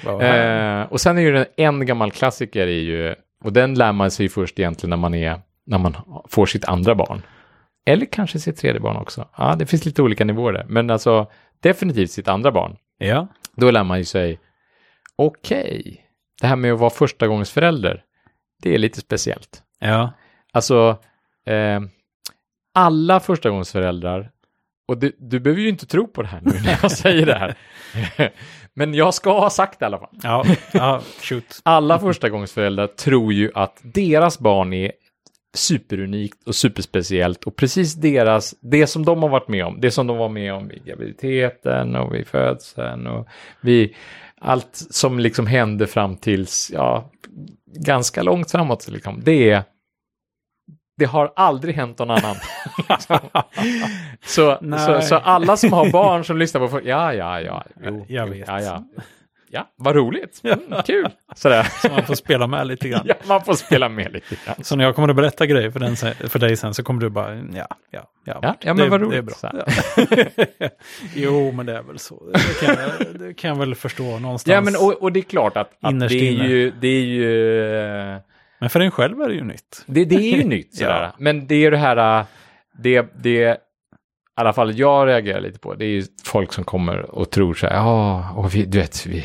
Eh, 0.05 0.83
och 0.93 1.01
sen 1.01 1.19
är 1.19 1.23
ju 1.23 1.33
den, 1.33 1.47
en 1.57 1.87
gammal 1.87 2.11
klassiker 2.11 2.67
är 2.67 2.81
ju, 2.81 3.15
och 3.45 3.53
den 3.53 3.75
lär 3.75 3.93
man 3.93 4.11
sig 4.11 4.29
först 4.29 4.59
egentligen 4.59 4.91
när 4.91 4.97
man, 4.97 5.15
är, 5.15 5.41
när 5.67 5.79
man 5.79 5.95
får 6.29 6.47
sitt 6.47 6.65
andra 6.65 6.95
barn. 6.95 7.23
Eller 7.87 8.07
kanske 8.07 8.39
sitt 8.39 8.57
tredje 8.57 8.81
barn 8.81 8.97
också. 8.97 9.29
Ja, 9.37 9.55
det 9.59 9.67
finns 9.67 9.85
lite 9.85 10.03
olika 10.03 10.25
nivåer 10.25 10.53
där. 10.53 10.67
Men 10.69 10.91
alltså 10.91 11.27
definitivt 11.61 12.11
sitt 12.11 12.29
andra 12.29 12.53
barn. 12.53 12.77
ja. 12.99 13.29
Då 13.57 13.71
lär 13.71 13.85
man 13.85 13.99
ju 13.99 14.05
sig 14.05 14.39
okej, 15.19 16.05
det 16.41 16.47
här 16.47 16.57
med 16.57 16.73
att 16.73 16.81
vara 16.81 16.91
förstagångsförälder, 16.91 18.05
det 18.63 18.75
är 18.75 18.79
lite 18.79 19.01
speciellt. 19.01 19.63
Ja. 19.79 20.13
Alltså, 20.53 20.99
eh, 21.47 21.81
alla 22.75 23.21
förstagångsföräldrar, 23.21 24.31
och 24.89 24.99
du, 24.99 25.17
du 25.19 25.41
behöver 25.41 25.63
ju 25.63 25.69
inte 25.69 25.87
tro 25.87 26.07
på 26.07 26.23
det 26.23 26.29
här 26.29 26.41
nu 26.43 26.53
när 26.65 26.79
jag 26.83 26.93
säger 26.93 27.27
det 27.27 27.35
här, 27.35 27.55
men 28.75 28.95
jag 28.95 29.15
ska 29.15 29.41
ha 29.41 29.51
sagt 29.51 29.79
det 29.79 29.85
i 29.85 29.87
alla 29.87 29.99
fall. 29.99 30.19
Ja, 30.23 30.45
ja, 30.73 31.03
shoot. 31.23 31.61
Alla 31.63 31.99
förstagångsföräldrar 31.99 32.87
tror 32.87 33.33
ju 33.33 33.51
att 33.55 33.81
deras 33.83 34.39
barn 34.39 34.73
är 34.73 34.93
superunikt 35.55 36.47
och 36.47 36.55
superspeciellt 36.55 37.45
och 37.45 37.57
precis 37.57 37.95
deras, 37.95 38.55
det 38.61 38.87
som 38.87 39.05
de 39.05 39.23
har 39.23 39.29
varit 39.29 39.49
med 39.49 39.65
om, 39.65 39.81
det 39.81 39.91
som 39.91 40.07
de 40.07 40.17
var 40.17 40.29
med 40.29 40.55
om 40.55 40.69
vid 40.69 40.85
graviditeten 40.85 41.97
och 41.97 42.15
vid 42.15 42.27
födseln 42.27 43.07
och 43.07 43.29
vid 43.61 43.95
allt 44.41 44.77
som 44.91 45.19
liksom 45.19 45.47
hände 45.47 45.87
fram 45.87 46.17
tills, 46.17 46.71
ja, 46.75 47.11
ganska 47.67 48.23
långt 48.23 48.51
framåt 48.51 48.89
liksom, 48.89 49.21
det 49.25 49.51
är 49.51 49.65
det 50.99 51.05
har 51.05 51.33
aldrig 51.37 51.75
hänt 51.75 51.99
någon 51.99 52.11
annan. 52.11 52.37
så, 54.27 54.59
så, 54.87 55.01
så, 55.03 55.17
alla 55.17 55.57
som 55.57 55.73
har 55.73 55.91
barn 55.91 56.25
som 56.25 56.37
lyssnar 56.39 56.69
på, 56.69 56.81
ja, 56.85 57.15
ja, 57.15 57.41
ja, 57.41 57.65
jo, 57.83 58.07
jag 58.09 58.27
vet. 58.27 58.49
Ja, 58.49 58.61
ja. 58.61 58.85
Ja, 59.51 59.69
vad 59.77 59.97
roligt. 59.97 60.41
Mm, 60.45 60.83
kul. 60.87 61.11
Sådär. 61.35 61.63
Så 61.83 61.89
man 61.89 62.07
får 62.07 62.15
spela 62.15 62.47
med 62.47 62.67
lite 62.67 62.89
grann. 62.89 63.03
ja, 63.07 63.15
man 63.27 63.45
får 63.45 63.55
spela 63.55 63.89
med 63.89 64.13
lite 64.13 64.37
grann. 64.45 64.65
Så 64.65 64.77
när 64.77 64.85
jag 64.85 64.95
kommer 64.95 65.09
att 65.09 65.17
berätta 65.17 65.47
grejer 65.47 65.71
för, 65.71 65.81
den, 65.81 65.97
för 66.29 66.39
dig 66.39 66.57
sen 66.57 66.75
så 66.75 66.83
kommer 66.83 67.01
du 67.01 67.09
bara, 67.09 67.35
ja, 67.35 67.67
ja, 67.91 68.11
ja. 68.25 68.39
Ja, 68.43 68.55
ja 68.61 68.75
men 68.75 68.85
det, 68.85 68.91
vad 68.91 69.01
roligt. 69.01 69.41
Det 69.41 69.49
är 69.49 69.53
bra. 69.53 69.65
Ja. 70.61 70.69
jo, 71.15 71.53
men 71.53 71.67
det 71.67 71.77
är 71.77 71.83
väl 71.83 71.99
så. 71.99 72.33
Det 72.33 72.67
kan, 72.67 72.77
jag, 72.83 73.21
det 73.21 73.35
kan 73.35 73.49
jag 73.49 73.59
väl 73.59 73.75
förstå 73.75 74.19
någonstans. 74.19 74.55
Ja, 74.55 74.61
men 74.61 74.77
och, 74.77 75.03
och 75.03 75.13
det 75.13 75.21
är 75.21 75.23
klart 75.23 75.57
att, 75.57 75.71
att 75.81 76.01
det, 76.01 76.15
är 76.15 76.49
ju, 76.49 76.71
det 76.71 76.89
är 76.89 77.05
ju... 77.05 78.21
Men 78.61 78.71
för 78.71 78.81
en 78.81 78.91
själv 78.91 79.21
är 79.21 79.29
det 79.29 79.35
ju 79.35 79.45
nytt. 79.45 79.85
Det, 79.87 80.05
det 80.05 80.15
är 80.15 80.37
ju 80.37 80.45
nytt, 80.45 80.75
sådär. 80.77 81.03
ja. 81.03 81.15
Men 81.19 81.47
det 81.47 81.65
är 81.65 81.71
det 81.71 81.77
här, 81.77 82.25
det, 82.79 83.07
det 83.23 83.59
i 84.39 84.41
alla 84.41 84.53
fall 84.53 84.79
jag 84.79 85.09
reagerar 85.09 85.41
lite 85.41 85.59
på, 85.59 85.75
det 85.75 85.85
är 85.85 85.89
ju 85.89 86.05
folk 86.25 86.53
som 86.53 86.65
kommer 86.65 87.11
och 87.11 87.31
tror 87.31 87.55
så 87.55 87.67
här, 87.67 87.75
ja, 87.75 88.31
och 88.37 88.55
vi, 88.55 88.65
du 88.65 88.79
vet, 88.79 89.07
vi, 89.07 89.25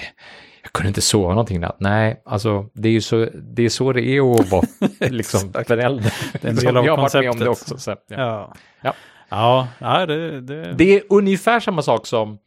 jag 0.63 0.71
kunde 0.73 0.87
inte 0.87 1.01
sova 1.01 1.29
någonting 1.29 1.59
natt. 1.59 1.75
Nej, 1.79 2.21
alltså 2.25 2.69
det 2.73 2.87
är 2.87 2.93
ju 2.93 3.01
så 3.01 3.27
det 3.55 3.63
är, 3.63 3.69
så 3.69 3.93
det 3.93 4.01
är 4.01 4.31
att 4.31 4.51
vara 4.51 4.65
liksom 4.99 5.53
förälder. 5.67 6.13
Det 6.41 6.47
är 6.47 6.49
en 6.49 6.55
del 6.55 6.77
av 6.77 6.85
jag 6.85 6.97
har 6.97 7.01
varit 7.01 7.13
med 7.13 7.29
om 7.29 7.39
det 7.39 7.49
också. 7.49 7.77
Så, 7.77 7.91
ja. 7.91 7.97
Ja, 8.07 8.53
ja. 8.81 8.93
ja. 9.29 9.67
ja 9.79 10.05
det, 10.05 10.41
det... 10.41 10.73
det 10.73 10.95
är 10.95 11.03
ungefär 11.09 11.59
samma 11.59 11.81
sak 11.81 12.05
som 12.05 12.37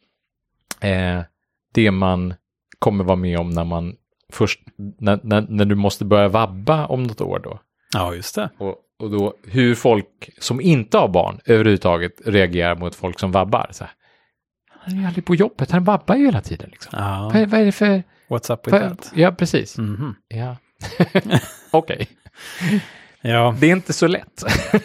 eh, 0.81 1.21
det 1.73 1.91
man 1.91 2.33
kommer 2.79 3.03
vara 3.03 3.15
med 3.15 3.39
om 3.39 3.49
när 3.49 3.63
man 3.63 3.95
först, 4.33 4.59
när, 4.99 5.19
när, 5.23 5.45
när 5.49 5.65
du 5.65 5.75
måste 5.75 6.05
börja 6.05 6.27
vabba 6.27 6.85
om 6.85 7.03
något 7.03 7.21
år 7.21 7.39
då. 7.39 7.59
Ja, 7.93 8.13
just 8.13 8.35
det. 8.35 8.49
Och, 8.57 8.75
och 8.99 9.11
då 9.11 9.33
hur 9.43 9.75
folk 9.75 10.29
som 10.39 10.61
inte 10.61 10.97
har 10.97 11.07
barn 11.07 11.39
överhuvudtaget 11.45 12.11
reagerar 12.25 12.75
mot 12.75 12.95
folk 12.95 13.19
som 13.19 13.31
vabbar. 13.31 13.67
Så 13.71 13.83
här, 13.83 13.93
han 14.79 14.93
är 14.97 14.99
ju 15.01 15.05
aldrig 15.07 15.25
på 15.25 15.35
jobbet, 15.35 15.71
han 15.71 15.83
vabbar 15.83 16.15
ju 16.15 16.25
hela 16.25 16.41
tiden. 16.41 16.69
Liksom. 16.69 16.99
Ja. 16.99 17.31
Vad, 17.33 17.49
vad 17.49 17.61
är 17.61 17.65
det 17.65 17.71
för... 17.71 18.03
What's 18.29 18.53
up 18.53 18.67
with 18.67 18.77
För, 18.77 18.89
that? 18.89 19.11
ja, 19.15 19.31
precis. 19.31 19.77
Mhm. 19.77 20.15
Ja. 20.27 20.55
Okej, 21.71 22.07
Ja, 23.21 23.55
det 23.59 23.67
är 23.67 23.71
inte 23.71 23.93
så 23.93 24.07
lätt 24.07 24.43
helt 24.71 24.83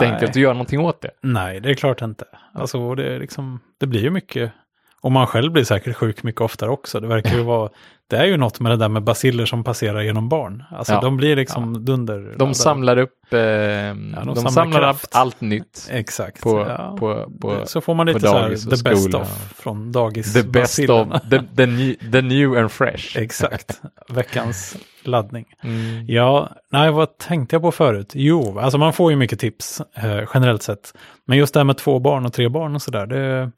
Nej. 0.00 0.10
enkelt 0.12 0.30
att 0.30 0.36
göra 0.36 0.52
någonting 0.52 0.80
åt 0.80 1.00
det. 1.02 1.10
nej, 1.22 1.60
det 1.60 1.70
är 1.70 1.74
klart 1.74 2.02
inte. 2.02 2.24
Alltså, 2.54 2.94
det, 2.94 3.18
liksom, 3.18 3.60
det 3.80 3.86
blir 3.86 4.02
ju 4.02 4.10
mycket. 4.10 4.52
Och 5.00 5.12
man 5.12 5.26
själv 5.26 5.52
blir 5.52 5.64
säkert 5.64 5.96
sjuk 5.96 6.22
mycket 6.22 6.40
oftare 6.40 6.70
också. 6.70 7.00
Det 7.00 7.06
verkar 7.06 7.34
ju 7.36 7.42
vara, 7.42 7.68
det 8.10 8.16
är 8.16 8.24
ju 8.24 8.36
något 8.36 8.60
med 8.60 8.72
det 8.72 8.76
där 8.76 8.88
med 8.88 9.02
basiller 9.02 9.46
som 9.46 9.64
passerar 9.64 10.00
genom 10.02 10.28
barn. 10.28 10.64
Alltså 10.70 10.92
Ja. 10.92 11.00
de 11.00 11.16
blir 11.16 11.36
liksom 11.36 11.84
dunder. 11.84 12.34
De 12.36 12.54
samlar 12.54 12.96
upp, 12.98 13.32
eh, 13.32 13.38
de 13.38 13.94
samlar 14.36 14.50
samlar, 14.50 14.90
upp 14.90 14.96
allt 15.12 15.40
nytt 15.40 15.88
Exakt. 15.90 16.42
på, 16.42 16.60
ja. 16.68 16.96
på, 16.98 17.30
på 17.40 17.66
så 17.66 17.80
får 17.80 17.94
man 17.94 18.06
lite 18.06 18.20
så 18.20 18.38
här, 18.38 18.56
the 18.76 18.82
best 18.90 19.14
of 19.14 19.52
från 19.56 19.92
dagis. 19.92 20.32
the 20.32 20.42
best 20.42 20.78
of, 20.90 21.08
the, 21.30 21.40
the, 21.56 21.66
new, 21.66 21.94
the 22.12 22.22
new 22.22 22.56
and 22.58 22.70
fresh. 22.72 23.18
Exakt, 23.18 23.80
veckans 24.08 24.76
laddning. 25.02 25.46
Mm. 25.62 26.06
Ja, 26.06 26.48
nej, 26.72 26.90
vad 26.90 27.18
tänkte 27.18 27.54
jag 27.56 27.62
på 27.62 27.72
förut? 27.72 28.12
Jo, 28.14 28.58
alltså 28.58 28.78
man 28.78 28.92
får 28.92 29.10
ju 29.10 29.16
mycket 29.16 29.38
tips 29.40 29.80
eh, 29.94 30.20
generellt 30.34 30.62
sett. 30.62 30.94
Men 31.26 31.38
just 31.38 31.54
det 31.54 31.60
här 31.60 31.64
med 31.64 31.76
två 31.78 31.98
barn 31.98 32.26
och 32.26 32.32
tre 32.32 32.48
barn 32.48 32.74
och 32.74 32.82
sådär, 32.82 33.06
det, 33.06 33.50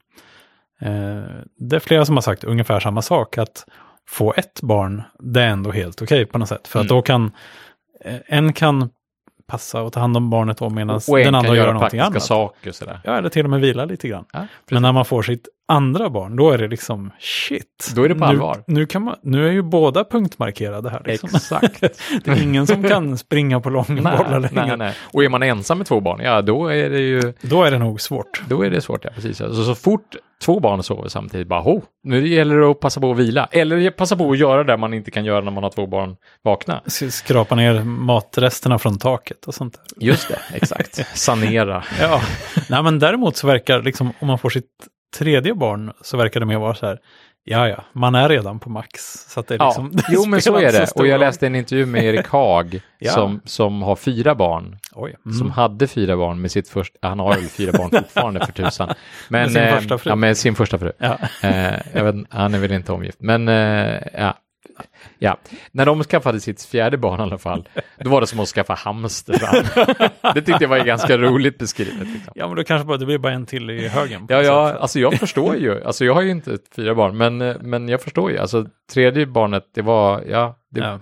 det 1.59 1.75
är 1.75 1.79
flera 1.79 2.05
som 2.05 2.15
har 2.17 2.21
sagt 2.21 2.43
ungefär 2.43 2.79
samma 2.79 3.01
sak. 3.01 3.37
Att 3.37 3.65
få 4.09 4.33
ett 4.37 4.61
barn, 4.61 5.03
det 5.19 5.41
är 5.41 5.47
ändå 5.47 5.71
helt 5.71 6.01
okej 6.01 6.25
på 6.25 6.37
något 6.37 6.49
sätt. 6.49 6.67
För 6.67 6.79
att 6.79 6.85
Mm. 6.85 6.95
då 6.97 7.01
kan, 7.01 7.31
eh, 8.05 8.15
en 8.27 8.53
kan 8.53 8.89
passa 9.47 9.81
och 9.81 9.93
ta 9.93 9.99
hand 9.99 10.17
om 10.17 10.29
barnet 10.29 10.57
då 10.57 10.69
medan 10.69 10.99
Och 11.09 11.19
en 11.19 11.25
den 11.25 11.35
andra 11.35 11.47
kan 11.47 11.55
gör 11.57 11.63
göra 11.63 11.73
någonting 11.73 11.99
praktiska 11.99 12.33
annat. 12.33 12.51
saker 12.53 12.69
och 12.69 12.75
sådär. 12.75 12.99
Ja, 13.03 13.17
eller 13.17 13.29
till 13.29 13.43
och 13.45 13.49
med 13.49 13.61
vila 13.61 13.85
lite 13.85 14.07
grann. 14.07 14.25
Ja, 14.33 14.47
Men 14.71 14.81
när 14.81 14.91
man 14.91 15.05
får 15.05 15.21
sitt 15.21 15.47
andra 15.71 16.09
barn, 16.09 16.35
då 16.35 16.51
är 16.51 16.57
det 16.57 16.67
liksom 16.67 17.11
shit. 17.19 17.91
Då 17.95 18.03
är 18.03 18.09
det 18.09 18.15
på 18.15 18.25
nu, 18.25 18.25
allvar. 18.25 18.63
Nu, 18.67 18.85
kan 18.85 19.03
man, 19.03 19.15
nu 19.23 19.47
är 19.47 19.51
ju 19.51 19.61
båda 19.61 20.03
punktmarkerade 20.03 20.89
här. 20.89 21.01
Liksom. 21.05 21.29
Exakt. 21.35 21.81
Det 22.23 22.31
är 22.31 22.43
ingen 22.43 22.67
som 22.67 22.83
kan 22.83 23.17
springa 23.17 23.59
på 23.59 23.69
långbollar 23.69 24.39
längre. 24.39 24.65
nej, 24.65 24.77
nej. 24.77 24.93
Och 25.13 25.23
är 25.23 25.29
man 25.29 25.43
ensam 25.43 25.77
med 25.77 25.87
två 25.87 25.99
barn, 25.99 26.21
ja 26.23 26.41
då 26.41 26.67
är 26.67 26.89
det 26.89 26.99
ju 26.99 27.33
Då 27.41 27.63
är 27.63 27.71
det 27.71 27.77
nog 27.77 28.01
svårt. 28.01 28.41
Då 28.47 28.65
är 28.65 28.69
det 28.69 28.81
svårt, 28.81 29.05
ja 29.05 29.11
precis. 29.15 29.41
Alltså, 29.41 29.63
så 29.63 29.75
fort 29.75 30.15
två 30.41 30.59
barn 30.59 30.83
sover 30.83 31.09
samtidigt, 31.09 31.47
bara 31.47 31.61
ho, 31.61 31.81
nu 32.03 32.27
gäller 32.27 32.57
det 32.57 32.71
att 32.71 32.79
passa 32.79 33.01
på 33.01 33.11
att 33.11 33.17
vila. 33.17 33.47
Eller 33.51 33.91
passa 33.91 34.15
på 34.15 34.31
att 34.31 34.37
göra 34.37 34.63
det 34.63 34.77
man 34.77 34.93
inte 34.93 35.11
kan 35.11 35.25
göra 35.25 35.41
när 35.41 35.51
man 35.51 35.63
har 35.63 35.71
två 35.71 35.87
barn 35.87 36.15
vakna. 36.43 36.81
Skrapa 36.87 37.55
ner 37.55 37.83
matresterna 37.83 38.79
från 38.79 38.97
taket 38.97 39.45
och 39.45 39.53
sånt 39.53 39.73
där. 39.73 40.05
Just 40.05 40.27
det, 40.27 40.39
exakt. 40.53 41.07
Sanera. 41.17 41.83
Ja, 41.99 42.21
nej 42.69 42.83
men 42.83 42.99
däremot 42.99 43.37
så 43.37 43.47
verkar 43.47 43.81
liksom, 43.81 44.13
om 44.19 44.27
man 44.27 44.39
får 44.39 44.49
sitt 44.49 44.69
tredje 45.17 45.53
barn 45.53 45.93
så 46.01 46.17
verkar 46.17 46.39
det 46.39 46.45
mer 46.45 46.57
vara 46.59 46.75
så 46.75 46.85
här, 46.85 46.99
ja 47.43 47.67
ja, 47.69 47.83
man 47.93 48.15
är 48.15 48.29
redan 48.29 48.59
på 48.59 48.69
max. 48.69 49.01
Så 49.29 49.41
det 49.41 49.53
är 49.53 49.57
Ja, 49.59 49.67
liksom, 49.67 49.91
det 49.93 50.03
jo 50.09 50.25
men 50.25 50.41
så 50.41 50.57
är 50.57 50.71
det. 50.71 50.87
stor 50.87 51.01
Och 51.01 51.07
jag 51.07 51.19
läste 51.19 51.47
en 51.47 51.55
intervju 51.55 51.85
med 51.85 52.03
Erik 52.03 52.27
Haag 52.31 52.81
Ja. 52.99 53.11
som, 53.11 53.41
som 53.45 53.81
har 53.81 53.95
fyra 53.95 54.35
barn. 54.35 54.77
Oj, 54.93 55.15
mm. 55.25 55.37
Som 55.37 55.51
hade 55.51 55.87
fyra 55.87 56.17
barn 56.17 56.41
med 56.41 56.51
sitt 56.51 56.69
första, 56.69 56.97
han 57.01 57.19
har 57.19 57.35
väl 57.35 57.43
fyra 57.43 57.71
barn 57.77 57.89
fortfarande 57.89 58.45
för 58.45 58.53
tusan. 58.53 58.87
Men, 59.29 59.41
Med 59.41 59.51
sin 59.51 59.61
eh, 59.61 59.75
första 59.75 59.97
fru. 59.97 60.09
Ja, 60.09 60.15
med 60.15 60.37
sin 60.37 60.55
första 60.55 60.77
fru. 60.79 60.91
Ja. 60.97 61.17
Eh, 61.43 62.03
vet, 62.03 62.15
han 62.29 62.53
är 62.53 62.59
väl 62.59 62.71
inte 62.71 62.91
omgift, 62.91 63.17
men 63.21 63.47
eh, 63.47 63.99
ja. 64.13 64.37
Ja. 65.19 65.37
När 65.71 65.85
de 65.85 66.03
skaffade 66.03 66.39
sitt 66.39 66.63
fjärde 66.63 66.97
barn 66.97 67.19
i 67.19 67.23
alla 67.23 67.37
fall, 67.37 67.69
då 67.99 68.09
var 68.09 68.21
det 68.21 68.27
som 68.27 68.39
att 68.39 68.47
skaffa 68.47 68.73
hamster. 68.73 69.35
det 70.33 70.41
tyckte 70.41 70.63
jag 70.63 70.67
var 70.69 70.79
ganska 70.85 71.17
roligt 71.17 71.57
beskrivet. 71.57 72.07
Liksom. 72.07 72.33
ja, 72.35 72.47
men 72.47 72.55
då 72.55 72.63
kanske 72.63 72.85
bara, 72.87 72.97
det 72.97 73.05
blir 73.05 73.17
bara 73.17 73.33
en 73.33 73.45
till 73.45 73.69
i 73.69 73.87
högen. 73.87 74.25
Ja, 74.29 74.41
ja, 74.41 74.73
alltså 74.79 74.99
jag 74.99 75.13
förstår 75.13 75.55
ju. 75.55 75.83
Alltså 75.83 76.05
jag 76.05 76.13
har 76.13 76.21
ju 76.21 76.31
inte 76.31 76.57
fyra 76.75 76.95
barn, 76.95 77.17
men, 77.17 77.37
men 77.61 77.89
jag 77.89 78.01
förstår 78.01 78.31
ju. 78.31 78.37
Alltså 78.37 78.65
tredje 78.93 79.25
barnet, 79.25 79.63
det 79.73 79.81
var, 79.81 80.23
ja, 80.29 80.55
det, 80.71 80.79
Ja. 80.79 80.99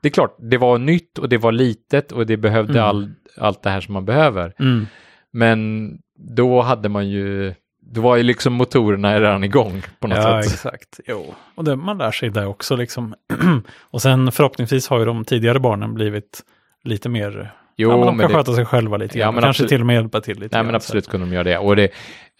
det 0.00 0.08
är 0.08 0.12
klart, 0.12 0.36
det 0.38 0.58
var 0.58 0.78
nytt 0.78 1.18
och 1.18 1.28
det 1.28 1.38
var 1.38 1.52
litet 1.52 2.12
och 2.12 2.26
det 2.26 2.36
behövde 2.36 2.72
Mm. 2.72 2.84
all, 2.84 3.10
allt 3.36 3.62
det 3.62 3.70
här 3.70 3.80
som 3.80 3.94
man 3.94 4.04
behöver. 4.04 4.54
Mm. 4.58 4.86
Men 5.32 5.90
då 6.18 6.60
hade 6.62 6.88
man 6.88 7.08
ju, 7.08 7.54
då 7.92 8.00
var 8.00 8.16
ju 8.16 8.22
liksom 8.22 8.52
motorerna 8.52 9.20
redan 9.20 9.44
igång 9.44 9.82
på 10.00 10.08
något 10.08 10.18
Ja, 10.18 10.42
sätt. 10.42 10.52
exakt. 10.52 11.00
Jo. 11.06 11.34
Och 11.54 11.64
det, 11.64 11.76
man 11.76 11.98
lär 11.98 12.10
sig 12.10 12.30
det 12.30 12.46
också 12.46 12.76
liksom. 12.76 13.14
och 13.90 14.02
sen 14.02 14.32
förhoppningsvis 14.32 14.88
har 14.88 14.98
ju 14.98 15.04
de 15.04 15.24
tidigare 15.24 15.60
barnen 15.60 15.94
blivit 15.94 16.40
lite 16.84 17.08
mer, 17.08 17.52
Jo, 17.76 17.90
ja, 17.90 17.96
men 17.96 18.06
de 18.06 18.16
men 18.16 18.20
kan 18.24 18.30
det- 18.30 18.36
sköta 18.38 18.52
sig 18.52 18.64
själva 18.64 18.96
lite 18.96 19.18
Ja, 19.18 19.24
grann. 19.24 19.34
men 19.34 19.38
och 19.38 19.46
kanske 19.46 19.62
absolut. 19.62 19.68
till 19.68 19.80
och 19.80 19.86
med 19.86 19.94
hjälpa 19.94 20.20
till 20.20 20.34
lite 20.40 20.56
Nej, 20.56 20.64
grann, 20.64 20.72
men 20.72 20.80
så 20.80 20.84
absolut 20.86 21.08
kunde 21.08 21.26
de 21.26 21.32
göra 21.32 21.44
det. 21.44 21.58
Och 21.58 21.76
det 21.76 21.84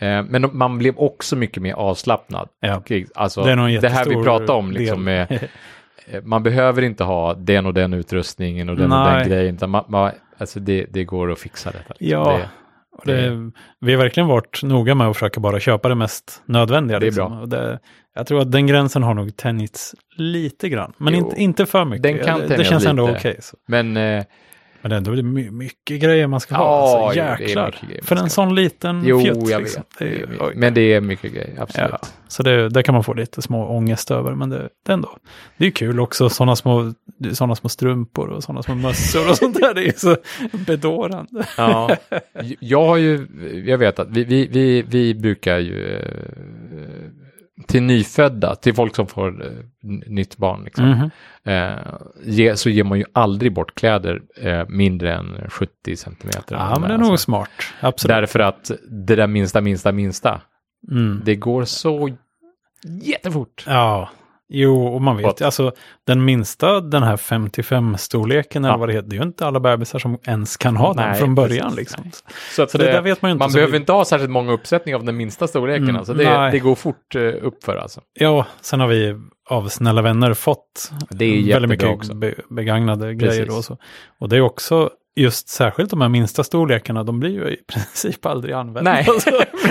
eh, 0.00 0.22
men 0.22 0.42
de- 0.42 0.58
man 0.58 0.78
blev 0.78 0.94
också 0.98 1.36
mycket 1.36 1.62
mer 1.62 1.74
avslappnad. 1.74 2.48
Ja. 2.60 2.80
Kring- 2.80 3.06
Alltså, 3.14 3.42
Det 3.44 3.50
är 3.52 3.80
det 3.80 3.88
här 3.88 4.04
vi 4.04 4.22
pratar 4.24 4.54
om, 4.54 4.70
liksom, 4.72 5.04
med, 5.04 5.32
eh, 6.06 6.22
man 6.22 6.42
behöver 6.42 6.82
inte 6.82 7.04
ha 7.04 7.34
den 7.34 7.66
och 7.66 7.74
den 7.74 7.94
utrustningen 7.94 8.68
och 8.68 8.76
den 8.76 8.92
och 8.92 8.98
Nej. 8.98 9.18
den 9.20 9.28
grejen. 9.28 9.54
Utan 9.54 9.70
man, 9.70 9.84
man, 9.88 10.10
alltså 10.38 10.60
det, 10.60 10.86
det 10.90 11.04
går 11.04 11.32
att 11.32 11.38
fixa 11.38 11.70
detta. 11.70 11.94
liksom. 11.98 12.18
Ja, 12.24 12.40
Det, 13.04 13.50
vi 13.80 13.92
har 13.92 13.98
verkligen 14.02 14.28
varit 14.28 14.62
noga 14.62 14.94
med 14.94 15.06
att 15.06 15.16
försöka 15.16 15.40
bara 15.40 15.60
köpa 15.60 15.88
det 15.88 15.94
mest 15.94 16.42
nödvändiga. 16.46 16.98
Det 16.98 17.04
är 17.04 17.06
liksom. 17.06 17.36
bra. 17.36 17.46
Det, 17.46 17.78
jag 18.14 18.26
tror 18.26 18.40
att 18.40 18.52
den 18.52 18.66
gränsen 18.66 19.02
har 19.02 19.14
nog 19.14 19.36
tänjts 19.36 19.94
lite 20.16 20.68
grann, 20.68 20.92
men 20.96 21.14
Jo. 21.14 21.18
inte, 21.18 21.42
inte 21.42 21.66
för 21.66 21.84
mycket. 21.84 22.02
Den 22.02 22.18
kan 22.18 22.40
det, 22.40 22.56
det 22.56 22.64
känns 22.64 22.86
ändå 22.86 23.10
okej. 23.10 23.36
så. 23.40 23.56
men 23.66 23.96
eh, 23.96 24.24
men 24.82 24.90
det 24.90 24.94
är 24.94 24.96
ändå 24.96 25.22
my, 25.22 25.50
mycket 25.50 26.00
grejer 26.00 26.26
man 26.26 26.40
ska 26.40 26.54
ha. 26.54 26.64
Ja, 26.64 27.06
alltså, 27.06 27.20
det 27.20 27.26
är 27.26 27.38
jäklar. 27.40 27.76
För 28.02 28.16
en 28.16 28.30
sån 28.30 28.54
liten 28.54 29.02
jo, 29.04 29.20
fjutt. 29.20 29.48
jag 29.48 29.62
liksom. 29.62 29.82
vet. 29.82 29.98
Det 29.98 30.22
är, 30.22 30.26
Det 30.26 30.54
men 30.54 30.74
det 30.74 30.94
är 30.94 31.00
mycket 31.00 31.32
grejer, 31.32 31.54
absolut. 31.58 31.90
Ja, 31.90 32.08
så 32.28 32.42
det, 32.42 32.68
det 32.68 32.82
kan 32.82 32.94
man 32.94 33.04
få 33.04 33.14
lite 33.14 33.42
små 33.42 33.68
ångest 33.68 34.10
över, 34.10 34.34
men 34.34 34.48
det, 34.48 34.68
det 34.86 34.92
ändå. 34.92 35.16
Det 35.56 35.66
är 35.66 35.70
kul 35.70 36.00
också, 36.00 36.28
sådana 36.28 36.56
små, 36.56 36.92
såna 37.32 37.54
små 37.56 37.68
strumpor 37.68 38.28
och 38.28 38.44
sådana 38.44 38.62
små 38.62 38.74
mössor 38.74 39.30
och 39.30 39.36
sånt 39.36 39.60
där. 39.60 39.74
Det 39.74 39.88
är 39.88 39.92
så 39.96 40.16
bedårande. 40.66 41.46
Ja, 41.56 41.96
jag 42.60 42.86
har 42.86 42.96
ju, 42.96 43.26
jag 43.66 43.78
vet 43.78 43.98
att 43.98 44.08
vi, 44.10 44.24
vi, 44.24 44.46
vi, 44.46 44.82
vi 44.82 45.14
brukar 45.14 45.58
ju, 45.58 45.96
eh, 45.96 46.06
till 47.66 47.82
nyfödda, 47.82 48.54
till 48.54 48.74
folk 48.74 48.94
som 48.96 49.06
får 49.06 49.44
eh, 49.46 49.50
nytt 50.06 50.36
barn, 50.36 50.64
liksom, 50.64 50.90
Mhm. 50.90 51.10
eh, 51.44 51.78
ge, 52.24 52.56
så 52.56 52.70
ger 52.70 52.84
man 52.84 52.98
ju 52.98 53.04
aldrig 53.12 53.52
bort 53.54 53.74
kläder 53.74 54.22
eh, 54.42 54.64
mindre 54.68 55.14
än 55.14 55.50
70 55.50 55.96
centimeter. 55.96 56.56
Ja, 56.56 56.78
men 56.80 56.88
det 56.88 56.94
är 56.94 56.98
nog 56.98 57.18
smart. 57.20 57.50
Absolut. 57.80 58.16
Därför 58.16 58.38
att 58.40 58.70
det 58.90 59.16
där 59.16 59.26
minsta, 59.26 59.60
minsta, 59.60 59.92
minsta, 59.92 60.40
Mm. 60.90 61.20
det 61.24 61.36
går 61.36 61.64
så 61.64 62.10
jättefort. 63.02 63.64
Ja, 63.66 64.10
jo, 64.50 64.86
och 64.86 65.02
man 65.02 65.16
vet 65.16 65.40
ju, 65.40 65.44
alltså 65.44 65.72
den 66.06 66.24
minsta, 66.24 66.80
den 66.80 67.02
här 67.02 67.16
55-storleken 67.16 68.58
eller 68.64 68.68
Ja. 68.68 68.76
vad 68.76 68.88
det 68.88 68.92
heter, 68.92 69.08
det 69.08 69.16
är 69.16 69.20
ju 69.20 69.26
inte 69.26 69.46
alla 69.46 69.60
bebisar 69.60 69.98
som 69.98 70.18
ens 70.26 70.56
kan 70.56 70.76
ha 70.76 70.92
den 70.94 71.08
Nej, 71.10 71.18
från 71.18 71.34
början 71.34 71.62
precis, 71.64 71.76
liksom. 71.78 72.00
nej. 72.04 72.12
Så, 72.56 72.62
att, 72.62 72.70
Så 72.70 72.78
det 72.78 72.86
eh, 72.88 72.92
där 72.94 73.02
vet 73.02 73.22
man 73.22 73.28
ju 73.28 73.32
inte. 73.32 73.44
man 73.44 73.52
behöver 73.52 73.72
vi- 73.72 73.78
inte 73.78 73.92
ha 73.92 74.04
särskilt 74.04 74.30
många 74.30 74.52
uppsättningar 74.52 74.98
av 74.98 75.04
den 75.04 75.16
minsta 75.16 75.46
storleken. 75.48 75.84
Mm, 75.84 75.96
alltså 75.96 76.14
det, 76.14 76.48
det 76.52 76.58
går 76.58 76.74
fort 76.74 77.14
eh, 77.14 77.22
uppför 77.42 77.76
alltså. 77.76 78.00
Ja, 78.14 78.46
sen 78.60 78.80
har 78.80 78.86
vi 78.88 79.16
av 79.50 79.68
snälla 79.68 80.02
vänner 80.02 80.34
fått 80.34 80.90
Det 81.10 81.24
är 81.24 81.52
väldigt 81.52 81.68
mycket 81.68 81.88
också. 81.88 82.14
Be, 82.14 82.34
begagnade 82.50 83.14
grejer 83.14 83.44
Precis. 83.46 83.58
och 83.58 83.64
så. 83.64 83.76
Och 84.18 84.28
det 84.28 84.36
är 84.36 84.40
också, 84.40 84.90
just 85.20 85.48
särskilt 85.48 85.90
de 85.90 86.00
här 86.00 86.08
minsta 86.08 86.44
storlekarna, 86.44 87.04
de 87.04 87.20
blir 87.20 87.30
ju 87.30 87.48
i 87.48 87.56
princip 87.72 88.26
aldrig 88.26 88.54
använda. 88.54 88.92
Nej, 88.92 89.06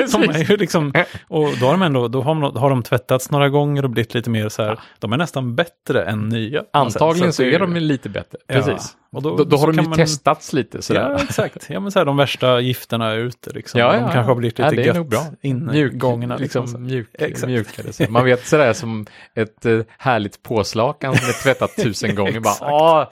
Alltså, 0.02 0.18
de 0.18 0.30
är 0.30 0.52
ju 0.52 0.58
liksom, 0.58 0.93
och 1.28 1.47
då 1.60 1.66
har 1.66 1.72
de 1.72 1.82
ändå, 1.82 2.08
då 2.08 2.22
har, 2.22 2.60
har 2.60 2.70
de 2.70 2.84
tvättats 2.84 3.32
några 3.32 3.50
gånger 3.50 3.84
och 3.84 3.89
blivit 3.89 4.14
lite 4.14 4.30
mer 4.30 4.50
så 4.50 4.64
här, 4.64 4.80
de 5.00 5.14
är 5.14 5.18
nästan 5.18 5.56
bättre 5.56 6.04
än 6.04 6.30
nya. 6.30 6.64
Antagligen 6.74 7.30
att 7.30 7.36
så 7.36 7.41
det 7.41 7.56
är 7.56 7.60
de 7.60 7.76
ju 7.76 7.80
lite 7.80 8.10
bättre. 8.10 8.38
Ja, 8.47 8.56
Precis. 8.56 8.95
Och 9.12 9.22
då, 9.22 9.36
Då, 9.38 9.43
då 9.43 9.57
har 9.57 9.68
de 9.68 9.76
ju 9.82 9.82
man- 9.89 9.97
testats 9.97 10.53
lite 10.53 10.82
sådär. 10.82 11.10
Ja, 11.10 11.24
exakt. 11.24 11.66
Ja, 11.70 11.80
men 11.80 11.91
så 11.91 11.99
här, 11.99 12.05
de 12.05 12.18
värsta 12.18 12.60
gifterna 12.60 13.12
är 13.12 13.18
ute 13.18 13.49
liksom. 13.53 13.80
Ja, 13.80 13.91
de 13.91 13.97
ja, 13.97 14.01
kanske 14.01 14.20
har 14.32 14.36
blivit 14.36 14.60
ja, 14.60 14.70
lite 14.70 14.76
det 14.76 14.82
är 14.84 14.88
gött 14.88 14.95
nog 14.95 15.10
bra. 15.10 15.26
ingångna. 15.41 16.38
Liksom. 16.38 16.64
liksom, 16.64 16.84
mjuk, 16.84 17.10
Exakt. 17.14 17.47
mjukare. 17.47 17.93
Så. 17.93 18.05
Man 18.10 18.26
vet 18.26 18.47
sådär 18.47 18.74
som 18.74 19.05
ett 19.36 19.66
eh, 19.66 19.80
härligt 19.97 20.43
påslakan 20.43 21.16
som 21.18 21.28
är 21.30 21.43
tvättat 21.43 21.76
tusen 21.76 22.16
gånger. 22.16 22.39
Bara. 22.39 23.07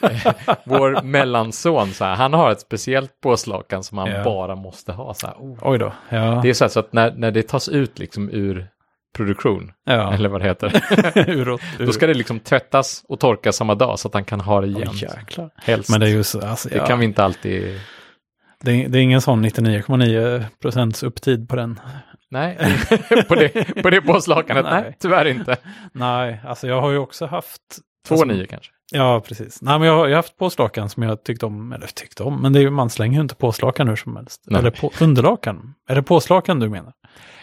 Vår 0.64 1.02
mellanson, 1.02 1.90
så 1.92 2.04
här, 2.04 2.14
han 2.14 2.32
har 2.32 2.50
ett 2.50 2.60
speciellt 2.60 3.20
påslakan 3.20 3.82
som 3.84 3.98
han 3.98 4.10
Ja. 4.10 4.24
bara 4.24 4.56
måste 4.56 4.92
ha. 4.92 5.14
Så 5.14 5.26
här, 5.26 5.36
oh. 5.38 5.58
Oj 5.62 5.78
då. 5.78 5.92
Ja. 6.08 6.40
Det 6.42 6.48
är 6.48 6.54
så, 6.54 6.64
här, 6.64 6.68
så 6.68 6.80
att 6.80 6.92
när, 6.92 7.12
när 7.16 7.30
det 7.30 7.42
tas 7.48 7.68
ut 7.68 7.98
liksom 7.98 8.30
ur 8.30 8.66
produktion, 9.16 9.72
ja. 9.84 10.12
eller 10.12 10.28
vad 10.28 10.40
det 10.40 10.46
heter, 10.46 10.82
ur, 11.30 11.48
och- 11.48 11.60
ur. 11.78 11.86
då 11.86 11.92
ska 11.92 12.06
det 12.06 12.14
liksom 12.14 12.40
tvättas 12.40 13.04
och 13.08 13.20
torkas 13.20 13.56
samma 13.56 13.74
dag 13.74 13.98
så 13.98 14.08
att 14.08 14.14
han 14.14 14.24
kan 14.24 14.40
ha 14.40 14.60
det 14.60 14.66
igen. 14.66 14.90
Jäklar. 14.92 15.50
Helst. 15.56 15.90
Men 15.90 16.00
det 16.00 16.06
är 16.06 16.10
ju 16.10 16.22
så, 16.22 16.46
alltså, 16.46 16.68
det 16.68 16.76
ja. 16.76 16.86
kan 16.86 16.98
vi 16.98 17.04
inte 17.04 17.24
alltid... 17.24 17.80
det, 18.64 18.70
är, 18.70 18.88
det 18.88 18.98
är 18.98 19.02
ingen 19.02 19.20
sån 19.20 19.44
99,9 19.46 20.44
procents 20.62 21.02
upptid 21.02 21.48
på 21.48 21.56
den. 21.56 21.80
Nej, 22.30 22.58
på 23.28 23.34
det, 23.34 23.82
på 23.82 23.90
det 23.90 24.00
påslakanet, 24.00 24.64
nej. 24.64 24.82
Nej. 24.82 24.96
tyvärr 24.98 25.24
inte. 25.24 25.56
Nej, 25.92 26.40
alltså 26.46 26.66
jag 26.66 26.80
har 26.80 26.90
ju 26.90 26.98
också 26.98 27.26
haft... 27.26 27.60
Två 28.08 28.14
alltså, 28.14 28.26
nio 28.26 28.46
kanske. 28.46 28.72
Ja, 28.92 29.20
precis. 29.20 29.62
Nej, 29.62 29.78
men 29.78 29.88
jag 29.88 29.94
har, 29.94 30.08
jag 30.08 30.12
har 30.12 30.16
haft 30.16 30.36
påslakan 30.36 30.88
som 30.88 31.02
jag 31.02 31.24
tyckte 31.24 31.46
om, 31.46 31.72
eller 31.72 31.86
tyckte 31.86 32.22
om, 32.22 32.42
men 32.42 32.52
det 32.52 32.58
är 32.58 32.60
ju, 32.60 32.70
man 32.70 32.90
slänger 32.90 33.14
ju 33.14 33.20
inte 33.20 33.34
påslakan 33.34 33.88
hur 33.88 33.96
som 33.96 34.16
helst. 34.16 34.42
Nej. 34.46 34.58
Eller 34.58 34.70
på, 34.70 34.90
underlakan. 35.00 35.74
Är 35.88 35.94
det 35.94 36.02
påslakan 36.02 36.60
du 36.60 36.68
menar? 36.68 36.92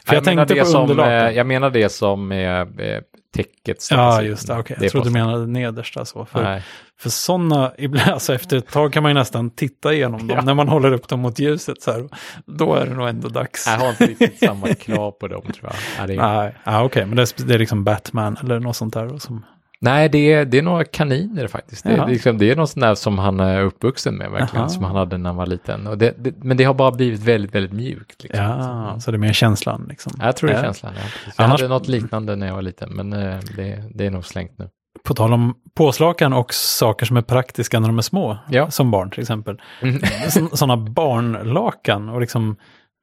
För 0.06 0.16
jag, 0.16 0.26
menar 0.26 0.46
tänkte 0.46 0.54
det 0.56 0.60
på 0.60 0.66
som, 0.66 0.82
underlakan. 0.82 1.14
eh, 1.14 1.32
Jag 1.32 1.48
menar 1.48 1.70
det 1.70 1.90
som 1.90 2.32
är 2.32 2.82
eh, 2.82 3.02
täcket. 3.36 3.82
står 3.82 3.98
ja, 3.98 4.22
just 4.22 4.48
det. 4.48 4.60
Okej, 4.60 4.76
Det 4.80 4.86
jag 4.86 4.92
trodde 4.92 5.08
du 5.10 5.14
menade 5.14 5.48
nedersta 5.48 6.06
så. 6.06 6.26
För, 6.26 6.44
Nej. 6.44 6.64
för 7.00 7.10
sådana, 7.10 7.72
alltså 8.06 8.34
efter 8.36 8.58
ett 8.58 8.72
tag 8.72 8.94
kan 8.94 9.04
man 9.04 9.10
ju 9.10 9.14
nästan 9.14 9.50
titta 9.50 9.94
igenom 9.94 10.28
dem 10.28 10.38
Ja. 10.38 10.44
när 10.44 10.54
man 10.54 10.68
håller 10.68 10.92
upp 10.92 11.08
dem 11.08 11.20
mot 11.20 11.40
ljuset 11.40 11.82
så 11.82 11.92
här. 11.92 12.10
Då 12.46 12.74
är 12.76 12.86
det 12.86 12.94
nog 12.94 13.08
ändå 13.08 13.30
dags. 13.30 13.68
Jag 13.68 13.78
har 13.78 13.90
inte 13.90 14.06
riktigt 14.06 14.40
samma 14.40 14.74
krav 14.74 15.12
på 15.12 15.28
dem 15.28 15.42
tror 15.42 15.72
jag. 15.98 16.10
Är... 16.10 16.18
Nej, 16.38 16.54
ah, 16.64 16.84
okej, 16.84 17.06
men 17.06 17.16
det 17.16 17.22
är, 17.22 17.48
det 17.48 17.54
är 17.54 17.60
liksom 17.60 17.84
Batman 17.84 18.38
eller 18.44 18.60
något 18.60 18.76
sånt 18.76 18.94
där. 18.94 19.18
Som, 19.18 19.46
Nej, 19.82 20.10
det 20.10 20.34
är, 20.34 20.46
det 20.46 20.58
är 20.58 20.62
några 20.62 20.84
kaniner 20.86 21.48
faktiskt. 21.48 21.84
Det, 21.84 21.90
är, 21.94 22.08
liksom, 22.08 22.38
det 22.38 22.52
är 22.52 22.56
något 22.56 22.70
sånt 22.70 22.82
där 22.82 22.96
som 22.96 23.18
han 23.20 23.40
är 23.40 23.62
uppvuxen 23.62 24.16
med 24.16 24.32
verkligen, 24.32 24.70
som 24.70 24.84
han 24.84 24.96
hade 24.96 25.18
när 25.18 25.30
han 25.30 25.38
var 25.38 25.46
liten. 25.46 25.88
Och 25.88 25.98
det, 25.98 26.14
det, 26.18 26.44
men 26.44 26.58
det 26.58 26.64
har 26.64 26.74
bara 26.74 26.92
blivit 26.92 27.20
väldigt, 27.24 27.56
väldigt 27.56 27.74
mjukt. 27.74 28.24
Liksom. 28.24 28.44
ja, 28.46 29.00
så 29.00 29.12
det 29.12 29.18
är 29.18 29.20
mer 29.20 29.34
känslan 29.34 29.86
liksom. 29.90 30.12
Jag 30.20 30.36
tror 30.36 30.50
det 30.50 30.56
är 30.56 30.64
känslan. 30.64 30.94
Ja. 30.96 31.02
Jag 31.38 31.46
Annars- 31.46 31.62
hade 31.62 31.74
något 31.74 31.88
liknande 31.88 32.36
när 32.36 32.48
jag 32.48 32.56
var 32.56 32.62
liten, 32.62 32.90
men 32.96 33.14
eh, 33.14 33.38
det, 33.56 33.84
det 33.94 34.06
är 34.06 34.12
nog 34.12 34.26
slängt 34.26 34.58
nu. 34.58 34.70
På 35.04 35.14
tal 35.14 35.34
om 35.34 35.54
påslakan 35.76 36.34
och 36.34 36.54
saker 36.54 37.06
som 37.06 37.18
är 37.18 37.22
praktiska 37.22 37.80
när 37.80 37.88
de 37.88 37.98
är 37.98 38.02
små, 38.02 38.38
Ja. 38.50 38.72
som 38.72 38.92
barn 38.92 39.10
till 39.12 39.22
exempel. 39.22 39.62
Mm. 39.82 40.02
Sådana 40.54 40.78
barnlakan 40.78 42.10
och 42.10 42.22
liksom 42.22 42.56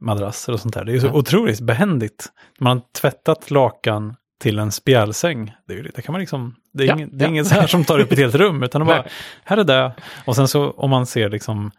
madrasser 0.05 0.53
och 0.53 0.61
sånt 0.61 0.75
där. 0.75 0.85
Det 0.85 0.95
är 0.95 0.99
så 1.01 1.07
Ja. 1.07 1.12
otroligt 1.12 1.61
behändigt. 1.61 2.27
Man 2.61 2.77
har 2.77 2.85
tvättat 3.01 3.51
lakan 3.51 4.14
till 4.41 4.59
en 4.59 4.72
spjälsäng. 4.72 5.55
Det, 5.68 5.74
är 5.74 5.91
det 5.95 6.03
kan 6.03 6.12
man 6.12 6.20
liksom, 6.20 6.55
det 6.72 6.85
är, 6.85 6.89
Ja, 6.89 6.95
inget, 6.95 7.18
det 7.18 7.24
är 7.24 7.26
ja. 7.26 7.30
inget 7.30 7.47
så 7.47 7.55
här 7.55 7.66
som 7.66 7.85
tar 7.85 7.99
upp 7.99 8.12
ett 8.12 8.18
helt 8.18 8.35
rum, 8.35 8.62
utan 8.62 8.87
bara, 8.87 9.05
här 9.45 9.57
är 9.57 9.64
det. 9.64 9.93
Och 10.24 10.37
sen 10.37 10.49
så 10.49 10.70
om 10.70 10.91
man 10.91 11.07
ser 11.07 11.28
liksom 11.28 11.70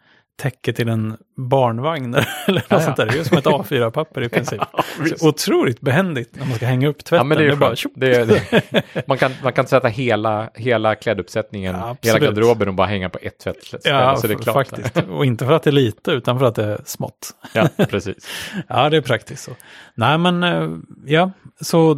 täcke 0.42 0.72
till 0.72 0.88
en 0.88 1.16
barnvagn 1.36 2.14
eller 2.14 2.24
något 2.54 2.64
Ja, 2.68 2.76
ja. 2.76 2.80
sånt 2.80 2.96
där, 2.96 3.06
det 3.06 3.12
är 3.12 3.16
ju 3.16 3.24
som 3.24 3.38
ett 3.38 3.44
A4-papper 3.44 4.22
i 4.22 4.28
princip. 4.36 4.60
så 5.16 5.28
otroligt 5.28 5.80
behändigt 5.80 6.36
när 6.36 6.46
man 6.46 6.54
ska 6.54 6.66
hänga 6.66 6.88
upp 6.88 7.04
tvätten. 7.04 7.16
Ja, 7.18 7.24
men 7.24 7.38
det 7.38 7.52
är, 7.52 7.56
bara, 7.56 7.66
skönt. 7.70 7.78
tjopp. 7.78 7.92
det, 7.96 8.16
är- 8.16 8.26
det, 8.26 9.08
man, 9.08 9.18
kan, 9.18 9.32
man 9.42 9.52
kan 9.52 9.64
tvätta 9.66 9.88
hela, 9.88 10.50
hela 10.54 10.94
kläduppsättningen, 10.94 11.74
Ja, 11.74 11.96
hela 12.02 12.18
garderoben 12.18 12.68
och 12.68 12.74
bara 12.74 12.86
hänga 12.86 13.08
på 13.08 13.18
ett 13.22 13.38
tvättställe. 13.38 13.94
Ja, 13.94 14.16
så 14.16 14.26
det 14.26 14.34
är 14.34 14.38
klart. 14.38 14.54
faktiskt. 14.68 14.96
Och 15.08 15.24
inte 15.24 15.46
för 15.46 15.52
att 15.52 15.62
det 15.62 15.70
är 15.70 15.72
lite, 15.72 16.10
utan 16.10 16.38
för 16.38 16.46
att 16.46 16.54
det 16.54 16.64
är 16.64 16.80
smått. 16.84 17.30
Ja, 17.52 17.68
precis. 17.90 18.28
Ja, 18.68 18.90
det 18.90 18.96
är 18.96 19.00
praktiskt 19.00 19.44
så. 19.44 19.50
Nej, 19.94 20.18
men 20.18 20.42
eh, 20.42 20.68
ja, 21.06 21.30
så 21.60 21.96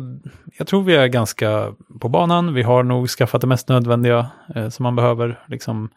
jag 0.59 0.67
tror 0.67 0.83
vi 0.83 0.97
är 0.97 1.07
ganska 1.07 1.73
på 2.01 2.09
banan. 2.09 2.55
Vi 2.55 2.63
har 2.63 2.83
nog 2.83 3.09
skaffat 3.09 3.41
det 3.41 3.47
mest 3.47 3.69
nödvändiga 3.69 4.27
eh, 4.55 4.69
som 4.69 4.83
man 4.83 4.97
behöver. 4.97 5.39
Liksom, 5.49 5.91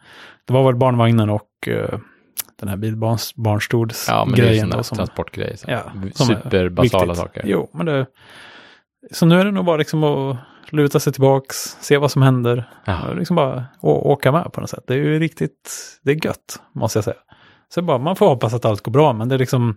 det 0.46 0.52
var 0.52 0.64
väl 0.64 0.74
barnvagnen 0.76 1.30
och 1.30 1.68
eh, 1.68 1.98
den 2.60 2.68
här 2.68 2.76
Ja, 2.76 2.80
bilbarnstols-grejen. 2.80 4.60
sådana 4.60 4.76
då 4.76 4.82
som- 4.82 4.96
transportgrejer. 4.96 5.56
Ja, 5.66 5.82
som 6.14 6.26
Superbasala 6.26 7.14
saker. 7.14 7.42
Jo, 7.46 7.70
men 7.74 7.86
det... 7.86 8.06
Så 9.12 9.26
nu 9.26 9.40
är 9.40 9.44
det 9.44 9.50
nog 9.50 9.64
bara 9.64 9.76
liksom 9.76 10.04
att 10.04 10.36
luta 10.70 11.00
sig 11.00 11.12
tillbaks, 11.12 11.56
se 11.80 11.98
vad 11.98 12.10
som 12.10 12.22
händer. 12.22 12.68
Ja. 12.84 13.08
Och 13.08 13.16
Liksom 13.16 13.36
bara 13.36 13.64
åka 13.82 14.32
med 14.32 14.52
på 14.52 14.60
något 14.60 14.70
sätt. 14.70 14.84
Det 14.86 14.94
är 14.94 14.98
ju 14.98 15.18
riktigt, 15.18 15.70
det 16.02 16.10
är 16.10 16.26
gött, 16.26 16.60
måste 16.74 16.96
jag 16.96 17.04
säga. 17.04 17.16
Så 17.74 17.82
bara, 17.82 17.98
man 17.98 18.16
får 18.16 18.26
hoppas 18.28 18.54
att 18.54 18.64
allt 18.64 18.80
går 18.80 18.92
bra, 18.92 19.12
men 19.12 19.28
det 19.28 19.34
är 19.34 19.38
liksom, 19.38 19.76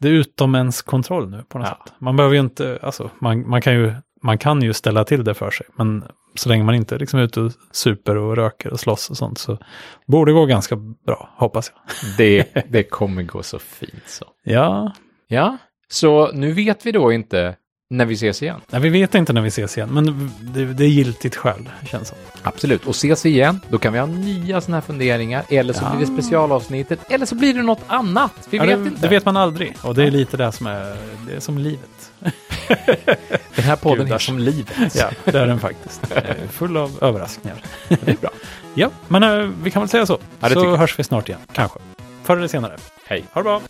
det 0.00 0.08
är 0.08 0.12
utom 0.12 0.54
ens 0.54 0.82
kontroll 0.82 1.30
nu 1.30 1.42
på 1.48 1.58
något 1.58 1.68
Ja. 1.68 1.84
sätt. 1.86 1.94
Man 2.00 2.16
behöver 2.16 2.34
ju 2.34 2.40
inte, 2.40 2.78
alltså, 2.82 3.10
man, 3.20 3.48
man, 3.48 3.60
kan 3.62 3.74
ju, 3.74 3.94
man 4.22 4.38
kan 4.38 4.62
ju 4.62 4.72
ställa 4.72 5.04
till 5.04 5.24
det 5.24 5.34
för 5.34 5.50
sig, 5.50 5.66
men 5.76 6.04
så 6.38 6.48
länge 6.48 6.64
man 6.64 6.74
inte 6.74 6.98
liksom 6.98 7.18
är 7.20 7.24
ute 7.24 7.40
och 7.40 7.52
super 7.72 8.16
och 8.16 8.36
röker 8.36 8.72
och 8.72 8.80
slåss 8.80 9.10
och 9.10 9.16
sånt 9.16 9.38
så 9.38 9.58
borde 10.06 10.30
det 10.30 10.34
gå 10.34 10.46
ganska 10.46 10.76
bra, 10.76 11.30
hoppas 11.36 11.72
jag. 11.74 12.16
Det, 12.16 12.64
det 12.68 12.82
kommer 12.82 13.22
gå 13.22 13.42
så 13.42 13.58
fint 13.58 14.02
så. 14.06 14.24
Ja, 14.44 14.92
Ja, 15.30 15.58
så 15.90 16.30
nu 16.32 16.52
vet 16.52 16.86
vi 16.86 16.92
då 16.92 17.12
inte 17.12 17.54
när 17.90 18.04
vi 18.04 18.14
ses 18.14 18.42
igen. 18.42 18.60
Nej, 18.70 18.80
vi 18.80 18.88
vet 18.88 19.14
inte 19.14 19.32
när 19.32 19.40
vi 19.40 19.48
ses 19.48 19.76
igen, 19.76 19.88
men 19.92 20.30
det, 20.40 20.64
det 20.64 20.84
är 20.84 20.88
giltigt 20.88 21.36
själv, 21.36 21.70
känns 21.86 22.08
som. 22.08 22.18
Absolut, 22.42 22.84
och 22.86 22.90
ses 22.94 23.24
vi 23.26 23.30
igen, 23.30 23.60
då 23.68 23.78
kan 23.78 23.92
vi 23.92 23.98
ha 23.98 24.06
nya 24.06 24.60
sådana 24.60 24.76
här 24.76 24.80
funderingar, 24.82 25.44
eller 25.48 25.72
så 25.74 25.84
Ja. 25.84 25.90
blir 25.96 26.06
det 26.06 26.12
specialavsnittet, 26.12 27.00
eller 27.10 27.26
så 27.26 27.34
blir 27.34 27.54
det 27.54 27.62
något 27.62 27.80
annat. 27.86 28.48
Vi 28.50 28.56
Ja, 28.56 28.64
vet 28.64 28.84
det, 28.84 28.88
inte. 28.88 29.00
det 29.00 29.08
vet 29.08 29.24
man 29.24 29.36
aldrig, 29.36 29.76
och 29.82 29.94
det 29.94 30.04
är 30.04 30.10
lite 30.10 30.36
det 30.36 30.52
som 30.52 30.66
är, 30.66 30.96
det 31.26 31.32
är 31.36 31.40
som 31.40 31.58
livet. 31.58 31.90
Den 33.54 33.64
här 33.64 33.76
podden 33.76 34.12
är 34.12 34.18
som 34.18 34.38
livet. 34.38 34.94
Ja, 34.94 35.10
det 35.24 35.38
är 35.38 35.46
den 35.46 35.60
faktiskt. 35.60 36.00
Eh, 36.16 36.34
Full 36.50 36.76
av 36.76 36.98
överraskningar. 37.00 37.58
Det 37.88 38.08
är 38.10 38.16
bra. 38.16 38.30
Ja, 38.74 38.90
men 39.08 39.22
eh, 39.22 39.50
vi 39.62 39.70
kan 39.70 39.82
väl 39.82 39.88
säga 39.88 40.06
så. 40.06 40.18
Ja, 40.40 40.48
så 40.48 40.76
hörs 40.76 40.98
vi 40.98 41.04
snart 41.04 41.28
igen, 41.28 41.40
kanske. 41.52 41.78
Förr 42.22 42.36
eller 42.36 42.48
senare. 42.48 42.76
Hej. 43.06 43.24
Ha 43.32 43.40
det 43.40 43.44
bra! 43.44 43.60